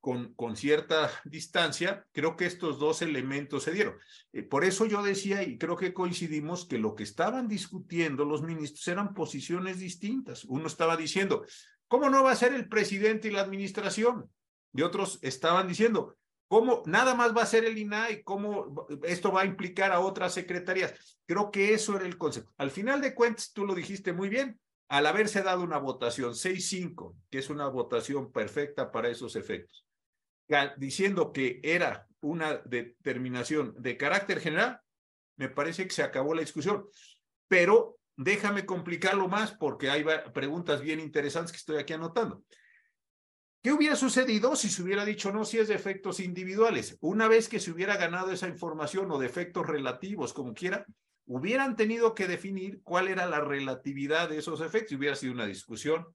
con, 0.00 0.34
con, 0.34 0.54
cierta 0.54 1.10
distancia, 1.24 2.06
creo 2.12 2.36
que 2.36 2.46
estos 2.46 2.78
dos 2.78 3.02
elementos 3.02 3.64
se 3.64 3.72
dieron. 3.72 3.96
Eh, 4.32 4.44
por 4.44 4.64
eso 4.64 4.86
yo 4.86 5.02
decía, 5.02 5.42
y 5.42 5.58
creo 5.58 5.76
que 5.76 5.92
coincidimos, 5.92 6.64
que 6.64 6.78
lo 6.78 6.94
que 6.94 7.02
estaban 7.02 7.48
discutiendo 7.48 8.24
los 8.24 8.42
ministros 8.42 8.86
eran 8.86 9.14
posiciones 9.14 9.80
distintas. 9.80 10.44
Uno 10.44 10.68
estaba 10.68 10.96
diciendo, 10.96 11.44
¿cómo 11.88 12.08
no 12.08 12.22
va 12.22 12.30
a 12.30 12.36
ser 12.36 12.52
el 12.54 12.68
presidente 12.68 13.26
y 13.26 13.32
la 13.32 13.40
administración? 13.40 14.30
Y 14.72 14.82
otros 14.82 15.18
estaban 15.22 15.66
diciendo, 15.66 16.16
¿cómo 16.46 16.84
nada 16.86 17.16
más 17.16 17.36
va 17.36 17.42
a 17.42 17.46
ser 17.46 17.64
el 17.64 17.76
INAI? 17.76 18.22
¿Cómo 18.22 18.86
esto 19.02 19.32
va 19.32 19.42
a 19.42 19.46
implicar 19.46 19.90
a 19.90 19.98
otras 19.98 20.34
secretarías? 20.34 21.18
Creo 21.26 21.50
que 21.50 21.74
eso 21.74 21.96
era 21.96 22.06
el 22.06 22.16
concepto. 22.16 22.52
Al 22.58 22.70
final 22.70 23.00
de 23.00 23.14
cuentas, 23.14 23.52
tú 23.52 23.66
lo 23.66 23.74
dijiste 23.74 24.12
muy 24.12 24.28
bien, 24.28 24.60
al 24.88 25.06
haberse 25.06 25.42
dado 25.42 25.62
una 25.62 25.78
votación 25.78 26.34
6-5, 26.34 27.14
que 27.30 27.38
es 27.38 27.50
una 27.50 27.68
votación 27.68 28.30
perfecta 28.32 28.92
para 28.92 29.08
esos 29.08 29.36
efectos, 29.36 29.86
diciendo 30.76 31.32
que 31.32 31.60
era 31.62 32.06
una 32.20 32.58
determinación 32.58 33.74
de 33.78 33.96
carácter 33.96 34.40
general, 34.40 34.80
me 35.36 35.48
parece 35.48 35.84
que 35.86 35.94
se 35.94 36.02
acabó 36.02 36.34
la 36.34 36.40
discusión. 36.40 36.86
Pero 37.48 37.98
déjame 38.16 38.64
complicarlo 38.64 39.28
más 39.28 39.52
porque 39.52 39.90
hay 39.90 40.04
preguntas 40.32 40.80
bien 40.80 41.00
interesantes 41.00 41.52
que 41.52 41.58
estoy 41.58 41.76
aquí 41.76 41.92
anotando. 41.92 42.42
¿Qué 43.62 43.72
hubiera 43.72 43.96
sucedido 43.96 44.54
si 44.54 44.68
se 44.68 44.82
hubiera 44.82 45.04
dicho 45.04 45.32
no 45.32 45.44
si 45.44 45.58
es 45.58 45.66
de 45.68 45.74
efectos 45.74 46.20
individuales? 46.20 46.96
Una 47.00 47.26
vez 47.26 47.48
que 47.48 47.58
se 47.58 47.72
hubiera 47.72 47.96
ganado 47.96 48.30
esa 48.30 48.46
información 48.46 49.10
o 49.10 49.18
de 49.18 49.26
efectos 49.26 49.66
relativos, 49.66 50.32
como 50.32 50.54
quiera, 50.54 50.86
hubieran 51.26 51.76
tenido 51.76 52.14
que 52.14 52.26
definir 52.26 52.82
cuál 52.82 53.08
era 53.08 53.26
la 53.26 53.40
relatividad 53.40 54.28
de 54.28 54.38
esos 54.38 54.60
efectos. 54.60 54.96
Hubiera 54.96 55.16
sido 55.16 55.32
una 55.32 55.46
discusión 55.46 56.06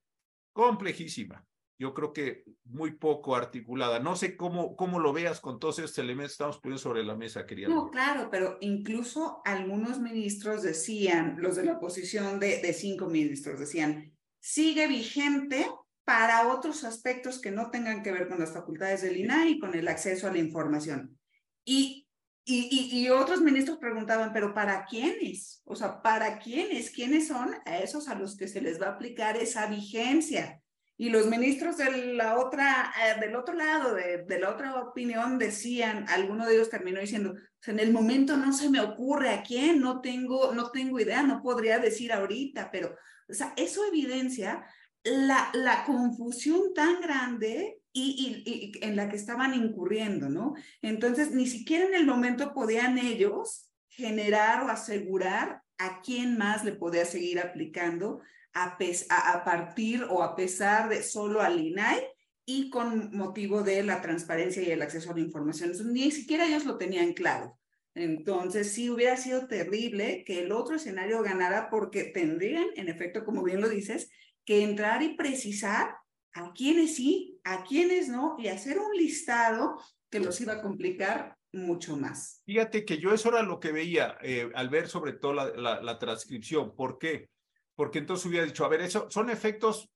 complejísima. 0.53 1.45
Yo 1.77 1.93
creo 1.93 2.13
que 2.13 2.43
muy 2.63 2.91
poco 2.91 3.35
articulada. 3.35 3.99
No 3.99 4.15
sé 4.15 4.37
cómo, 4.37 4.75
cómo 4.75 4.99
lo 4.99 5.13
veas 5.13 5.39
con 5.39 5.59
todos 5.59 5.79
estos 5.79 5.97
elementos 5.97 6.31
que 6.31 6.33
estamos 6.33 6.59
poniendo 6.59 6.81
sobre 6.81 7.03
la 7.03 7.15
mesa, 7.15 7.47
querida. 7.47 7.69
No, 7.69 7.89
claro, 7.89 8.29
pero 8.29 8.57
incluso 8.61 9.41
algunos 9.45 9.99
ministros 9.99 10.61
decían, 10.61 11.37
los 11.39 11.55
de 11.55 11.65
la 11.65 11.73
oposición 11.73 12.39
de, 12.39 12.61
de 12.61 12.73
cinco 12.73 13.07
ministros 13.07 13.59
decían, 13.59 14.15
sigue 14.39 14.87
vigente 14.87 15.67
para 16.05 16.53
otros 16.53 16.83
aspectos 16.83 17.39
que 17.39 17.51
no 17.51 17.71
tengan 17.71 18.03
que 18.03 18.11
ver 18.11 18.27
con 18.27 18.39
las 18.39 18.53
facultades 18.53 19.01
del 19.01 19.17
INAI 19.17 19.53
y 19.53 19.59
con 19.59 19.73
el 19.73 19.87
acceso 19.87 20.27
a 20.27 20.31
la 20.31 20.39
información. 20.39 21.17
Y 21.65 22.07
y, 22.43 23.07
otros 23.09 23.41
ministros 23.41 23.77
preguntaban, 23.77 24.33
pero 24.33 24.53
¿para 24.53 24.85
quiénes? 24.85 25.61
O 25.65 25.75
sea, 25.75 26.01
¿para 26.01 26.39
quiénes? 26.39 26.89
¿Quiénes 26.89 27.27
son 27.27 27.53
a 27.65 27.79
esos 27.79 28.07
a 28.07 28.15
los 28.15 28.35
que 28.35 28.47
se 28.47 28.61
les 28.61 28.81
va 28.81 28.87
a 28.87 28.91
aplicar 28.91 29.37
esa 29.37 29.67
vigencia? 29.67 30.61
Y 30.97 31.09
los 31.09 31.27
ministros 31.27 31.77
de 31.77 32.13
la 32.13 32.37
otra, 32.37 32.91
eh, 33.03 33.19
del 33.19 33.35
otro 33.35 33.55
lado, 33.55 33.93
de, 33.93 34.23
de, 34.23 34.39
la 34.39 34.49
otra 34.49 34.75
opinión, 34.79 35.37
decían, 35.37 36.05
alguno 36.09 36.45
de 36.45 36.55
ellos 36.55 36.69
terminó 36.69 36.99
diciendo, 36.99 37.33
en 37.65 37.79
el 37.79 37.91
momento 37.91 38.37
no 38.37 38.53
se 38.53 38.69
me 38.69 38.79
ocurre 38.79 39.29
a 39.29 39.43
quién, 39.43 39.79
no 39.79 40.01
tengo, 40.01 40.53
no 40.53 40.71
tengo 40.71 40.99
idea, 40.99 41.23
no 41.23 41.41
podría 41.41 41.79
decir 41.79 42.11
ahorita, 42.11 42.69
pero, 42.71 42.95
o 43.29 43.33
sea, 43.33 43.53
eso 43.55 43.85
evidencia 43.85 44.63
la, 45.03 45.49
la 45.53 45.83
confusión 45.85 46.73
tan 46.73 47.01
grande 47.01 47.80
y, 47.93 48.71
en 48.81 48.95
la 48.95 49.09
que 49.09 49.15
estaban 49.15 49.53
incurriendo, 49.53 50.29
¿no? 50.29 50.53
Entonces, 50.81 51.31
ni 51.31 51.47
siquiera 51.47 51.85
en 51.85 51.95
el 51.95 52.05
momento 52.05 52.53
podían 52.53 52.97
ellos 52.97 53.69
generar 53.89 54.63
o 54.63 54.69
asegurar 54.69 55.61
a 55.77 56.01
quién 56.01 56.37
más 56.37 56.63
le 56.63 56.73
podía 56.73 57.05
seguir 57.05 57.39
aplicando 57.39 58.21
a, 58.53 58.77
a, 59.09 59.43
partir 59.43 60.05
o 60.09 60.23
a 60.23 60.35
pesar 60.35 60.89
de 60.89 61.03
solo 61.03 61.41
al 61.41 61.59
INAI 61.59 62.01
y 62.45 62.69
con 62.69 63.15
motivo 63.15 63.63
de 63.63 63.83
la 63.83 64.01
transparencia 64.01 64.61
y 64.61 64.71
el 64.71 64.81
acceso 64.81 65.11
a 65.11 65.13
la 65.13 65.21
información. 65.21 65.71
ni 65.91 66.11
siquiera 66.11 66.45
ellos 66.45 66.65
lo 66.65 66.77
tenían 66.77 67.13
claro. 67.13 67.57
Entonces, 67.93 68.71
sí 68.71 68.89
hubiera 68.89 69.17
sido 69.17 69.47
terrible 69.47 70.23
que 70.25 70.39
el 70.39 70.53
otro 70.53 70.75
escenario 70.75 71.21
ganara 71.23 71.69
porque 71.69 72.05
tendrían, 72.05 72.67
en 72.75 72.87
efecto, 72.87 73.25
como 73.25 73.43
bien 73.43 73.59
lo 73.59 73.67
dices, 73.67 74.09
que 74.45 74.63
entrar 74.63 75.03
y 75.03 75.15
precisar 75.15 75.95
a 76.33 76.53
quiénes 76.53 76.95
sí, 76.95 77.39
a 77.43 77.63
quiénes 77.63 78.07
no, 78.07 78.35
y 78.39 78.47
hacer 78.47 78.79
un 78.79 78.95
listado 78.95 79.81
que 80.09 80.19
los 80.19 80.39
iba 80.41 80.53
a 80.53 80.61
complicar 80.61 81.37
mucho 81.53 81.97
más. 81.97 82.41
Fíjate 82.45 82.85
que 82.85 82.97
yo 82.97 83.13
eso 83.13 83.29
era 83.29 83.43
lo 83.43 83.59
que 83.59 83.71
veía 83.71 84.17
eh, 84.21 84.49
al 84.55 84.69
ver 84.69 84.87
sobre 84.87 85.13
todo 85.13 85.33
la, 85.33 85.99
transcripción. 85.99 86.75
¿Por 86.75 86.97
qué? 86.97 87.29
Porque 87.75 87.99
entonces 87.99 88.25
hubiera 88.25 88.45
dicho, 88.45 88.65
a 88.65 88.69
ver, 88.69 88.81
eso 88.81 89.09
son 89.09 89.29
efectos 89.29 89.89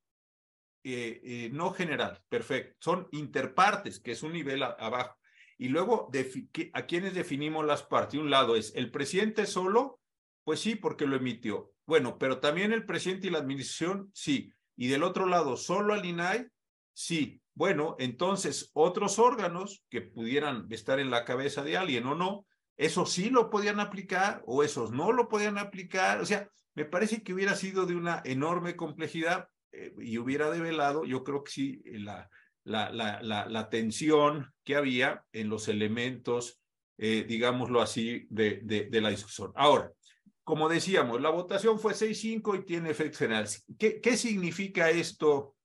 eh, 0.84 1.20
eh, 1.24 1.50
no 1.52 1.72
general, 1.72 2.22
perfecto, 2.30 2.78
son 2.80 3.08
interpartes, 3.12 4.00
que 4.00 4.12
es 4.12 4.22
un 4.24 4.34
nivel 4.34 4.62
abajo. 4.64 5.18
Y 5.58 5.70
luego, 5.70 6.12
¿a 6.74 6.86
quiénes 6.86 7.14
definimos 7.14 7.66
las 7.66 7.84
partes? 7.84 8.20
Un 8.20 8.30
lado 8.30 8.56
es 8.56 8.74
el 8.76 8.92
presidente 8.92 9.46
solo, 9.46 10.00
pues 10.44 10.60
sí, 10.60 10.76
porque 10.76 11.08
lo 11.08 11.16
emitió. 11.16 11.74
Bueno, 11.86 12.18
pero 12.18 12.40
también 12.40 12.74
el 12.74 12.86
presidente 12.86 13.28
y 13.28 13.30
la 13.30 13.40
administración, 13.40 14.12
sí. 14.14 14.52
Y 14.76 14.88
del 14.88 15.04
otro 15.04 15.26
lado, 15.26 15.58
solo 15.58 15.94
al 15.94 16.06
INAI, 16.06 16.48
sí. 16.94 17.42
Bueno, 17.54 17.96
entonces 18.00 18.70
otros 18.74 19.18
órganos 19.18 19.86
que 19.90 20.02
pudieran 20.02 20.68
estar 20.72 21.00
en 21.00 21.10
la 21.10 21.24
cabeza 21.24 21.64
de 21.64 21.78
alguien 21.78 22.06
o 22.06 22.16
no, 22.16 22.46
esos 22.76 23.14
sí 23.14 23.30
lo 23.30 23.50
podían 23.50 23.80
aplicar 23.80 24.44
o 24.46 24.64
esos 24.64 24.92
no 24.92 25.14
lo 25.14 25.30
podían 25.30 25.58
aplicar. 25.58 26.20
O 26.20 26.26
sea, 26.26 26.50
me 26.74 26.84
parece 26.84 27.24
que 27.24 27.34
hubiera 27.34 27.56
sido 27.56 27.86
de 27.86 27.96
una 27.96 28.22
enorme 28.26 28.76
complejidad 28.76 29.48
eh, 29.72 29.94
y 30.00 30.18
hubiera 30.18 30.52
develado, 30.52 31.06
yo 31.06 31.24
creo 31.24 31.44
que 31.44 31.52
sí, 31.52 31.82
la, 31.86 32.30
la, 32.66 32.92
la, 32.92 33.22
la, 33.22 33.70
tensión 33.70 34.54
que 34.66 34.76
había 34.76 35.24
en 35.32 35.48
los 35.48 35.70
elementos, 35.70 36.62
eh, 36.98 37.24
digámoslo 37.26 37.82
así, 37.82 38.28
de, 38.30 38.60
de 38.64 39.02
la 39.02 39.10
discusión. 39.10 39.54
Ahora, 39.56 39.92
como 40.46 40.70
decíamos, 40.70 41.20
la 41.22 41.32
votación 41.32 41.80
fue 41.80 41.93
6-5 41.93 42.60
y 42.60 42.66
tiene 42.66 42.91
efectos 42.91 43.18
generales. 43.18 43.66
¿Qué, 43.80 44.00
¿Qué, 44.00 44.16
significa 44.16 44.91
esto 44.91 45.56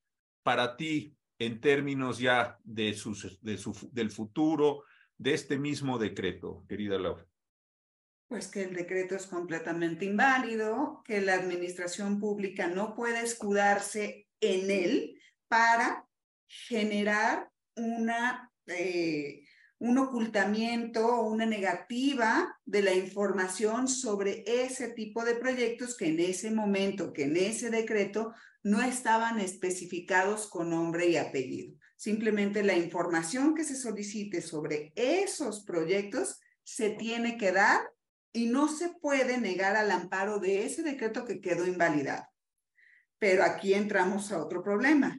para 0.43 0.75
ti 0.77 1.15
en 1.39 1.61
términos 1.61 2.19
ya 2.19 2.59
de, 2.65 2.95
sus, 2.95 3.39
de 3.43 3.59
su, 3.59 3.91
del 3.93 4.11
futuro 4.11 4.85
de 5.19 5.35
este 5.35 5.59
mismo 5.59 5.99
decreto, 5.99 6.65
querida 6.67 6.99
Laura? 6.99 7.27
Pues 8.27 8.49
que 8.49 8.63
el 8.63 8.75
decreto 8.75 9.17
es 9.17 9.27
completamente 9.27 10.07
inválido, 10.07 11.03
que 11.05 11.21
la 11.21 11.35
administración 11.35 12.19
pública 12.19 12.67
no 12.67 12.95
puede 12.95 13.21
escudarse 13.21 14.29
en 14.41 14.71
él 14.71 15.21
para 15.47 16.07
generar 16.47 17.51
una 17.77 18.51
eh, 18.67 19.45
un 19.81 19.97
ocultamiento 19.97 21.07
o 21.07 21.27
una 21.27 21.47
negativa 21.47 22.55
de 22.67 22.83
la 22.83 22.93
información 22.93 23.89
sobre 23.89 24.45
ese 24.47 24.89
tipo 24.89 25.25
de 25.25 25.35
proyectos 25.35 25.97
que 25.97 26.09
en 26.09 26.21
ese 26.21 26.51
momento, 26.51 27.15
que 27.15 27.25
en 27.25 27.37
ese 27.37 27.71
decreto 27.71 28.35
no 28.63 28.83
estaban 28.83 29.41
especificados 29.41 30.49
con 30.49 30.69
nombre 30.69 31.09
y 31.09 31.17
apellido. 31.17 31.75
Simplemente 31.97 32.63
la 32.63 32.77
información 32.77 33.55
que 33.55 33.65
se 33.65 33.75
solicite 33.75 34.43
sobre 34.43 34.93
esos 34.97 35.65
proyectos 35.65 36.41
se 36.63 36.91
tiene 36.91 37.39
que 37.39 37.53
dar 37.53 37.81
y 38.35 38.47
no 38.47 38.69
se 38.69 38.91
puede 39.01 39.39
negar 39.39 39.77
al 39.77 39.91
amparo 39.91 40.41
de 40.41 40.67
ese 40.67 40.83
decreto 40.83 41.25
que 41.25 41.41
quedó 41.41 41.67
invalidado. 41.67 42.27
Pero 43.19 43.45
aquí 43.45 43.73
entramos 43.73 44.31
a 44.31 44.45
otro 44.45 44.63
problema 44.63 45.19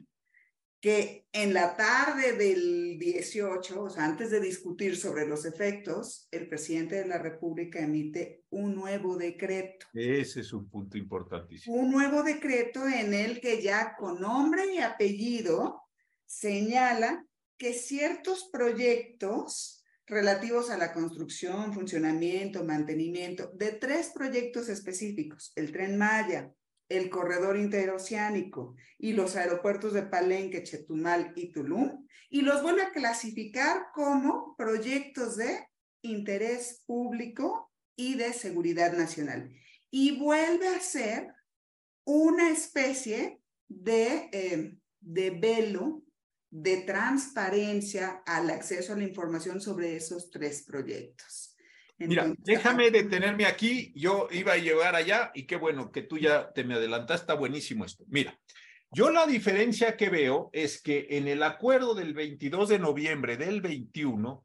que 0.82 1.28
en 1.32 1.54
la 1.54 1.76
tarde 1.76 2.32
del 2.32 2.98
18, 2.98 3.84
o 3.84 3.88
sea, 3.88 4.04
antes 4.04 4.32
de 4.32 4.40
discutir 4.40 4.96
sobre 4.96 5.28
los 5.28 5.44
efectos, 5.44 6.26
el 6.32 6.48
presidente 6.48 6.96
de 6.96 7.06
la 7.06 7.18
República 7.18 7.78
emite 7.78 8.42
un 8.50 8.74
nuevo 8.74 9.16
decreto. 9.16 9.86
Ese 9.94 10.40
es 10.40 10.52
un 10.52 10.68
punto 10.68 10.98
importantísimo. 10.98 11.76
Un 11.76 11.92
nuevo 11.92 12.24
decreto 12.24 12.84
en 12.88 13.14
el 13.14 13.40
que 13.40 13.62
ya 13.62 13.94
con 13.96 14.20
nombre 14.20 14.74
y 14.74 14.78
apellido 14.78 15.82
señala 16.26 17.24
que 17.56 17.74
ciertos 17.74 18.48
proyectos 18.52 19.84
relativos 20.04 20.68
a 20.68 20.78
la 20.78 20.92
construcción, 20.92 21.72
funcionamiento, 21.72 22.64
mantenimiento 22.64 23.52
de 23.54 23.70
tres 23.70 24.10
proyectos 24.12 24.68
específicos, 24.68 25.52
el 25.54 25.70
tren 25.70 25.96
Maya, 25.96 26.52
el 26.96 27.08
corredor 27.10 27.56
interoceánico 27.56 28.76
y 28.98 29.12
los 29.12 29.36
aeropuertos 29.36 29.92
de 29.92 30.02
Palenque, 30.02 30.62
Chetumal 30.62 31.32
y 31.36 31.50
Tulum, 31.50 32.06
y 32.28 32.42
los 32.42 32.62
vuelve 32.62 32.82
a 32.82 32.92
clasificar 32.92 33.86
como 33.94 34.54
proyectos 34.56 35.36
de 35.36 35.66
interés 36.02 36.82
público 36.86 37.72
y 37.96 38.14
de 38.14 38.32
seguridad 38.32 38.92
nacional. 38.92 39.50
Y 39.90 40.18
vuelve 40.18 40.68
a 40.68 40.80
ser 40.80 41.34
una 42.04 42.50
especie 42.50 43.40
de, 43.68 44.28
eh, 44.32 44.76
de 45.00 45.30
velo 45.30 46.02
de 46.50 46.82
transparencia 46.82 48.22
al 48.26 48.50
acceso 48.50 48.92
a 48.92 48.96
la 48.96 49.04
información 49.04 49.60
sobre 49.60 49.96
esos 49.96 50.30
tres 50.30 50.64
proyectos. 50.66 51.51
Mira, 51.98 52.32
déjame 52.38 52.90
detenerme 52.90 53.46
aquí. 53.46 53.92
Yo 53.94 54.28
iba 54.30 54.54
a 54.54 54.58
llegar 54.58 54.96
allá 54.96 55.30
y 55.34 55.44
qué 55.44 55.56
bueno 55.56 55.92
que 55.92 56.02
tú 56.02 56.18
ya 56.18 56.52
te 56.52 56.64
me 56.64 56.74
adelantaste. 56.74 57.22
Está 57.22 57.34
buenísimo 57.34 57.84
esto. 57.84 58.04
Mira, 58.08 58.36
yo 58.90 59.10
la 59.10 59.26
diferencia 59.26 59.96
que 59.96 60.10
veo 60.10 60.50
es 60.52 60.82
que 60.82 61.06
en 61.10 61.28
el 61.28 61.42
acuerdo 61.42 61.94
del 61.94 62.12
22 62.12 62.68
de 62.68 62.78
noviembre 62.78 63.36
del 63.36 63.60
21, 63.60 64.44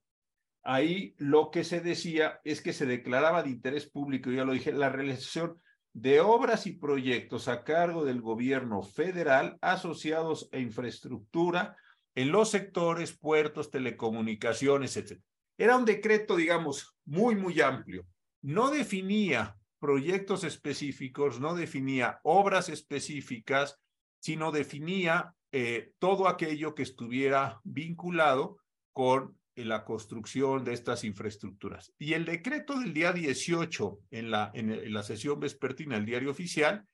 ahí 0.64 1.16
lo 1.18 1.52
que 1.52 1.64
se 1.64 1.82
decía 1.82 2.39
es 2.43 2.62
que 2.62 2.74
se 2.74 2.86
declaraba 2.86 3.43
de 3.43 3.50
interés 3.50 3.89
público, 3.89 4.32
ya 4.32 4.45
lo 4.45 4.54
dije, 4.54 4.72
la 4.72 4.89
realización 4.89 5.62
de 5.93 6.22
obras 6.22 6.68
y 6.68 6.74
proyectos 6.74 7.48
a 7.48 7.64
cargo 7.64 8.06
del 8.06 8.22
gobierno 8.22 8.84
federal 8.84 9.58
asociados 9.62 10.48
a 10.52 10.60
infraestructura 10.60 11.76
en 12.14 12.32
los 12.32 12.52
sectores 12.52 13.18
puertos, 13.18 13.72
telecomunicaciones, 13.72 14.95
etc. 14.95 15.20
Era 15.58 15.76
un 15.76 15.86
decreto, 15.86 16.36
digamos, 16.36 16.95
muy, 17.05 17.36
muy 17.36 17.60
amplio. 17.62 18.05
No 18.41 18.70
definía 18.70 19.58
proyectos 19.80 20.43
específicos, 20.43 21.39
no 21.39 21.55
definía 21.55 22.20
obras 22.24 22.70
específicas, 22.70 23.80
sino 24.20 24.51
definía 24.51 25.34
eh, 25.51 25.91
todo 25.99 26.28
aquello 26.28 26.76
que 26.76 26.84
estuviera 26.84 27.60
vinculado 27.64 28.58
con 28.93 29.38
la 29.55 29.86
construcción 29.86 30.64
de 30.64 30.74
estas 30.74 31.03
infraestructuras. 31.03 31.91
Y 31.97 32.14
el 32.14 32.26
decreto 32.26 32.80
del 32.80 32.93
día 32.93 33.12
18 33.12 33.99
en 34.12 34.30
la, 34.30 34.51
en 34.53 34.93
la 34.93 35.03
sesión 35.03 35.39
vespertina 35.39 35.95
del 35.95 36.05
diario 36.05 36.32
oficial 36.32 36.86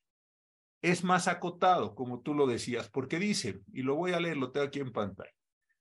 es 0.82 1.03
más 1.03 1.28
acotado, 1.28 1.95
como 1.95 2.22
tú 2.22 2.34
lo 2.34 2.45
decías, 2.45 2.89
porque 2.89 3.20
dice, 3.20 3.61
y 3.74 3.84
lo 3.84 3.95
voy 3.95 4.11
a 4.11 4.20
leer, 4.20 4.38
lo 4.38 4.51
tengo 4.51 4.68
aquí 4.68 4.80
en 4.80 4.91
pantalla, 4.91 5.32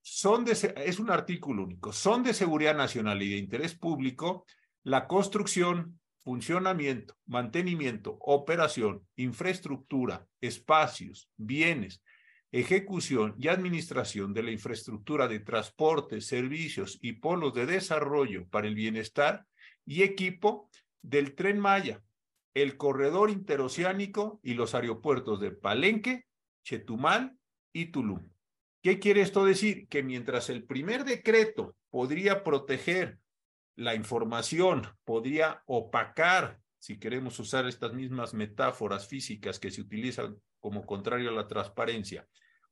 son 0.02 0.44
de, 0.44 0.52
es 0.52 0.98
un 0.98 1.10
artículo 1.10 1.64
único, 1.64 1.92
son 1.92 2.22
de 2.22 2.34
seguridad 2.34 2.76
nacional 2.76 3.22
y 3.22 3.30
de 3.30 3.36
interés 3.36 3.74
público 3.74 4.44
la 4.82 5.06
construcción, 5.06 6.00
funcionamiento, 6.18 7.16
mantenimiento, 7.26 8.18
operación, 8.20 9.06
infraestructura, 9.16 10.26
espacios, 10.40 11.30
bienes, 11.36 12.02
ejecución 12.50 13.34
y 13.38 13.48
administración 13.48 14.34
de 14.34 14.42
la 14.42 14.50
infraestructura 14.50 15.28
de 15.28 15.40
transporte, 15.40 16.20
servicios 16.20 16.98
y 17.00 17.14
polos 17.14 17.54
de 17.54 17.66
desarrollo 17.66 18.46
para 18.48 18.66
el 18.66 18.74
bienestar 18.74 19.46
y 19.86 20.02
equipo 20.02 20.68
del 21.00 21.34
tren 21.34 21.58
Maya, 21.58 22.02
el 22.54 22.76
corredor 22.76 23.30
interoceánico 23.30 24.40
y 24.42 24.54
los 24.54 24.74
aeropuertos 24.74 25.40
de 25.40 25.52
Palenque, 25.52 26.26
Chetumal 26.62 27.36
y 27.72 27.86
Tulum. 27.86 28.28
¿Qué 28.82 28.98
quiere 28.98 29.20
esto 29.20 29.44
decir? 29.44 29.86
Que 29.88 30.02
mientras 30.02 30.50
el 30.50 30.64
primer 30.64 31.04
decreto 31.04 31.76
podría 31.88 32.42
proteger 32.42 33.18
la 33.76 33.94
información, 33.94 34.82
podría 35.04 35.62
opacar, 35.66 36.58
si 36.78 36.98
queremos 36.98 37.38
usar 37.38 37.66
estas 37.66 37.92
mismas 37.94 38.34
metáforas 38.34 39.06
físicas 39.06 39.60
que 39.60 39.70
se 39.70 39.80
utilizan 39.80 40.36
como 40.58 40.84
contrario 40.84 41.30
a 41.30 41.32
la 41.32 41.46
transparencia, 41.46 42.26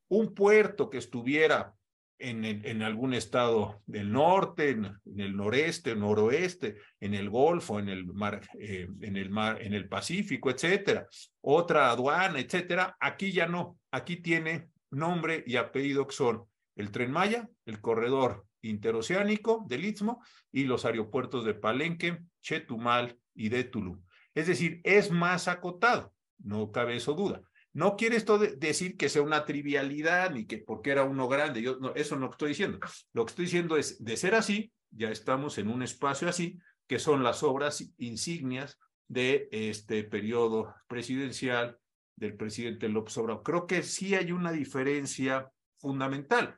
un 0.08 0.34
puerto 0.34 0.90
que 0.90 0.98
estuviera 0.98 1.74
en, 2.18 2.82
algún 2.82 3.14
estado 3.14 3.80
del 3.86 4.12
norte, 4.12 4.70
en, 4.70 5.00
el 5.16 5.36
noreste, 5.36 5.94
noroeste, 5.94 6.76
en 6.98 7.14
el 7.14 7.30
Golfo, 7.30 7.78
en 7.78 7.88
el 7.88 8.04
mar, 8.04 8.42
eh, 8.58 8.88
en 9.00 9.16
el 9.16 9.30
mar, 9.30 9.62
en 9.62 9.74
el 9.74 9.88
Pacífico, 9.88 10.50
etcétera, 10.50 11.06
otra 11.40 11.90
aduana, 11.90 12.40
etcétera, 12.40 12.96
aquí 13.00 13.32
ya 13.32 13.46
no, 13.46 13.78
aquí 13.90 14.16
tiene 14.16 14.69
nombre 14.90 15.44
y 15.46 15.56
apellido 15.56 16.06
que 16.06 16.14
son 16.14 16.44
el 16.76 16.90
Tren 16.90 17.10
Maya, 17.10 17.48
el 17.66 17.80
corredor 17.80 18.46
interoceánico 18.62 19.64
del 19.68 19.84
Istmo 19.84 20.22
y 20.52 20.64
los 20.64 20.84
aeropuertos 20.84 21.44
de 21.44 21.54
Palenque, 21.54 22.18
Chetumal 22.42 23.18
y 23.34 23.48
de 23.48 23.64
Tulum. 23.64 24.02
Es 24.34 24.46
decir, 24.46 24.80
es 24.84 25.10
más 25.10 25.48
acotado, 25.48 26.14
no 26.38 26.70
cabe 26.70 26.96
eso 26.96 27.14
duda. 27.14 27.42
No 27.72 27.96
quiere 27.96 28.16
esto 28.16 28.38
decir 28.38 28.96
que 28.96 29.08
sea 29.08 29.22
una 29.22 29.44
trivialidad 29.44 30.32
ni 30.32 30.44
que 30.46 30.58
porque 30.58 30.90
era 30.90 31.04
uno 31.04 31.28
grande, 31.28 31.62
yo 31.62 31.78
no, 31.78 31.94
eso 31.94 32.16
no 32.16 32.30
estoy 32.30 32.50
diciendo. 32.50 32.80
Lo 33.12 33.24
que 33.24 33.30
estoy 33.30 33.44
diciendo 33.44 33.76
es, 33.76 34.02
de 34.02 34.16
ser 34.16 34.34
así, 34.34 34.72
ya 34.90 35.10
estamos 35.10 35.56
en 35.58 35.68
un 35.68 35.82
espacio 35.82 36.28
así, 36.28 36.58
que 36.88 36.98
son 36.98 37.22
las 37.22 37.44
obras 37.44 37.92
insignias 37.98 38.78
de 39.06 39.48
este 39.52 40.02
periodo 40.02 40.74
presidencial 40.88 41.78
del 42.20 42.36
presidente 42.36 42.88
López 42.88 43.16
Obrador. 43.16 43.42
Creo 43.42 43.66
que 43.66 43.82
sí 43.82 44.14
hay 44.14 44.30
una 44.30 44.52
diferencia 44.52 45.50
fundamental, 45.78 46.56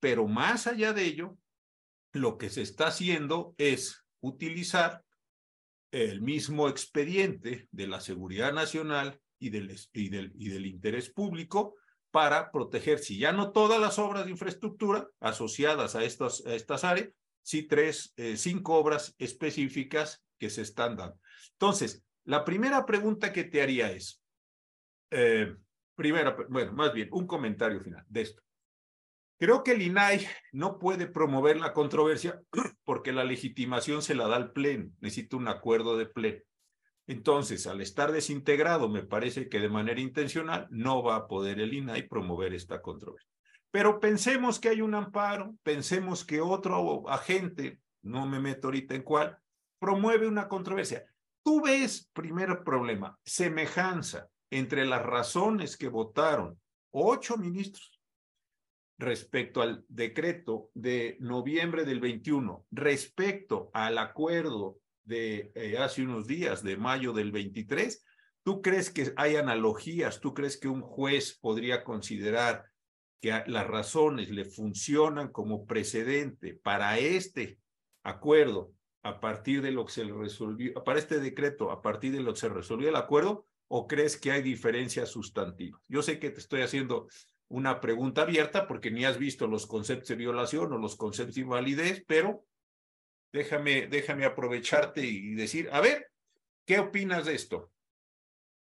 pero 0.00 0.26
más 0.26 0.66
allá 0.66 0.92
de 0.92 1.04
ello, 1.04 1.38
lo 2.12 2.36
que 2.36 2.50
se 2.50 2.62
está 2.62 2.88
haciendo 2.88 3.54
es 3.56 4.04
utilizar 4.20 5.02
el 5.92 6.20
mismo 6.20 6.68
expediente 6.68 7.68
de 7.70 7.86
la 7.86 8.00
seguridad 8.00 8.52
nacional 8.52 9.20
y 9.38 9.50
del, 9.50 9.78
y 9.92 10.08
del, 10.08 10.32
y 10.36 10.48
del 10.48 10.66
interés 10.66 11.08
público 11.10 11.76
para 12.10 12.50
proteger, 12.50 12.98
si 12.98 13.18
ya 13.18 13.32
no 13.32 13.52
todas 13.52 13.80
las 13.80 13.98
obras 13.98 14.24
de 14.24 14.32
infraestructura 14.32 15.08
asociadas 15.20 15.94
a 15.94 16.04
estas, 16.04 16.44
a 16.46 16.54
estas 16.54 16.84
áreas, 16.84 17.10
sí 17.42 17.62
tres, 17.64 18.12
eh, 18.16 18.36
cinco 18.36 18.74
obras 18.74 19.14
específicas 19.18 20.24
que 20.38 20.50
se 20.50 20.62
están 20.62 20.96
dando. 20.96 21.20
Entonces, 21.52 22.04
la 22.24 22.44
primera 22.44 22.86
pregunta 22.86 23.32
que 23.32 23.44
te 23.44 23.62
haría 23.62 23.92
es, 23.92 24.23
eh, 25.16 25.56
primera, 25.94 26.36
bueno, 26.48 26.72
más 26.72 26.92
bien, 26.92 27.08
un 27.12 27.26
comentario 27.26 27.80
final 27.80 28.04
de 28.08 28.22
esto. 28.22 28.42
Creo 29.38 29.62
que 29.62 29.72
el 29.72 29.82
INAI 29.82 30.26
no 30.52 30.78
puede 30.78 31.06
promover 31.06 31.56
la 31.58 31.72
controversia 31.72 32.40
porque 32.84 33.12
la 33.12 33.22
legitimación 33.22 34.02
se 34.02 34.16
la 34.16 34.26
da 34.26 34.36
al 34.36 34.52
Pleno, 34.52 34.90
necesita 35.00 35.36
un 35.36 35.46
acuerdo 35.46 35.96
de 35.96 36.06
Pleno. 36.06 36.42
Entonces, 37.06 37.66
al 37.66 37.80
estar 37.80 38.10
desintegrado, 38.10 38.88
me 38.88 39.04
parece 39.04 39.48
que 39.48 39.60
de 39.60 39.68
manera 39.68 40.00
intencional 40.00 40.66
no 40.70 41.02
va 41.02 41.16
a 41.16 41.26
poder 41.28 41.60
el 41.60 41.74
INAI 41.74 42.08
promover 42.08 42.52
esta 42.52 42.82
controversia. 42.82 43.30
Pero 43.70 44.00
pensemos 44.00 44.58
que 44.58 44.70
hay 44.70 44.80
un 44.80 44.94
amparo, 44.94 45.54
pensemos 45.62 46.24
que 46.24 46.40
otro 46.40 47.08
agente, 47.08 47.80
no 48.02 48.26
me 48.26 48.40
meto 48.40 48.68
ahorita 48.68 48.94
en 48.94 49.02
cuál, 49.02 49.38
promueve 49.78 50.26
una 50.26 50.48
controversia. 50.48 51.04
Tú 51.42 51.62
ves, 51.62 52.10
primer 52.14 52.64
problema, 52.64 53.18
semejanza 53.22 54.28
entre 54.54 54.86
las 54.86 55.02
razones 55.02 55.76
que 55.76 55.88
votaron 55.88 56.60
ocho 56.92 57.36
ministros 57.36 58.00
respecto 58.98 59.62
al 59.62 59.84
decreto 59.88 60.70
de 60.74 61.16
noviembre 61.18 61.84
del 61.84 61.98
21, 61.98 62.64
respecto 62.70 63.70
al 63.74 63.98
acuerdo 63.98 64.78
de 65.02 65.50
eh, 65.56 65.76
hace 65.78 66.04
unos 66.04 66.28
días, 66.28 66.62
de 66.62 66.76
mayo 66.76 67.12
del 67.12 67.32
23, 67.32 68.04
¿tú 68.44 68.62
crees 68.62 68.90
que 68.90 69.12
hay 69.16 69.34
analogías? 69.34 70.20
¿Tú 70.20 70.34
crees 70.34 70.56
que 70.56 70.68
un 70.68 70.82
juez 70.82 71.36
podría 71.36 71.82
considerar 71.82 72.66
que 73.20 73.42
las 73.48 73.66
razones 73.66 74.30
le 74.30 74.44
funcionan 74.44 75.32
como 75.32 75.66
precedente 75.66 76.54
para 76.54 76.96
este 77.00 77.58
acuerdo 78.04 78.70
a 79.02 79.18
partir 79.18 79.62
de 79.62 79.72
lo 79.72 79.84
que 79.84 79.92
se 79.92 80.04
resolvió, 80.04 80.74
para 80.84 81.00
este 81.00 81.18
decreto, 81.18 81.72
a 81.72 81.82
partir 81.82 82.12
de 82.12 82.20
lo 82.20 82.34
que 82.34 82.40
se 82.40 82.48
resolvió 82.48 82.88
el 82.88 82.96
acuerdo? 82.96 83.48
O 83.76 83.88
crees 83.88 84.16
que 84.16 84.30
hay 84.30 84.40
diferencias 84.40 85.08
sustantivas? 85.08 85.82
Yo 85.88 86.00
sé 86.00 86.20
que 86.20 86.30
te 86.30 86.38
estoy 86.38 86.62
haciendo 86.62 87.08
una 87.48 87.80
pregunta 87.80 88.22
abierta 88.22 88.68
porque 88.68 88.92
ni 88.92 89.04
has 89.04 89.18
visto 89.18 89.48
los 89.48 89.66
conceptos 89.66 90.10
de 90.10 90.14
violación 90.14 90.72
o 90.72 90.78
los 90.78 90.94
conceptos 90.94 91.34
de 91.34 91.40
invalidez, 91.40 92.04
pero 92.06 92.46
déjame, 93.32 93.88
déjame 93.88 94.26
aprovecharte 94.26 95.04
y 95.04 95.34
decir, 95.34 95.70
a 95.72 95.80
ver, 95.80 96.06
¿qué 96.64 96.78
opinas 96.78 97.26
de 97.26 97.34
esto? 97.34 97.72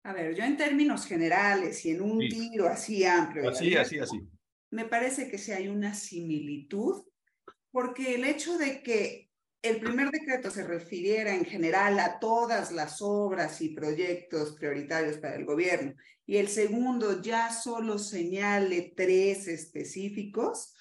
A 0.05 0.15
ver, 0.15 0.35
yo 0.35 0.43
en 0.43 0.57
términos 0.57 1.05
generales 1.05 1.85
y 1.85 1.91
en 1.91 2.01
un 2.01 2.21
tiro 2.21 2.67
así 2.67 3.05
amplio. 3.05 3.51
Así, 3.51 3.77
así, 3.77 3.99
así. 3.99 4.23
Me 4.71 4.87
parece 4.87 5.31
que 5.31 5.37
sí 5.37 5.53
hay 5.53 5.69
una 5.69 5.93
similitud, 5.93 7.05
porque 7.71 8.15
el 8.15 8.25
hecho 8.25 8.57
de 8.57 8.83
que 8.83 9.24
el 9.65 9.81
primer 9.81 10.11
decreto 10.11 10.51
se 10.51 10.63
refiriera 10.63 11.35
en 11.35 11.47
general 11.47 11.99
a 11.99 12.21
todas 12.21 12.71
las 12.71 13.01
obras 13.01 13.63
y 13.63 13.71
proyectos 13.71 14.57
prioritarios 14.57 15.17
para 15.17 15.37
el 15.37 15.47
gobierno 15.47 15.95
y 16.27 16.37
el 16.37 16.49
segundo 16.49 17.23
ya 17.23 17.51
solo 17.51 17.99
señale 17.99 18.93
tres 18.95 19.49
específicos, 19.49 20.75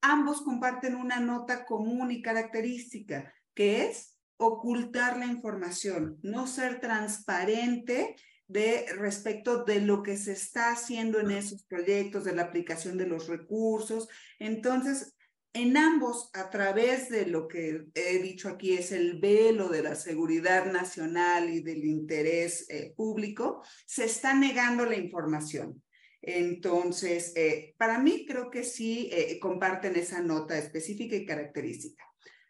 ambos 0.00 0.42
comparten 0.42 0.96
una 0.96 1.20
nota 1.20 1.64
común 1.64 2.10
y 2.10 2.22
característica, 2.22 3.32
que 3.54 3.86
es 3.86 4.18
ocultar 4.36 5.16
la 5.16 5.26
información, 5.26 6.18
no 6.22 6.48
ser 6.48 6.80
transparente 6.80 8.16
respecto 8.48 9.64
de 9.64 9.80
lo 9.80 10.02
que 10.02 10.16
se 10.16 10.32
está 10.32 10.72
haciendo 10.72 11.20
en 11.20 11.30
esos 11.30 11.64
proyectos, 11.64 12.24
de 12.24 12.34
la 12.34 12.42
aplicación 12.42 12.98
de 12.98 13.06
los 13.06 13.28
recursos. 13.28 14.08
Entonces, 14.38 15.13
en 15.54 15.76
ambos, 15.76 16.30
a 16.34 16.50
través 16.50 17.08
de 17.08 17.26
lo 17.26 17.46
que 17.46 17.86
he 17.94 18.18
dicho 18.18 18.48
aquí, 18.48 18.74
es 18.74 18.90
el 18.90 19.20
velo 19.20 19.68
de 19.68 19.84
la 19.84 19.94
seguridad 19.94 20.66
nacional 20.66 21.48
y 21.48 21.60
del 21.60 21.84
interés 21.84 22.66
eh, 22.68 22.92
público, 22.96 23.62
se 23.86 24.04
está 24.04 24.34
negando 24.34 24.84
la 24.84 24.96
información. 24.96 25.80
Entonces, 26.20 27.32
eh, 27.36 27.74
para 27.78 28.00
mí 28.00 28.26
creo 28.26 28.50
que 28.50 28.64
sí 28.64 29.08
eh, 29.12 29.38
comparten 29.38 29.94
esa 29.94 30.20
nota 30.20 30.58
específica 30.58 31.14
y 31.14 31.24
característica. 31.24 32.04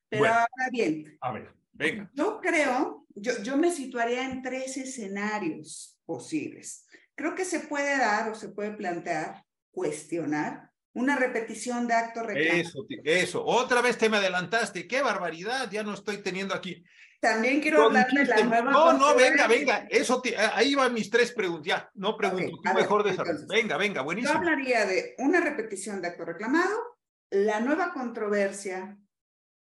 Pero 0.08 0.24
ahora 0.24 0.70
bien, 0.72 1.18
a 1.20 1.32
ver, 1.32 1.54
venga. 1.72 2.10
Yo 2.14 2.40
creo, 2.40 3.06
yo, 3.14 3.42
yo 3.42 3.58
me 3.58 3.70
situaría 3.70 4.24
en 4.24 4.40
tres 4.40 4.78
escenarios 4.78 6.00
posibles. 6.06 6.86
Creo 7.14 7.34
que 7.34 7.44
se 7.44 7.60
puede 7.60 7.98
dar 7.98 8.30
o 8.30 8.34
se 8.34 8.48
puede 8.48 8.72
plantear, 8.72 9.44
cuestionar 9.72 10.70
una 10.94 11.16
repetición 11.16 11.86
de 11.86 11.94
acto 11.94 12.22
reclamado. 12.22 12.60
Eso, 12.60 12.86
eso. 13.04 13.44
Otra 13.44 13.82
vez 13.82 13.98
te 13.98 14.08
me 14.08 14.16
adelantaste. 14.16 14.86
¡Qué 14.86 15.02
barbaridad! 15.02 15.70
Ya 15.70 15.82
no 15.82 15.94
estoy 15.94 16.18
teniendo 16.18 16.54
aquí. 16.54 16.84
También 17.20 17.60
quiero 17.60 17.84
hablar 17.84 18.06
de 18.10 18.24
la 18.26 18.42
nueva. 18.42 18.70
No, 18.70 18.92
no, 18.92 19.14
venga, 19.14 19.46
venga. 19.46 19.86
Eso 19.90 20.22
ahí 20.52 20.74
van 20.74 20.92
mis 20.92 21.10
tres 21.10 21.32
preguntas. 21.32 21.66
Ya, 21.66 21.90
no 21.94 22.16
pregunto. 22.16 22.58
tú 22.62 22.74
mejor 22.74 23.02
de 23.02 23.16
Venga, 23.48 23.76
venga, 23.76 24.02
buenísimo. 24.02 24.34
Yo 24.34 24.38
hablaría 24.38 24.84
de 24.84 25.14
una 25.18 25.40
repetición 25.40 26.02
de 26.02 26.08
acto 26.08 26.24
reclamado, 26.24 26.98
la 27.30 27.60
nueva 27.60 27.92
controversia 27.92 28.98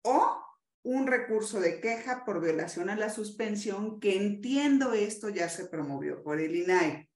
o 0.02 0.42
un 0.82 1.06
recurso 1.06 1.60
de 1.60 1.80
queja 1.80 2.24
por 2.24 2.40
violación 2.40 2.90
a 2.90 2.96
la 2.96 3.10
suspensión, 3.10 4.00
que 4.00 4.16
entiendo 4.16 4.94
esto 4.94 5.28
ya 5.28 5.48
se 5.48 5.66
promovió 5.66 6.22
por 6.22 6.40
el 6.40 6.56
INAI. 6.56 7.08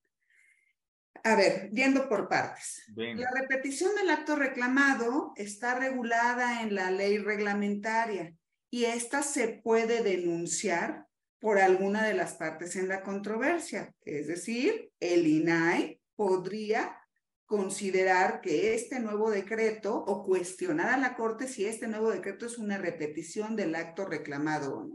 A 1.26 1.34
ver, 1.34 1.70
viendo 1.72 2.08
por 2.08 2.28
partes. 2.28 2.84
La 2.94 3.28
repetición 3.34 3.96
del 3.96 4.10
acto 4.10 4.36
reclamado 4.36 5.32
está 5.34 5.74
regulada 5.74 6.62
en 6.62 6.76
la 6.76 6.92
ley 6.92 7.18
reglamentaria 7.18 8.32
y 8.70 8.84
esta 8.84 9.24
se 9.24 9.48
puede 9.48 10.04
denunciar 10.04 11.08
por 11.40 11.58
alguna 11.58 12.06
de 12.06 12.14
las 12.14 12.34
partes 12.34 12.76
en 12.76 12.86
la 12.86 13.02
controversia. 13.02 13.92
Es 14.02 14.28
decir, 14.28 14.92
el 15.00 15.26
INAI 15.26 16.00
podría 16.14 16.96
considerar 17.44 18.40
que 18.40 18.74
este 18.74 19.00
nuevo 19.00 19.28
decreto 19.28 19.96
o 19.96 20.24
cuestionar 20.24 20.90
a 20.90 20.96
la 20.96 21.16
Corte 21.16 21.48
si 21.48 21.66
este 21.66 21.88
nuevo 21.88 22.12
decreto 22.12 22.46
es 22.46 22.56
una 22.56 22.78
repetición 22.78 23.56
del 23.56 23.74
acto 23.74 24.04
reclamado 24.04 24.76
o 24.76 24.84
no. 24.84 24.94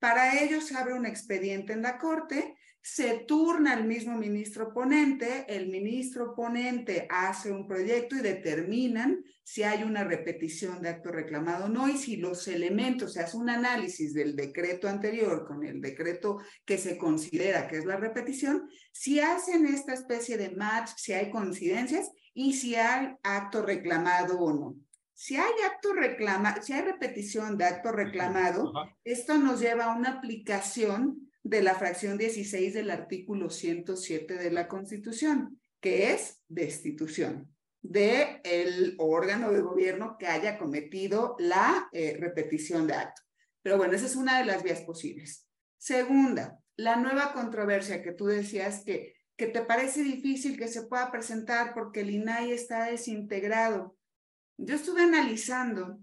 Para 0.00 0.42
ello 0.42 0.60
se 0.60 0.76
abre 0.76 0.94
un 0.94 1.06
expediente 1.06 1.72
en 1.72 1.82
la 1.82 1.98
Corte 1.98 2.57
se 2.80 3.24
turna 3.26 3.72
al 3.72 3.84
mismo 3.84 4.16
ministro 4.16 4.72
ponente, 4.72 5.44
el 5.48 5.68
ministro 5.68 6.34
ponente 6.34 7.06
hace 7.10 7.50
un 7.50 7.66
proyecto 7.66 8.16
y 8.16 8.20
determinan 8.20 9.24
si 9.42 9.62
hay 9.62 9.82
una 9.82 10.04
repetición 10.04 10.80
de 10.80 10.90
acto 10.90 11.10
reclamado 11.10 11.66
o 11.66 11.68
no 11.68 11.88
y 11.88 11.96
si 11.96 12.16
los 12.16 12.46
elementos, 12.48 13.14
se 13.14 13.20
hace 13.20 13.36
un 13.36 13.50
análisis 13.50 14.14
del 14.14 14.36
decreto 14.36 14.88
anterior 14.88 15.46
con 15.46 15.64
el 15.64 15.80
decreto 15.80 16.38
que 16.64 16.78
se 16.78 16.98
considera 16.98 17.66
que 17.68 17.78
es 17.78 17.84
la 17.84 17.96
repetición, 17.96 18.68
si 18.92 19.20
hacen 19.20 19.66
esta 19.66 19.94
especie 19.94 20.36
de 20.36 20.50
match, 20.50 20.90
si 20.96 21.12
hay 21.12 21.30
coincidencias 21.30 22.10
y 22.34 22.54
si 22.54 22.74
hay 22.74 23.16
acto 23.22 23.62
reclamado 23.62 24.38
o 24.38 24.52
no. 24.52 24.76
Si 25.14 25.36
hay 25.36 25.52
acto 25.66 25.94
reclama, 25.94 26.62
si 26.62 26.74
hay 26.74 26.82
repetición 26.82 27.58
de 27.58 27.64
acto 27.64 27.90
reclamado, 27.90 28.72
esto 29.02 29.36
nos 29.36 29.60
lleva 29.60 29.86
a 29.86 29.96
una 29.96 30.10
aplicación 30.10 31.27
de 31.48 31.62
la 31.62 31.74
fracción 31.74 32.18
16 32.18 32.74
del 32.74 32.90
artículo 32.90 33.48
107 33.48 34.34
de 34.34 34.50
la 34.50 34.68
Constitución, 34.68 35.58
que 35.80 36.12
es 36.12 36.42
destitución 36.46 37.50
del 37.80 38.40
el 38.44 38.96
órgano 38.98 39.50
de 39.50 39.62
gobierno 39.62 40.16
que 40.18 40.26
haya 40.26 40.58
cometido 40.58 41.36
la 41.38 41.88
eh, 41.92 42.18
repetición 42.20 42.86
de 42.86 42.94
acto. 42.94 43.22
Pero 43.62 43.78
bueno, 43.78 43.94
esa 43.94 44.04
es 44.04 44.16
una 44.16 44.38
de 44.38 44.44
las 44.44 44.62
vías 44.62 44.82
posibles. 44.82 45.46
Segunda, 45.78 46.58
la 46.76 46.96
nueva 46.96 47.32
controversia 47.32 48.02
que 48.02 48.12
tú 48.12 48.26
decías 48.26 48.82
que, 48.84 49.14
que 49.34 49.46
te 49.46 49.62
parece 49.62 50.02
difícil 50.02 50.58
que 50.58 50.68
se 50.68 50.82
pueda 50.82 51.10
presentar 51.10 51.72
porque 51.72 52.00
el 52.00 52.10
INAI 52.10 52.52
está 52.52 52.84
desintegrado. 52.84 53.96
Yo 54.58 54.74
estuve 54.74 55.00
analizando 55.02 55.98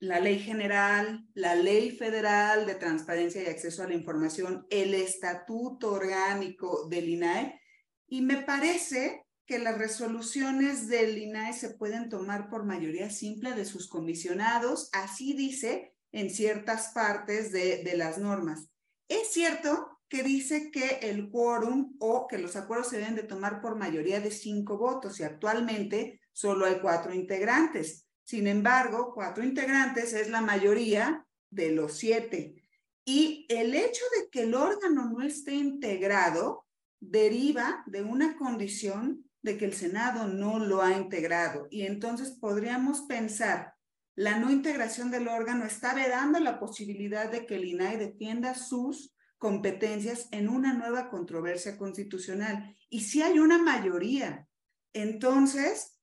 la 0.00 0.20
ley 0.20 0.38
general, 0.38 1.26
la 1.34 1.54
ley 1.54 1.90
federal 1.90 2.66
de 2.66 2.76
transparencia 2.76 3.42
y 3.42 3.46
acceso 3.46 3.82
a 3.82 3.88
la 3.88 3.94
información, 3.94 4.66
el 4.70 4.94
estatuto 4.94 5.92
orgánico 5.92 6.86
del 6.88 7.08
INAE, 7.08 7.60
y 8.06 8.22
me 8.22 8.38
parece 8.38 9.24
que 9.44 9.58
las 9.58 9.78
resoluciones 9.78 10.88
del 10.88 11.18
INAE 11.18 11.52
se 11.52 11.70
pueden 11.70 12.08
tomar 12.08 12.48
por 12.48 12.64
mayoría 12.64 13.10
simple 13.10 13.54
de 13.54 13.64
sus 13.64 13.88
comisionados, 13.88 14.90
así 14.92 15.34
dice 15.34 15.94
en 16.12 16.30
ciertas 16.30 16.92
partes 16.92 17.50
de, 17.50 17.82
de 17.82 17.96
las 17.96 18.18
normas. 18.18 18.70
Es 19.08 19.32
cierto 19.32 19.98
que 20.08 20.22
dice 20.22 20.70
que 20.70 21.00
el 21.02 21.30
quórum 21.30 21.96
o 21.98 22.26
que 22.28 22.38
los 22.38 22.56
acuerdos 22.56 22.88
se 22.88 22.98
deben 22.98 23.14
de 23.14 23.22
tomar 23.24 23.60
por 23.60 23.76
mayoría 23.76 24.20
de 24.20 24.30
cinco 24.30 24.78
votos 24.78 25.20
y 25.20 25.22
actualmente 25.22 26.20
solo 26.32 26.66
hay 26.66 26.80
cuatro 26.80 27.12
integrantes. 27.12 28.07
Sin 28.28 28.46
embargo, 28.46 29.12
cuatro 29.14 29.42
integrantes 29.42 30.12
es 30.12 30.28
la 30.28 30.42
mayoría 30.42 31.26
de 31.48 31.72
los 31.72 31.96
siete. 31.96 32.62
Y 33.02 33.46
el 33.48 33.74
hecho 33.74 34.04
de 34.18 34.28
que 34.28 34.42
el 34.42 34.54
órgano 34.54 35.06
no 35.08 35.22
esté 35.22 35.54
integrado 35.54 36.66
deriva 37.00 37.82
de 37.86 38.02
una 38.02 38.36
condición 38.36 39.24
de 39.40 39.56
que 39.56 39.64
el 39.64 39.72
Senado 39.72 40.28
no 40.28 40.58
lo 40.58 40.82
ha 40.82 40.92
integrado. 40.92 41.68
Y 41.70 41.86
entonces 41.86 42.32
podríamos 42.32 43.00
pensar, 43.08 43.72
la 44.14 44.38
no 44.38 44.50
integración 44.50 45.10
del 45.10 45.26
órgano 45.26 45.64
está 45.64 45.94
vedando 45.94 46.38
la 46.38 46.60
posibilidad 46.60 47.30
de 47.32 47.46
que 47.46 47.54
el 47.54 47.64
INAI 47.64 47.96
defienda 47.96 48.54
sus 48.54 49.16
competencias 49.38 50.28
en 50.32 50.50
una 50.50 50.74
nueva 50.74 51.08
controversia 51.08 51.78
constitucional. 51.78 52.76
Y 52.90 53.00
si 53.04 53.22
hay 53.22 53.38
una 53.38 53.56
mayoría, 53.56 54.46
entonces 54.92 55.97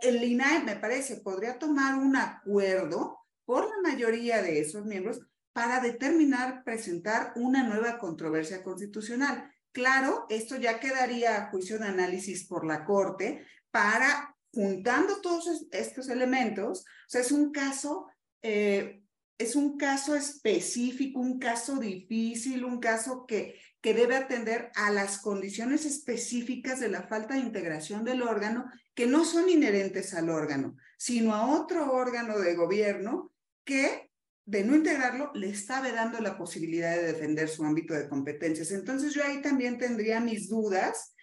el 0.00 0.22
INAE, 0.22 0.64
me 0.64 0.76
parece, 0.76 1.16
podría 1.16 1.58
tomar 1.58 1.98
un 1.98 2.16
acuerdo 2.16 3.18
por 3.44 3.64
la 3.68 3.90
mayoría 3.90 4.42
de 4.42 4.60
esos 4.60 4.84
miembros 4.84 5.20
para 5.52 5.80
determinar 5.80 6.64
presentar 6.64 7.32
una 7.36 7.62
nueva 7.62 7.98
controversia 7.98 8.62
constitucional. 8.62 9.50
Claro, 9.72 10.26
esto 10.28 10.56
ya 10.56 10.80
quedaría 10.80 11.36
a 11.36 11.50
juicio 11.50 11.78
de 11.78 11.86
análisis 11.86 12.46
por 12.46 12.66
la 12.66 12.84
Corte 12.84 13.46
para, 13.70 14.36
juntando 14.52 15.20
todos 15.20 15.66
estos 15.70 16.08
elementos, 16.08 16.80
o 16.80 17.08
sea, 17.08 17.20
es 17.22 17.32
un 17.32 17.52
caso, 17.52 18.06
eh, 18.42 19.02
es 19.38 19.56
un 19.56 19.76
caso 19.76 20.14
específico, 20.14 21.20
un 21.20 21.38
caso 21.38 21.78
difícil, 21.78 22.64
un 22.64 22.80
caso 22.80 23.26
que, 23.26 23.58
que 23.82 23.94
debe 23.94 24.16
atender 24.16 24.70
a 24.76 24.90
las 24.90 25.18
condiciones 25.18 25.84
específicas 25.84 26.80
de 26.80 26.88
la 26.88 27.02
falta 27.02 27.34
de 27.34 27.40
integración 27.40 28.04
del 28.04 28.22
órgano 28.22 28.64
que 28.94 29.06
no 29.06 29.24
son 29.24 29.48
inherentes 29.48 30.14
al 30.14 30.30
órgano, 30.30 30.76
sino 30.96 31.34
a 31.34 31.46
otro 31.46 31.92
órgano 31.92 32.38
de 32.38 32.54
gobierno 32.54 33.32
que, 33.64 34.10
de 34.46 34.62
no 34.62 34.76
integrarlo, 34.76 35.32
le 35.34 35.50
está 35.50 35.80
vedando 35.80 36.20
la 36.20 36.38
posibilidad 36.38 36.94
de 36.94 37.12
defender 37.12 37.48
su 37.48 37.64
ámbito 37.64 37.92
de 37.92 38.08
competencias. 38.08 38.70
Entonces 38.70 39.14
yo 39.14 39.24
ahí 39.24 39.42
también 39.42 39.78
tendría 39.78 40.20
mis 40.20 40.48
dudas, 40.48 41.14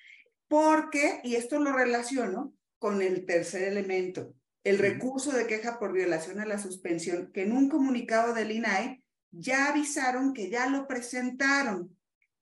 porque, 0.49 1.22
y 1.24 1.36
esto 1.36 1.60
lo 1.60 1.72
relaciono 1.72 2.53
con 2.78 3.01
el 3.01 3.26
tercer 3.26 3.64
elemento, 3.64 4.34
el 4.66 4.80
recurso 4.80 5.32
de 5.32 5.47
queja 5.47 5.80
por 5.80 5.93
violación 5.93 6.41
a 6.41 6.45
la 6.45 6.57
suspensión, 6.57 7.32
que 7.32 7.43
en 7.43 7.53
un 7.53 7.70
comunicado 7.70 8.34
del 8.34 8.51
INAI 8.51 9.01
ya 9.32 9.70
avisaron 9.70 10.34
que 10.34 10.49
ya 10.49 10.68
lo 10.68 10.88
presentaron. 10.88 11.95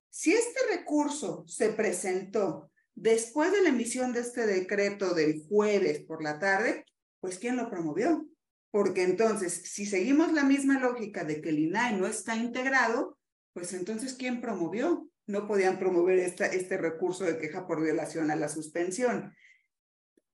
Si 0.10 0.34
este 0.34 0.60
recurso 0.72 1.44
se 1.48 1.70
presentó 1.70 2.72
Después 3.00 3.52
de 3.52 3.62
la 3.62 3.70
emisión 3.70 4.12
de 4.12 4.22
este 4.22 4.48
decreto 4.48 5.14
del 5.14 5.46
jueves 5.48 6.00
por 6.00 6.24
la 6.24 6.40
tarde, 6.40 6.84
pues 7.20 7.38
¿quién 7.38 7.56
lo 7.56 7.70
promovió? 7.70 8.28
Porque 8.72 9.04
entonces, 9.04 9.54
si 9.72 9.86
seguimos 9.86 10.34
la 10.34 10.44
misma 10.44 10.80
lógica 10.80 11.24
de 11.24 11.40
que 11.40 11.50
el 11.50 11.60
INAI 11.60 11.96
no 11.96 12.08
está 12.08 12.36
integrado, 12.36 13.20
pues 13.54 13.74
entonces 13.74 14.16
¿quién 14.16 14.42
promovió? 14.42 15.08
No 15.28 15.48
podían 15.48 15.78
promover 15.78 16.18
esta, 16.18 16.48
este 16.48 16.78
recurso 16.78 17.24
de 17.24 17.38
queja 17.38 17.68
por 17.68 17.84
violación 17.84 18.32
a 18.32 18.36
la 18.36 18.50
suspensión, 18.50 19.36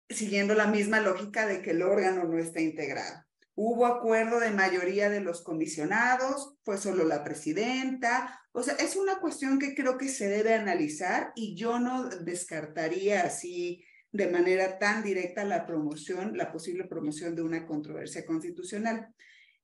siguiendo 0.07 0.53
la 0.53 0.67
misma 0.67 1.01
lógica 1.01 1.45
de 1.45 1.61
que 1.61 1.71
el 1.71 1.81
órgano 1.81 2.23
no 2.23 2.39
está 2.39 2.61
integrado. 2.61 3.25
Hubo 3.55 3.85
acuerdo 3.85 4.39
de 4.39 4.49
mayoría 4.49 5.09
de 5.09 5.21
los 5.21 5.43
comisionados, 5.43 6.55
fue 6.63 6.77
solo 6.77 7.03
la 7.05 7.23
presidenta. 7.23 8.41
O 8.51 8.63
sea, 8.63 8.73
es 8.75 8.95
una 8.95 9.19
cuestión 9.19 9.59
que 9.59 9.75
creo 9.75 9.97
que 9.97 10.09
se 10.09 10.27
debe 10.27 10.55
analizar 10.55 11.31
y 11.35 11.55
yo 11.55 11.79
no 11.79 12.09
descartaría 12.09 13.23
así 13.23 13.85
de 14.11 14.27
manera 14.27 14.79
tan 14.79 15.03
directa 15.03 15.43
la 15.43 15.65
promoción, 15.65 16.35
la 16.37 16.51
posible 16.51 16.85
promoción 16.85 17.35
de 17.35 17.43
una 17.43 17.65
controversia 17.67 18.25
constitucional. 18.25 19.13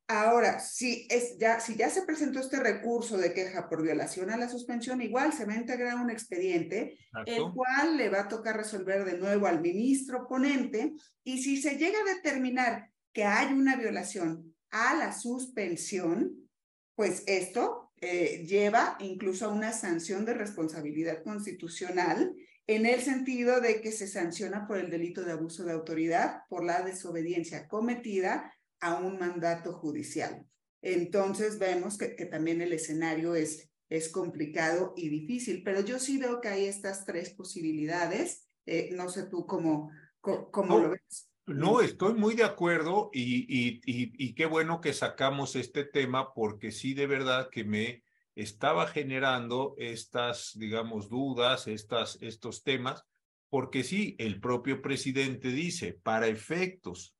Ahora, 0.07 0.59
si, 0.59 1.07
es 1.11 1.37
ya, 1.37 1.59
si 1.59 1.75
ya 1.75 1.87
se 1.91 2.01
presentó 2.01 2.39
este 2.39 2.59
recurso 2.59 3.15
de 3.15 3.31
queja 3.31 3.69
por 3.69 3.83
violación 3.83 4.31
a 4.31 4.37
la 4.37 4.49
suspensión, 4.49 5.03
igual 5.03 5.33
se 5.33 5.45
va 5.45 5.53
a 5.53 5.57
integrar 5.57 5.97
un 5.97 6.09
expediente, 6.09 6.97
el 7.27 7.43
cual 7.53 7.95
le 7.95 8.09
va 8.09 8.21
a 8.21 8.27
tocar 8.27 8.57
resolver 8.57 9.05
de 9.05 9.19
nuevo 9.19 9.45
al 9.45 9.61
ministro 9.61 10.27
ponente, 10.27 10.93
y 11.23 11.43
si 11.43 11.61
se 11.61 11.77
llega 11.77 11.99
a 11.99 12.15
determinar 12.15 12.88
que 13.13 13.23
hay 13.23 13.53
una 13.53 13.75
violación 13.75 14.55
a 14.71 14.95
la 14.95 15.11
suspensión, 15.13 16.49
pues 16.95 17.23
esto 17.27 17.91
eh, 18.01 18.45
lleva 18.47 18.97
incluso 18.99 19.45
a 19.45 19.53
una 19.53 19.73
sanción 19.73 20.25
de 20.25 20.33
responsabilidad 20.33 21.23
constitucional 21.23 22.33
en 22.67 22.85
el 22.85 23.01
sentido 23.01 23.61
de 23.61 23.81
que 23.81 23.91
se 23.91 24.07
sanciona 24.07 24.67
por 24.67 24.77
el 24.77 24.89
delito 24.89 25.23
de 25.23 25.31
abuso 25.31 25.63
de 25.65 25.73
autoridad 25.73 26.43
por 26.49 26.63
la 26.63 26.83
desobediencia 26.83 27.67
cometida 27.67 28.53
a 28.79 28.99
un 28.99 29.17
mandato 29.17 29.73
judicial. 29.73 30.45
Entonces 30.81 31.59
vemos 31.59 31.97
que, 31.97 32.07
también 32.25 32.61
el 32.61 32.71
escenario 32.71 33.35
es, 33.35 33.69
es 33.89 34.09
complicado 34.09 34.93
y 34.95 35.09
difícil, 35.09 35.63
pero 35.63 35.81
yo 35.81 35.99
sí 35.99 36.17
veo 36.17 36.39
que 36.41 36.47
hay 36.47 36.65
estas 36.65 37.05
tres 37.05 37.31
posibilidades. 37.31 38.47
Eh, 38.65 38.91
no 38.93 39.09
sé 39.09 39.23
tú 39.23 39.45
cómo, 39.45 39.89
cómo, 40.21 40.79
lo 40.79 40.91
ves. 40.91 41.28
No, 41.49 41.81
estoy 41.81 42.13
muy 42.13 42.35
de 42.35 42.43
acuerdo 42.43 43.09
y, 43.11 43.45
y, 43.49 43.81
y, 43.85 44.33
qué 44.35 44.45
bueno 44.45 44.81
que 44.81 44.93
sacamos 44.93 45.55
este 45.55 45.83
tema 45.83 46.33
porque 46.33 46.71
sí 46.71 46.93
de 46.93 47.07
verdad 47.07 47.49
que 47.49 47.63
me 47.63 48.03
estaba 48.35 48.85
generando 48.85 49.73
estas, 49.77 50.51
digamos, 50.59 51.09
dudas, 51.09 51.67
estas, 51.67 52.19
estos 52.21 52.63
temas, 52.63 53.03
porque 53.49 53.83
sí, 53.83 54.15
el 54.19 54.39
propio 54.39 54.83
presidente 54.83 55.49
dice, 55.49 55.93
para 55.93 56.27
efectos 56.27 57.15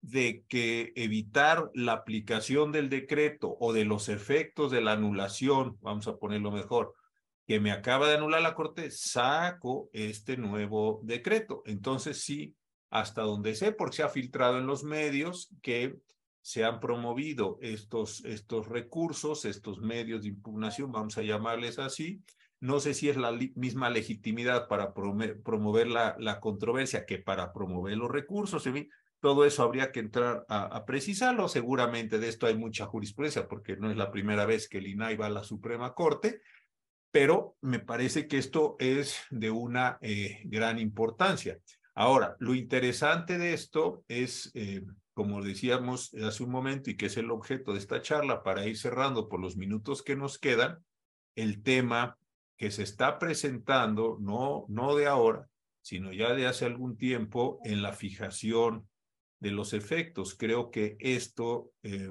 de 0.00 0.44
que 0.48 0.92
evitar 0.94 1.68
la 1.74 1.92
aplicación 1.92 2.70
del 2.70 2.88
decreto 2.88 3.56
o 3.58 3.72
de 3.72 3.84
los 3.84 4.08
efectos 4.08 4.70
de 4.70 4.80
la 4.80 4.92
anulación, 4.92 5.76
vamos 5.80 6.06
a 6.06 6.18
ponerlo 6.18 6.52
mejor, 6.52 6.94
que 7.48 7.58
me 7.58 7.72
acaba 7.72 8.08
de 8.08 8.14
anular 8.14 8.42
la 8.42 8.54
Corte, 8.54 8.92
saco 8.92 9.90
este 9.92 10.36
nuevo 10.36 11.00
decreto. 11.02 11.64
Entonces 11.66 12.22
sí, 12.22 12.54
hasta 12.92 13.22
donde 13.22 13.54
sé, 13.54 13.72
porque 13.72 13.96
se 13.96 14.02
ha 14.02 14.10
filtrado 14.10 14.58
en 14.58 14.66
los 14.66 14.84
medios 14.84 15.48
que 15.62 15.96
se 16.42 16.62
han 16.62 16.78
promovido 16.78 17.58
estos, 17.62 18.22
estos 18.26 18.68
recursos, 18.68 19.46
estos 19.46 19.80
medios 19.80 20.22
de 20.22 20.28
impugnación, 20.28 20.92
vamos 20.92 21.16
a 21.16 21.22
llamarles 21.22 21.78
así. 21.78 22.22
No 22.60 22.80
sé 22.80 22.92
si 22.92 23.08
es 23.08 23.16
la 23.16 23.32
misma 23.54 23.88
legitimidad 23.88 24.68
para 24.68 24.92
promover 24.92 25.88
la, 25.88 26.16
la 26.18 26.38
controversia 26.38 27.06
que 27.06 27.18
para 27.18 27.52
promover 27.52 27.96
los 27.96 28.10
recursos. 28.10 28.66
En 28.66 28.74
fin, 28.74 28.90
todo 29.20 29.46
eso 29.46 29.62
habría 29.62 29.90
que 29.90 30.00
entrar 30.00 30.44
a, 30.48 30.84
precisarlo. 30.84 31.48
Seguramente 31.48 32.18
de 32.18 32.28
esto 32.28 32.46
hay 32.46 32.56
mucha 32.56 32.84
jurisprudencia 32.84 33.48
porque 33.48 33.76
no 33.76 33.90
es 33.90 33.96
la 33.96 34.10
primera 34.10 34.44
vez 34.44 34.68
que 34.68 34.78
el 34.78 34.86
INAI 34.86 35.16
va 35.16 35.26
a 35.26 35.30
la 35.30 35.44
Suprema 35.44 35.94
Corte, 35.94 36.42
pero 37.10 37.56
me 37.62 37.78
parece 37.78 38.28
que 38.28 38.36
esto 38.36 38.76
es 38.78 39.18
de 39.30 39.50
una 39.50 39.96
eh, 40.02 40.42
gran 40.44 40.78
importancia. 40.78 41.58
Ahora, 41.94 42.36
lo 42.38 42.54
interesante 42.54 43.38
de 43.38 43.52
esto 43.52 44.04
es, 44.08 44.50
eh, 44.54 44.82
como 45.12 45.42
decíamos 45.42 46.14
hace 46.14 46.42
un 46.42 46.50
momento 46.50 46.90
y 46.90 46.96
que 46.96 47.06
es 47.06 47.16
el 47.16 47.30
objeto 47.30 47.72
de 47.72 47.78
esta 47.78 48.00
charla 48.00 48.42
para 48.42 48.66
ir 48.66 48.78
cerrando 48.78 49.28
por 49.28 49.40
los 49.40 49.56
minutos 49.56 50.02
que 50.02 50.16
nos 50.16 50.38
quedan, 50.38 50.82
el 51.34 51.62
tema 51.62 52.16
que 52.56 52.70
se 52.70 52.82
está 52.82 53.18
presentando, 53.18 54.16
no, 54.20 54.64
no 54.68 54.94
de 54.94 55.06
ahora, 55.06 55.48
sino 55.82 56.12
ya 56.12 56.32
de 56.34 56.46
hace 56.46 56.64
algún 56.64 56.96
tiempo 56.96 57.58
en 57.64 57.82
la 57.82 57.92
fijación 57.92 58.88
de 59.40 59.50
los 59.50 59.74
efectos. 59.74 60.34
Creo 60.34 60.70
que 60.70 60.96
esto 61.00 61.72
eh, 61.82 62.10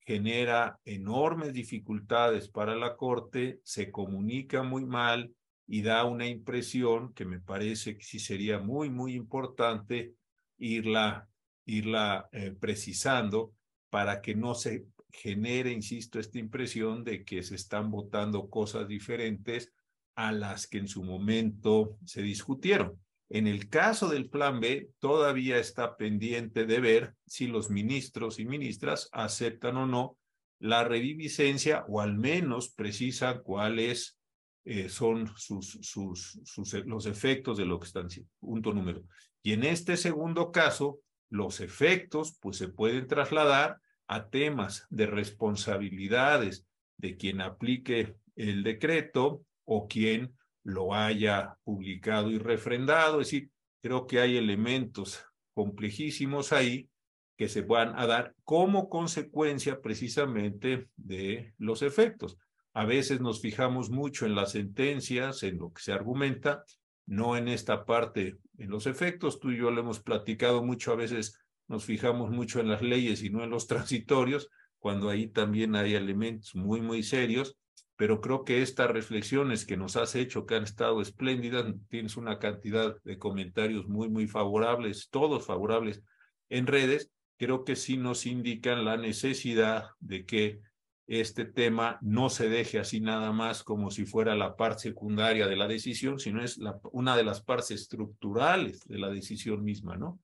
genera 0.00 0.78
enormes 0.84 1.52
dificultades 1.52 2.48
para 2.48 2.76
la 2.76 2.96
Corte, 2.96 3.60
se 3.64 3.90
comunica 3.90 4.62
muy 4.62 4.84
mal 4.84 5.34
y 5.72 5.80
da 5.80 6.04
una 6.04 6.26
impresión 6.26 7.14
que 7.14 7.24
me 7.24 7.40
parece 7.40 7.96
que 7.96 8.04
sí 8.04 8.18
sería 8.18 8.58
muy, 8.58 8.90
muy 8.90 9.14
importante 9.14 10.12
irla, 10.58 11.30
irla 11.64 12.28
eh, 12.30 12.54
precisando 12.60 13.54
para 13.88 14.20
que 14.20 14.34
no 14.34 14.54
se 14.54 14.84
genere, 15.08 15.72
insisto, 15.72 16.20
esta 16.20 16.38
impresión 16.38 17.04
de 17.04 17.24
que 17.24 17.42
se 17.42 17.54
están 17.54 17.90
votando 17.90 18.50
cosas 18.50 18.86
diferentes 18.86 19.72
a 20.14 20.30
las 20.30 20.66
que 20.66 20.76
en 20.76 20.88
su 20.88 21.04
momento 21.04 21.96
se 22.04 22.20
discutieron. 22.20 23.00
En 23.30 23.46
el 23.46 23.70
caso 23.70 24.10
del 24.10 24.28
plan 24.28 24.60
B, 24.60 24.90
todavía 24.98 25.56
está 25.56 25.96
pendiente 25.96 26.66
de 26.66 26.80
ver 26.80 27.14
si 27.24 27.46
los 27.46 27.70
ministros 27.70 28.38
y 28.38 28.44
ministras 28.44 29.08
aceptan 29.10 29.78
o 29.78 29.86
no 29.86 30.18
la 30.58 30.84
reviviscencia 30.84 31.86
o 31.88 32.02
al 32.02 32.18
menos 32.18 32.68
precisan 32.68 33.40
cuáles 33.42 34.18
eh, 34.64 34.88
son 34.88 35.32
sus, 35.36 35.78
sus, 35.82 36.40
los 36.86 37.06
efectos 37.06 37.58
de 37.58 37.66
lo 37.66 37.80
que 37.80 37.86
están 37.86 38.06
diciendo. 38.06 38.30
Punto 38.40 38.72
número. 38.72 39.02
Y 39.42 39.52
en 39.52 39.64
este 39.64 39.96
segundo 39.96 40.52
caso, 40.52 41.00
los 41.30 41.60
efectos 41.60 42.38
pues 42.40 42.58
se 42.58 42.68
pueden 42.68 43.06
trasladar 43.06 43.80
a 44.06 44.28
temas 44.28 44.86
de 44.90 45.06
responsabilidades 45.06 46.66
de 46.98 47.16
quien 47.16 47.40
aplique 47.40 48.16
el 48.36 48.62
decreto 48.62 49.44
o 49.64 49.88
quien 49.88 50.36
lo 50.62 50.94
haya 50.94 51.56
publicado 51.64 52.30
y 52.30 52.38
refrendado. 52.38 53.20
Es 53.20 53.28
decir, 53.28 53.50
creo 53.82 54.06
que 54.06 54.20
hay 54.20 54.36
elementos 54.36 55.24
complejísimos 55.54 56.52
ahí 56.52 56.88
que 57.36 57.48
se 57.48 57.62
van 57.62 57.98
a 57.98 58.06
dar 58.06 58.34
como 58.44 58.88
consecuencia 58.88 59.80
precisamente 59.80 60.88
de 60.96 61.54
los 61.58 61.82
efectos. 61.82 62.38
A 62.74 62.84
veces 62.84 63.20
nos 63.20 63.40
fijamos 63.40 63.90
mucho 63.90 64.26
en 64.26 64.34
las 64.34 64.52
sentencias, 64.52 65.42
en 65.42 65.58
lo 65.58 65.72
que 65.72 65.82
se 65.82 65.92
argumenta, 65.92 66.64
no 67.06 67.36
en 67.36 67.48
esta 67.48 67.84
parte, 67.84 68.38
en 68.58 68.70
los 68.70 68.86
efectos. 68.86 69.40
Tú 69.40 69.50
y 69.50 69.58
yo 69.58 69.70
lo 69.70 69.80
hemos 69.80 70.00
platicado 70.00 70.62
mucho, 70.62 70.92
a 70.92 70.96
veces 70.96 71.38
nos 71.68 71.84
fijamos 71.84 72.30
mucho 72.30 72.60
en 72.60 72.68
las 72.68 72.82
leyes 72.82 73.22
y 73.22 73.30
no 73.30 73.44
en 73.44 73.50
los 73.50 73.66
transitorios, 73.68 74.48
cuando 74.78 75.10
ahí 75.10 75.28
también 75.28 75.76
hay 75.76 75.94
elementos 75.94 76.54
muy, 76.54 76.80
muy 76.80 77.02
serios 77.02 77.56
pero 78.02 78.20
creo 78.20 78.44
que 78.44 78.62
estas 78.62 78.90
reflexiones 78.90 79.64
que 79.64 79.76
nos 79.76 79.96
has 79.96 80.16
hecho, 80.16 80.44
que 80.44 80.56
han 80.56 80.64
estado 80.64 81.00
espléndidas, 81.00 81.72
tienes 81.88 82.16
una 82.16 82.40
cantidad 82.40 82.96
de 83.04 83.16
comentarios 83.16 83.86
muy, 83.86 84.08
muy 84.08 84.26
favorables, 84.26 85.08
todos 85.08 85.46
favorables 85.46 86.02
en 86.48 86.66
redes, 86.66 87.12
creo 87.38 87.62
que 87.62 87.76
sí 87.76 87.96
nos 87.96 88.26
indican 88.26 88.84
la 88.84 88.96
necesidad 88.96 89.90
de 90.00 90.26
que 90.26 90.60
este 91.06 91.44
tema 91.44 91.98
no 92.00 92.30
se 92.30 92.48
deje 92.48 92.78
así 92.78 93.00
nada 93.00 93.32
más 93.32 93.62
como 93.62 93.90
si 93.90 94.06
fuera 94.06 94.34
la 94.34 94.56
parte 94.56 94.82
secundaria 94.82 95.46
de 95.46 95.56
la 95.56 95.68
decisión, 95.68 96.18
sino 96.18 96.42
es 96.42 96.58
una 96.92 97.16
de 97.16 97.24
las 97.24 97.42
partes 97.42 97.72
estructurales 97.72 98.80
de 98.86 98.98
la 98.98 99.10
decisión 99.10 99.64
misma, 99.64 99.96
¿no? 99.96 100.20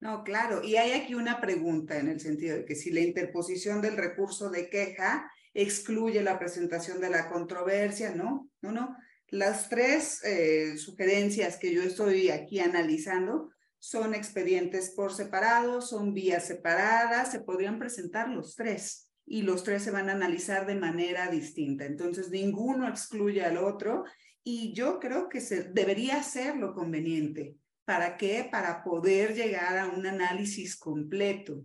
No, 0.00 0.24
claro. 0.24 0.62
Y 0.64 0.76
hay 0.76 0.92
aquí 0.92 1.14
una 1.14 1.40
pregunta 1.40 1.98
en 1.98 2.08
el 2.08 2.20
sentido 2.20 2.56
de 2.56 2.64
que 2.64 2.74
si 2.74 2.90
la 2.90 3.00
interposición 3.00 3.82
del 3.82 3.96
recurso 3.96 4.50
de 4.50 4.70
queja 4.70 5.30
excluye 5.52 6.22
la 6.22 6.38
presentación 6.38 7.00
de 7.00 7.10
la 7.10 7.28
controversia, 7.28 8.14
¿no? 8.14 8.50
No, 8.62 8.72
no. 8.72 8.96
Las 9.28 9.68
tres 9.68 10.24
eh, 10.24 10.76
sugerencias 10.78 11.58
que 11.58 11.72
yo 11.72 11.82
estoy 11.82 12.30
aquí 12.30 12.60
analizando 12.60 13.50
son 13.78 14.14
expedientes 14.14 14.90
por 14.90 15.12
separado, 15.12 15.80
son 15.82 16.14
vías 16.14 16.46
separadas, 16.46 17.30
se 17.30 17.40
podrían 17.40 17.78
presentar 17.78 18.28
los 18.28 18.56
tres 18.56 19.09
y 19.32 19.42
los 19.42 19.62
tres 19.62 19.84
se 19.84 19.92
van 19.92 20.08
a 20.08 20.14
analizar 20.14 20.66
de 20.66 20.74
manera 20.74 21.30
distinta. 21.30 21.84
Entonces, 21.84 22.30
ninguno 22.30 22.88
excluye 22.88 23.44
al 23.44 23.58
otro 23.58 24.02
y 24.42 24.72
yo 24.72 24.98
creo 24.98 25.28
que 25.28 25.40
se 25.40 25.62
debería 25.62 26.20
ser 26.24 26.56
lo 26.56 26.74
conveniente. 26.74 27.54
¿Para 27.84 28.16
qué? 28.16 28.48
Para 28.50 28.82
poder 28.82 29.36
llegar 29.36 29.78
a 29.78 29.86
un 29.86 30.04
análisis 30.04 30.76
completo. 30.76 31.62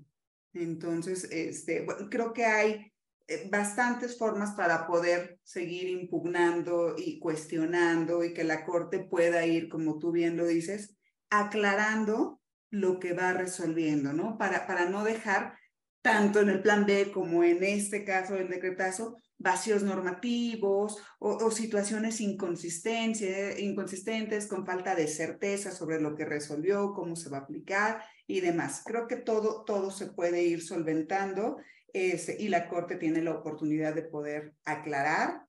Entonces, 0.53 1.27
este, 1.31 1.87
creo 2.11 2.33
que 2.33 2.45
hay 2.45 2.93
eh, 3.27 3.49
bastantes 3.49 4.15
formas 4.15 4.51
para 4.51 4.85
poder 4.85 5.39
seguir 5.43 5.89
impugnando 5.89 6.93
y 6.95 7.17
cuestionando 7.17 8.23
y 8.23 8.35
que 8.35 8.43
la 8.43 8.63
Corte 8.63 8.99
pueda 8.99 9.43
ir, 9.47 9.69
como 9.69 9.97
tú 9.97 10.11
bien 10.11 10.37
lo 10.37 10.45
dices, 10.45 10.95
aclarando 11.31 12.39
lo 12.69 12.99
que 12.99 13.13
va 13.13 13.33
resolviendo, 13.33 14.13
¿no? 14.13 14.37
Para, 14.37 14.67
para 14.67 14.87
no 14.87 15.03
dejar 15.03 15.57
tanto 16.05 16.39
en 16.39 16.49
el 16.49 16.61
plan 16.61 16.85
B 16.85 17.11
como 17.11 17.43
en 17.43 17.63
este 17.63 18.05
caso 18.05 18.35
del 18.35 18.47
decretazo, 18.47 19.17
vacíos 19.39 19.81
normativos 19.81 21.01
o, 21.17 21.49
situaciones 21.49 22.21
inconsistentes 22.21 24.45
con 24.45 24.67
falta 24.67 24.93
de 24.93 25.07
certeza 25.07 25.71
sobre 25.71 25.99
lo 25.99 26.15
que 26.15 26.25
resolvió, 26.25 26.93
cómo 26.93 27.15
se 27.15 27.31
va 27.31 27.37
a 27.37 27.41
aplicar 27.41 28.03
y 28.27 28.41
demás. 28.41 28.83
Creo 28.85 29.07
que 29.07 29.15
todo, 29.15 29.63
todo 29.63 29.89
se 29.89 30.05
puede 30.05 30.43
ir 30.43 30.61
solventando 30.61 31.57
y 31.91 32.49
la 32.49 32.67
Corte 32.67 32.97
tiene 32.97 33.23
la 33.23 33.31
oportunidad 33.31 33.95
de 33.95 34.03
poder 34.03 34.53
aclarar 34.63 35.44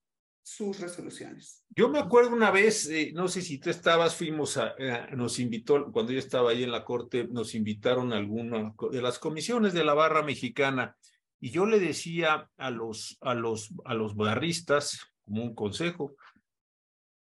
sus 0.47 0.78
resoluciones. 0.78 1.64
Yo 1.70 1.88
me 1.88 1.99
acuerdo 1.99 2.30
una 2.30 2.53
vez, 2.53 2.88
eh, 2.88 3.11
no 3.12 3.26
sé 3.26 3.42
si 3.42 3.59
tú 3.59 3.68
estabas, 3.68 4.14
fuimos 4.14 4.57
a, 4.57 4.76
eh, 4.78 5.09
nos 5.16 5.40
invitó, 5.40 5.90
cuando 5.90 6.12
yo 6.12 6.20
estaba 6.20 6.53
ahí 6.53 6.62
en 6.62 6.70
la 6.70 6.84
Corte, 6.84 7.26
nos 7.26 7.57
invitaron 7.57 8.12
a 8.12 8.18
alguna 8.18 8.72
de 8.92 9.03
las 9.03 9.18
comisiones 9.18 9.72
de 9.72 9.82
la 9.82 9.94
barra 9.94 10.22
mexicana 10.22 10.97
Y 11.40 11.51
yo 11.51 11.66
le 11.66 11.80
decía 11.80 12.49
a 12.57 12.70
los, 12.70 13.18
a 13.22 13.34
los, 13.34 13.74
a 13.84 13.94
los 13.94 14.14
barristas, 14.14 15.01
como 15.24 15.42
un 15.42 15.53
consejo, 15.53 16.14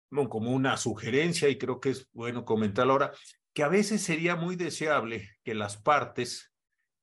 como 0.09 0.51
una 0.51 0.75
sugerencia, 0.77 1.49
y 1.49 1.59
creo 1.59 1.79
que 1.79 1.91
es 1.91 2.09
bueno 2.13 2.45
comentarlo 2.45 2.93
ahora, 2.93 3.13
que 3.53 3.61
a 3.61 3.67
veces 3.67 4.01
sería 4.01 4.35
muy 4.35 4.55
deseable 4.55 5.29
que 5.43 5.53
las 5.53 5.77
partes 5.77 6.51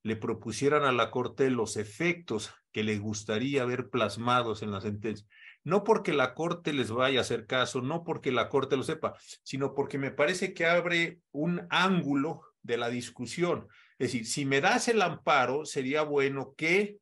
le 0.03 0.17
propusieran 0.17 0.83
a 0.83 0.91
la 0.91 1.13
Corte 1.13 1.51
los 1.51 1.77
efectos 1.77 2.53
que 2.73 2.83
les 2.83 3.01
gustaría 3.01 3.65
ver 3.65 3.91
plasmados 3.91 4.63
en 4.63 4.73
la 4.73 4.81
sentencia. 4.81 5.27
No 5.65 5.85
porque 5.85 6.13
la 6.13 6.35
Corte 6.35 6.73
les 6.73 6.91
vaya 6.91 7.19
a 7.19 7.23
hacer 7.23 7.47
caso, 7.47 7.83
no 7.83 8.03
porque 8.05 8.33
la 8.33 8.49
Corte 8.49 8.77
lo 8.77 8.83
sepa, 8.83 9.15
sino 9.43 9.75
porque 9.75 9.99
me 9.99 10.11
parece 10.11 10.55
que 10.55 10.67
abre 10.67 11.21
un 11.33 11.67
ángulo 11.71 12.43
de 12.63 12.77
la 12.77 12.89
discusión. 12.89 13.69
Es 13.99 14.13
decir, 14.13 14.27
si 14.27 14.45
me 14.45 14.61
das 14.61 14.89
el 14.89 15.03
amparo, 15.03 15.65
sería 15.65 16.03
bueno 16.03 16.55
que 16.57 16.99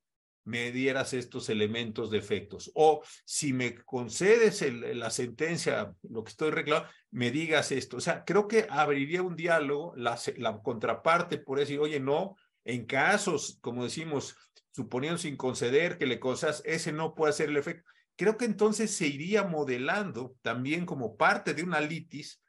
me 0.49 0.73
dieras 0.73 1.13
estos 1.13 1.51
elementos 1.51 2.11
de 2.11 2.19
efectos. 2.19 2.73
O 2.75 3.03
si 3.25 3.53
me 3.53 3.77
concedes 3.85 4.65
la 4.73 5.11
sentencia, 5.11 5.93
lo 6.09 6.25
que 6.25 6.31
estoy 6.31 6.51
reclamando, 6.51 6.91
me 7.11 7.31
digas 7.31 7.71
esto. 7.71 7.99
O 7.99 8.01
sea, 8.01 8.25
creo 8.25 8.49
que 8.49 8.67
abriría 8.71 9.23
un 9.23 9.37
diálogo, 9.37 9.95
la, 9.97 10.19
contraparte 10.63 11.37
por 11.37 11.59
decir, 11.59 11.79
oye, 11.81 12.01
no, 12.01 12.35
en 12.65 12.87
casos, 12.87 13.59
como 13.61 13.85
decimos, 13.85 14.37
suponiendo 14.71 15.19
sin 15.19 15.37
conceder 15.37 15.99
que 15.99 16.07
le 16.07 16.19
cosas, 16.19 16.63
ese 16.65 16.93
no 16.93 17.15
puede 17.15 17.35
ser 17.35 17.51
el 17.51 17.59
efecto. 17.59 17.89
Creo 18.19 18.37
que 18.37 18.47
entonces 18.47 18.91
se 18.91 19.07
iría 19.07 19.45
modelando 19.45 20.35
también 20.43 20.87
como 20.87 21.17
parte 21.17 21.55
de 21.55 21.63
una 21.63 21.81
litis 21.81 22.43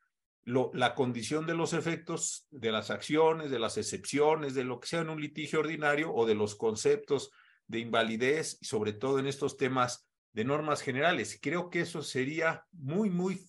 la 0.44 0.96
condición 0.96 1.46
de 1.46 1.54
los 1.54 1.74
efectos 1.74 2.48
de 2.50 2.72
las 2.72 2.90
acciones, 2.90 3.52
de 3.52 3.60
las 3.60 3.78
excepciones, 3.78 4.56
de 4.56 4.64
lo 4.64 4.80
que 4.80 4.88
sea 4.88 5.02
en 5.02 5.10
un 5.10 5.22
litigio 5.22 5.60
ordinario 5.60 6.12
o 6.12 6.26
de 6.26 6.34
los 6.34 6.56
conceptos 6.56 7.30
de 7.68 7.78
invalidez, 7.78 8.58
sobre 8.64 8.94
todo 8.94 9.20
en 9.20 9.28
estos 9.28 9.58
temas 9.58 10.08
de 10.34 10.44
normas 10.44 10.82
generales. 10.82 11.38
Creo 11.40 11.70
que 11.70 11.82
eso 11.82 12.02
sería 12.02 12.66
muy, 12.72 13.12
muy 13.12 13.40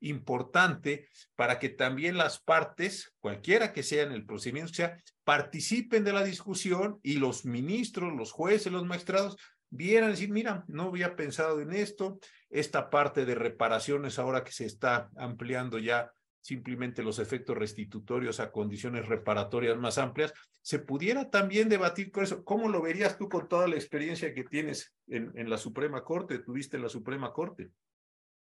importante 0.00 1.06
para 1.36 1.58
que 1.58 1.68
también 1.68 2.16
las 2.16 2.40
partes, 2.40 3.12
cualquiera 3.20 3.74
que 3.74 3.82
sea 3.82 4.04
en 4.04 4.12
el 4.12 4.24
procedimiento, 4.24 4.72
sea, 4.72 4.96
participen 5.22 6.02
de 6.02 6.14
la 6.14 6.24
discusión 6.24 6.98
y 7.02 7.18
los 7.18 7.44
ministros, 7.44 8.14
los 8.14 8.32
jueces, 8.32 8.72
los 8.72 8.86
magistrados 8.86 9.36
vieran 9.70 10.10
decir, 10.10 10.30
mira, 10.30 10.64
no 10.68 10.84
había 10.84 11.16
pensado 11.16 11.60
en 11.60 11.72
esto, 11.72 12.18
esta 12.50 12.90
parte 12.90 13.24
de 13.24 13.34
reparaciones 13.34 14.18
ahora 14.18 14.44
que 14.44 14.52
se 14.52 14.64
está 14.64 15.10
ampliando 15.16 15.78
ya 15.78 16.12
simplemente 16.40 17.02
los 17.02 17.18
efectos 17.18 17.58
restitutorios 17.58 18.40
a 18.40 18.50
condiciones 18.50 19.06
reparatorias 19.06 19.76
más 19.76 19.98
amplias, 19.98 20.32
se 20.62 20.78
pudiera 20.78 21.30
también 21.30 21.68
debatir 21.68 22.10
con 22.10 22.24
eso. 22.24 22.44
¿Cómo 22.44 22.68
lo 22.68 22.80
verías 22.80 23.18
tú 23.18 23.28
con 23.28 23.48
toda 23.48 23.68
la 23.68 23.74
experiencia 23.74 24.32
que 24.32 24.44
tienes 24.44 24.94
en, 25.08 25.32
en 25.34 25.50
la 25.50 25.58
Suprema 25.58 26.04
Corte, 26.04 26.38
tuviste 26.38 26.76
en 26.76 26.84
la 26.84 26.88
Suprema 26.88 27.32
Corte? 27.32 27.70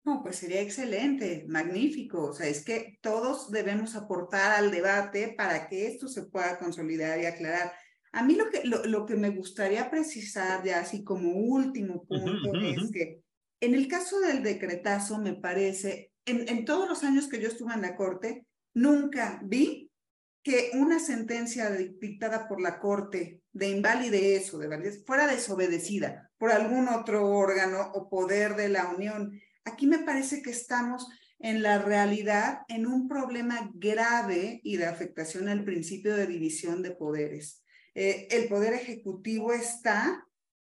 No, 0.04 0.20
pues 0.20 0.36
sería 0.36 0.60
excelente, 0.60 1.44
magnífico. 1.48 2.24
O 2.24 2.32
sea, 2.32 2.48
es 2.48 2.64
que 2.64 2.98
todos 3.00 3.52
debemos 3.52 3.94
aportar 3.94 4.56
al 4.56 4.72
debate 4.72 5.34
para 5.36 5.68
que 5.68 5.86
esto 5.86 6.08
se 6.08 6.24
pueda 6.24 6.58
consolidar 6.58 7.20
y 7.20 7.26
aclarar. 7.26 7.72
A 8.12 8.22
mí 8.22 8.34
lo 8.34 8.50
que, 8.50 8.62
lo, 8.64 8.84
lo 8.84 9.06
que 9.06 9.16
me 9.16 9.30
gustaría 9.30 9.90
precisar 9.90 10.62
ya 10.64 10.80
así 10.80 11.02
como 11.02 11.32
último 11.32 12.04
punto 12.04 12.54
es 12.54 12.90
que 12.92 13.22
en 13.60 13.74
el 13.74 13.88
caso 13.88 14.20
del 14.20 14.42
decretazo 14.42 15.18
me 15.18 15.34
parece 15.34 16.12
en, 16.26 16.48
en 16.48 16.64
todos 16.64 16.88
los 16.88 17.04
años 17.04 17.28
que 17.28 17.40
yo 17.40 17.48
estuve 17.48 17.74
en 17.74 17.82
la 17.82 17.96
Corte, 17.96 18.46
nunca 18.74 19.40
vi 19.44 19.90
que 20.42 20.70
una 20.74 20.98
sentencia 20.98 21.70
dictada 21.70 22.48
por 22.48 22.60
la 22.60 22.80
Corte 22.80 23.40
de 23.52 23.70
invalidez 23.70 24.52
o 24.52 24.58
de 24.58 24.68
validez 24.68 25.04
fuera 25.06 25.26
desobedecida 25.26 26.30
por 26.38 26.50
algún 26.50 26.88
otro 26.88 27.28
órgano 27.28 27.92
o 27.94 28.08
poder 28.08 28.56
de 28.56 28.68
la 28.68 28.88
Unión. 28.88 29.40
Aquí 29.64 29.86
me 29.86 30.00
parece 30.00 30.42
que 30.42 30.50
estamos 30.50 31.08
en 31.38 31.62
la 31.62 31.78
realidad 31.78 32.62
en 32.68 32.86
un 32.86 33.08
problema 33.08 33.70
grave 33.74 34.60
y 34.64 34.76
de 34.76 34.86
afectación 34.86 35.48
al 35.48 35.64
principio 35.64 36.16
de 36.16 36.26
división 36.26 36.82
de 36.82 36.92
poderes. 36.92 37.61
Eh, 37.94 38.28
el 38.30 38.48
poder 38.48 38.72
ejecutivo 38.72 39.52
está 39.52 40.26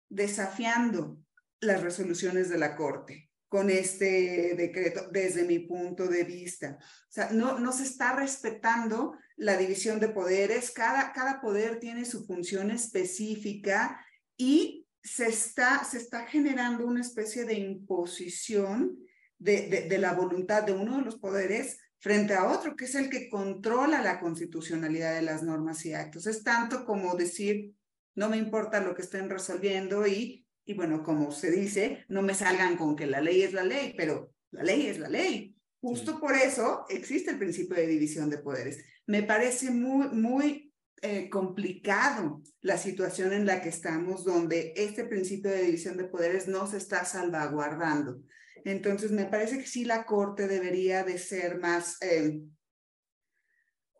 desafiando 0.09 1.17
las 1.59 1.81
resoluciones 1.81 2.49
de 2.49 2.57
la 2.57 2.75
Corte 2.75 3.29
con 3.47 3.69
este 3.69 4.55
decreto 4.55 5.09
desde 5.11 5.43
mi 5.43 5.59
punto 5.59 6.07
de 6.07 6.23
vista. 6.23 6.79
O 6.79 7.11
sea, 7.11 7.29
no, 7.29 7.71
se 7.71 7.83
está 7.83 8.15
respetando 8.15 9.15
la 9.35 9.57
división 9.57 9.99
de 9.99 10.09
poderes, 10.09 10.71
cada, 10.71 11.13
cada 11.13 11.39
poder 11.39 11.79
tiene 11.79 12.05
su 12.05 12.25
función 12.25 12.71
específica 12.71 14.03
y 14.37 14.87
se 15.03 15.27
está, 15.27 15.83
se 15.83 15.97
está 15.99 16.25
generando 16.25 16.87
una 16.87 17.01
especie 17.01 17.45
de 17.45 17.53
imposición 17.53 18.97
de, 19.37 19.67
de, 19.67 19.81
de 19.81 19.97
la 19.99 20.13
voluntad 20.13 20.63
de 20.63 20.71
uno 20.71 20.97
de 20.97 21.03
los 21.03 21.19
poderes 21.19 21.77
frente 22.03 22.35
a 22.35 22.51
otro, 22.51 22.75
que 22.75 22.85
es 22.85 22.93
el 22.93 23.09
que 23.09 23.29
controla 23.29 24.03
la 24.03 24.19
constitucionalidad 24.19 25.15
de 25.15 25.23
las 25.23 25.41
normas 25.41 25.83
y 25.87 25.93
actos. 25.93 26.27
Es 26.27 26.43
tanto 26.43 26.85
como 26.85 27.15
decir, 27.15 27.71
no 28.13 28.29
me 28.29 28.37
importa 28.37 28.79
lo 28.79 28.93
que 28.93 29.01
estén 29.01 29.29
resolviendo 29.29 30.05
y 30.05 30.43
y 30.65 30.73
bueno, 30.73 31.03
como 31.03 31.31
se 31.31 31.51
dice, 31.51 32.05
no 32.07 32.21
me 32.21 32.33
salgan 32.33 32.77
con 32.77 32.95
que 32.95 33.05
la 33.05 33.21
ley 33.21 33.41
es 33.41 33.53
la 33.53 33.63
ley, 33.63 33.93
pero 33.97 34.33
la 34.51 34.63
ley 34.63 34.87
es 34.87 34.99
la 34.99 35.09
ley. 35.09 35.55
Justo 35.81 36.19
por 36.19 36.35
eso 36.35 36.85
existe 36.89 37.31
el 37.31 37.39
principio 37.39 37.75
de 37.75 37.87
división 37.87 38.29
de 38.29 38.37
poderes. 38.37 38.83
Me 39.05 39.23
parece 39.23 39.71
muy, 39.71 40.07
muy 40.09 40.73
eh, 41.01 41.29
complicado 41.29 42.41
la 42.61 42.77
situación 42.77 43.33
en 43.33 43.45
la 43.45 43.61
que 43.61 43.69
estamos, 43.69 44.23
donde 44.23 44.73
este 44.77 45.03
principio 45.03 45.51
de 45.51 45.63
división 45.63 45.97
de 45.97 46.05
poderes 46.05 46.47
no 46.47 46.65
se 46.67 46.77
está 46.77 47.03
salvaguardando. 47.03 48.21
Entonces, 48.65 49.11
me 49.11 49.25
parece 49.25 49.57
que 49.57 49.67
sí 49.67 49.85
la 49.85 50.05
Corte 50.05 50.47
debería 50.47 51.03
de 51.03 51.17
ser 51.17 51.59
más, 51.59 52.01
eh, 52.01 52.41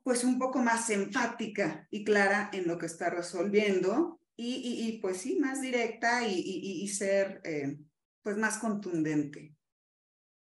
pues 0.03 0.23
un 0.23 0.37
poco 0.37 0.59
más 0.59 0.89
enfática 0.89 1.87
y 1.89 2.03
clara 2.03 2.49
en 2.53 2.67
lo 2.67 2.77
que 2.77 2.85
está 2.87 3.09
resolviendo 3.09 4.19
y, 4.35 4.87
y, 4.87 4.99
pues 4.99 5.17
sí, 5.17 5.37
más 5.39 5.61
directa 5.61 6.27
y, 6.27 6.33
y 6.35 6.87
ser 6.87 7.41
eh, 7.43 7.77
pues 8.21 8.37
más 8.37 8.57
contundente. 8.57 9.52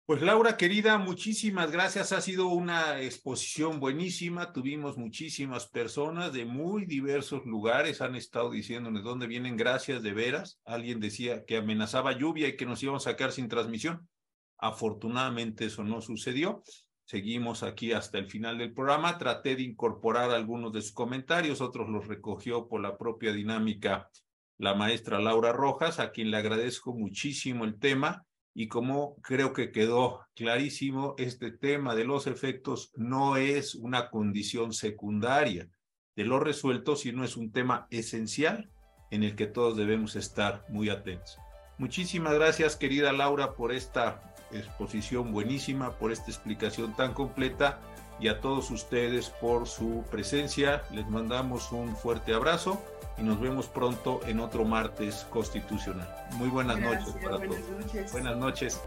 Pues 0.08 0.22
Laura, 0.22 0.56
querida, 0.56 0.96
muchísimas 0.96 1.70
gracias. 1.70 2.12
Ha 2.12 2.22
sido 2.22 2.48
una 2.48 3.02
exposición 3.02 3.78
buenísima. 3.78 4.54
Tuvimos 4.54 4.96
muchísimas 4.96 5.66
personas 5.66 6.32
de 6.32 6.46
muy 6.46 6.86
diversos 6.86 7.44
lugares. 7.44 8.00
Han 8.00 8.14
estado 8.14 8.50
diciéndonos 8.50 9.04
dónde 9.04 9.26
vienen. 9.26 9.58
Gracias 9.58 10.02
de 10.02 10.14
veras. 10.14 10.62
Alguien 10.64 10.98
decía 10.98 11.44
que 11.44 11.58
amenazaba 11.58 12.16
lluvia 12.16 12.48
y 12.48 12.56
que 12.56 12.64
nos 12.64 12.82
íbamos 12.82 13.06
a 13.06 13.10
sacar 13.10 13.32
sin 13.32 13.50
transmisión. 13.50 14.08
Afortunadamente 14.56 15.66
eso 15.66 15.84
no 15.84 16.00
sucedió. 16.00 16.62
Seguimos 17.04 17.62
aquí 17.62 17.92
hasta 17.92 18.16
el 18.16 18.30
final 18.30 18.56
del 18.56 18.72
programa. 18.72 19.18
Traté 19.18 19.56
de 19.56 19.62
incorporar 19.64 20.30
algunos 20.30 20.72
de 20.72 20.80
sus 20.80 20.92
comentarios, 20.92 21.60
otros 21.60 21.90
los 21.90 22.06
recogió 22.06 22.66
por 22.66 22.80
la 22.80 22.96
propia 22.96 23.34
dinámica 23.34 24.08
la 24.56 24.72
maestra 24.72 25.20
Laura 25.20 25.52
Rojas, 25.52 26.00
a 26.00 26.12
quien 26.12 26.30
le 26.30 26.38
agradezco 26.38 26.94
muchísimo 26.94 27.66
el 27.66 27.78
tema 27.78 28.24
y 28.58 28.66
como 28.66 29.14
creo 29.22 29.52
que 29.52 29.70
quedó 29.70 30.26
clarísimo, 30.34 31.14
este 31.16 31.52
tema 31.52 31.94
de 31.94 32.02
los 32.02 32.26
efectos 32.26 32.90
no 32.96 33.36
es 33.36 33.76
una 33.76 34.10
condición 34.10 34.72
secundaria 34.72 35.68
de 36.16 36.24
lo 36.24 36.40
resuelto, 36.40 36.96
sino 36.96 37.22
es 37.22 37.36
un 37.36 37.52
tema 37.52 37.86
esencial 37.90 38.68
en 39.12 39.22
el 39.22 39.36
que 39.36 39.46
todos 39.46 39.76
debemos 39.76 40.16
estar 40.16 40.64
muy 40.70 40.90
atentos. 40.90 41.38
Muchísimas 41.78 42.34
gracias, 42.34 42.74
querida 42.74 43.12
Laura, 43.12 43.54
por 43.54 43.70
esta 43.70 44.34
exposición 44.50 45.30
buenísima, 45.30 45.96
por 45.96 46.10
esta 46.10 46.28
explicación 46.28 46.96
tan 46.96 47.14
completa 47.14 47.80
y 48.18 48.26
a 48.26 48.40
todos 48.40 48.72
ustedes 48.72 49.30
por 49.40 49.68
su 49.68 50.04
presencia. 50.10 50.82
Les 50.90 51.08
mandamos 51.08 51.70
un 51.70 51.94
fuerte 51.94 52.34
abrazo 52.34 52.82
y 53.18 53.22
nos 53.22 53.40
vemos 53.40 53.66
pronto 53.66 54.20
en 54.26 54.40
otro 54.40 54.64
martes 54.64 55.26
constitucional. 55.30 56.08
Muy 56.32 56.48
buenas 56.48 56.78
noches 56.78 57.14
para 57.22 57.38
todos. 57.38 58.12
Buenas 58.12 58.36
noches. 58.36 58.80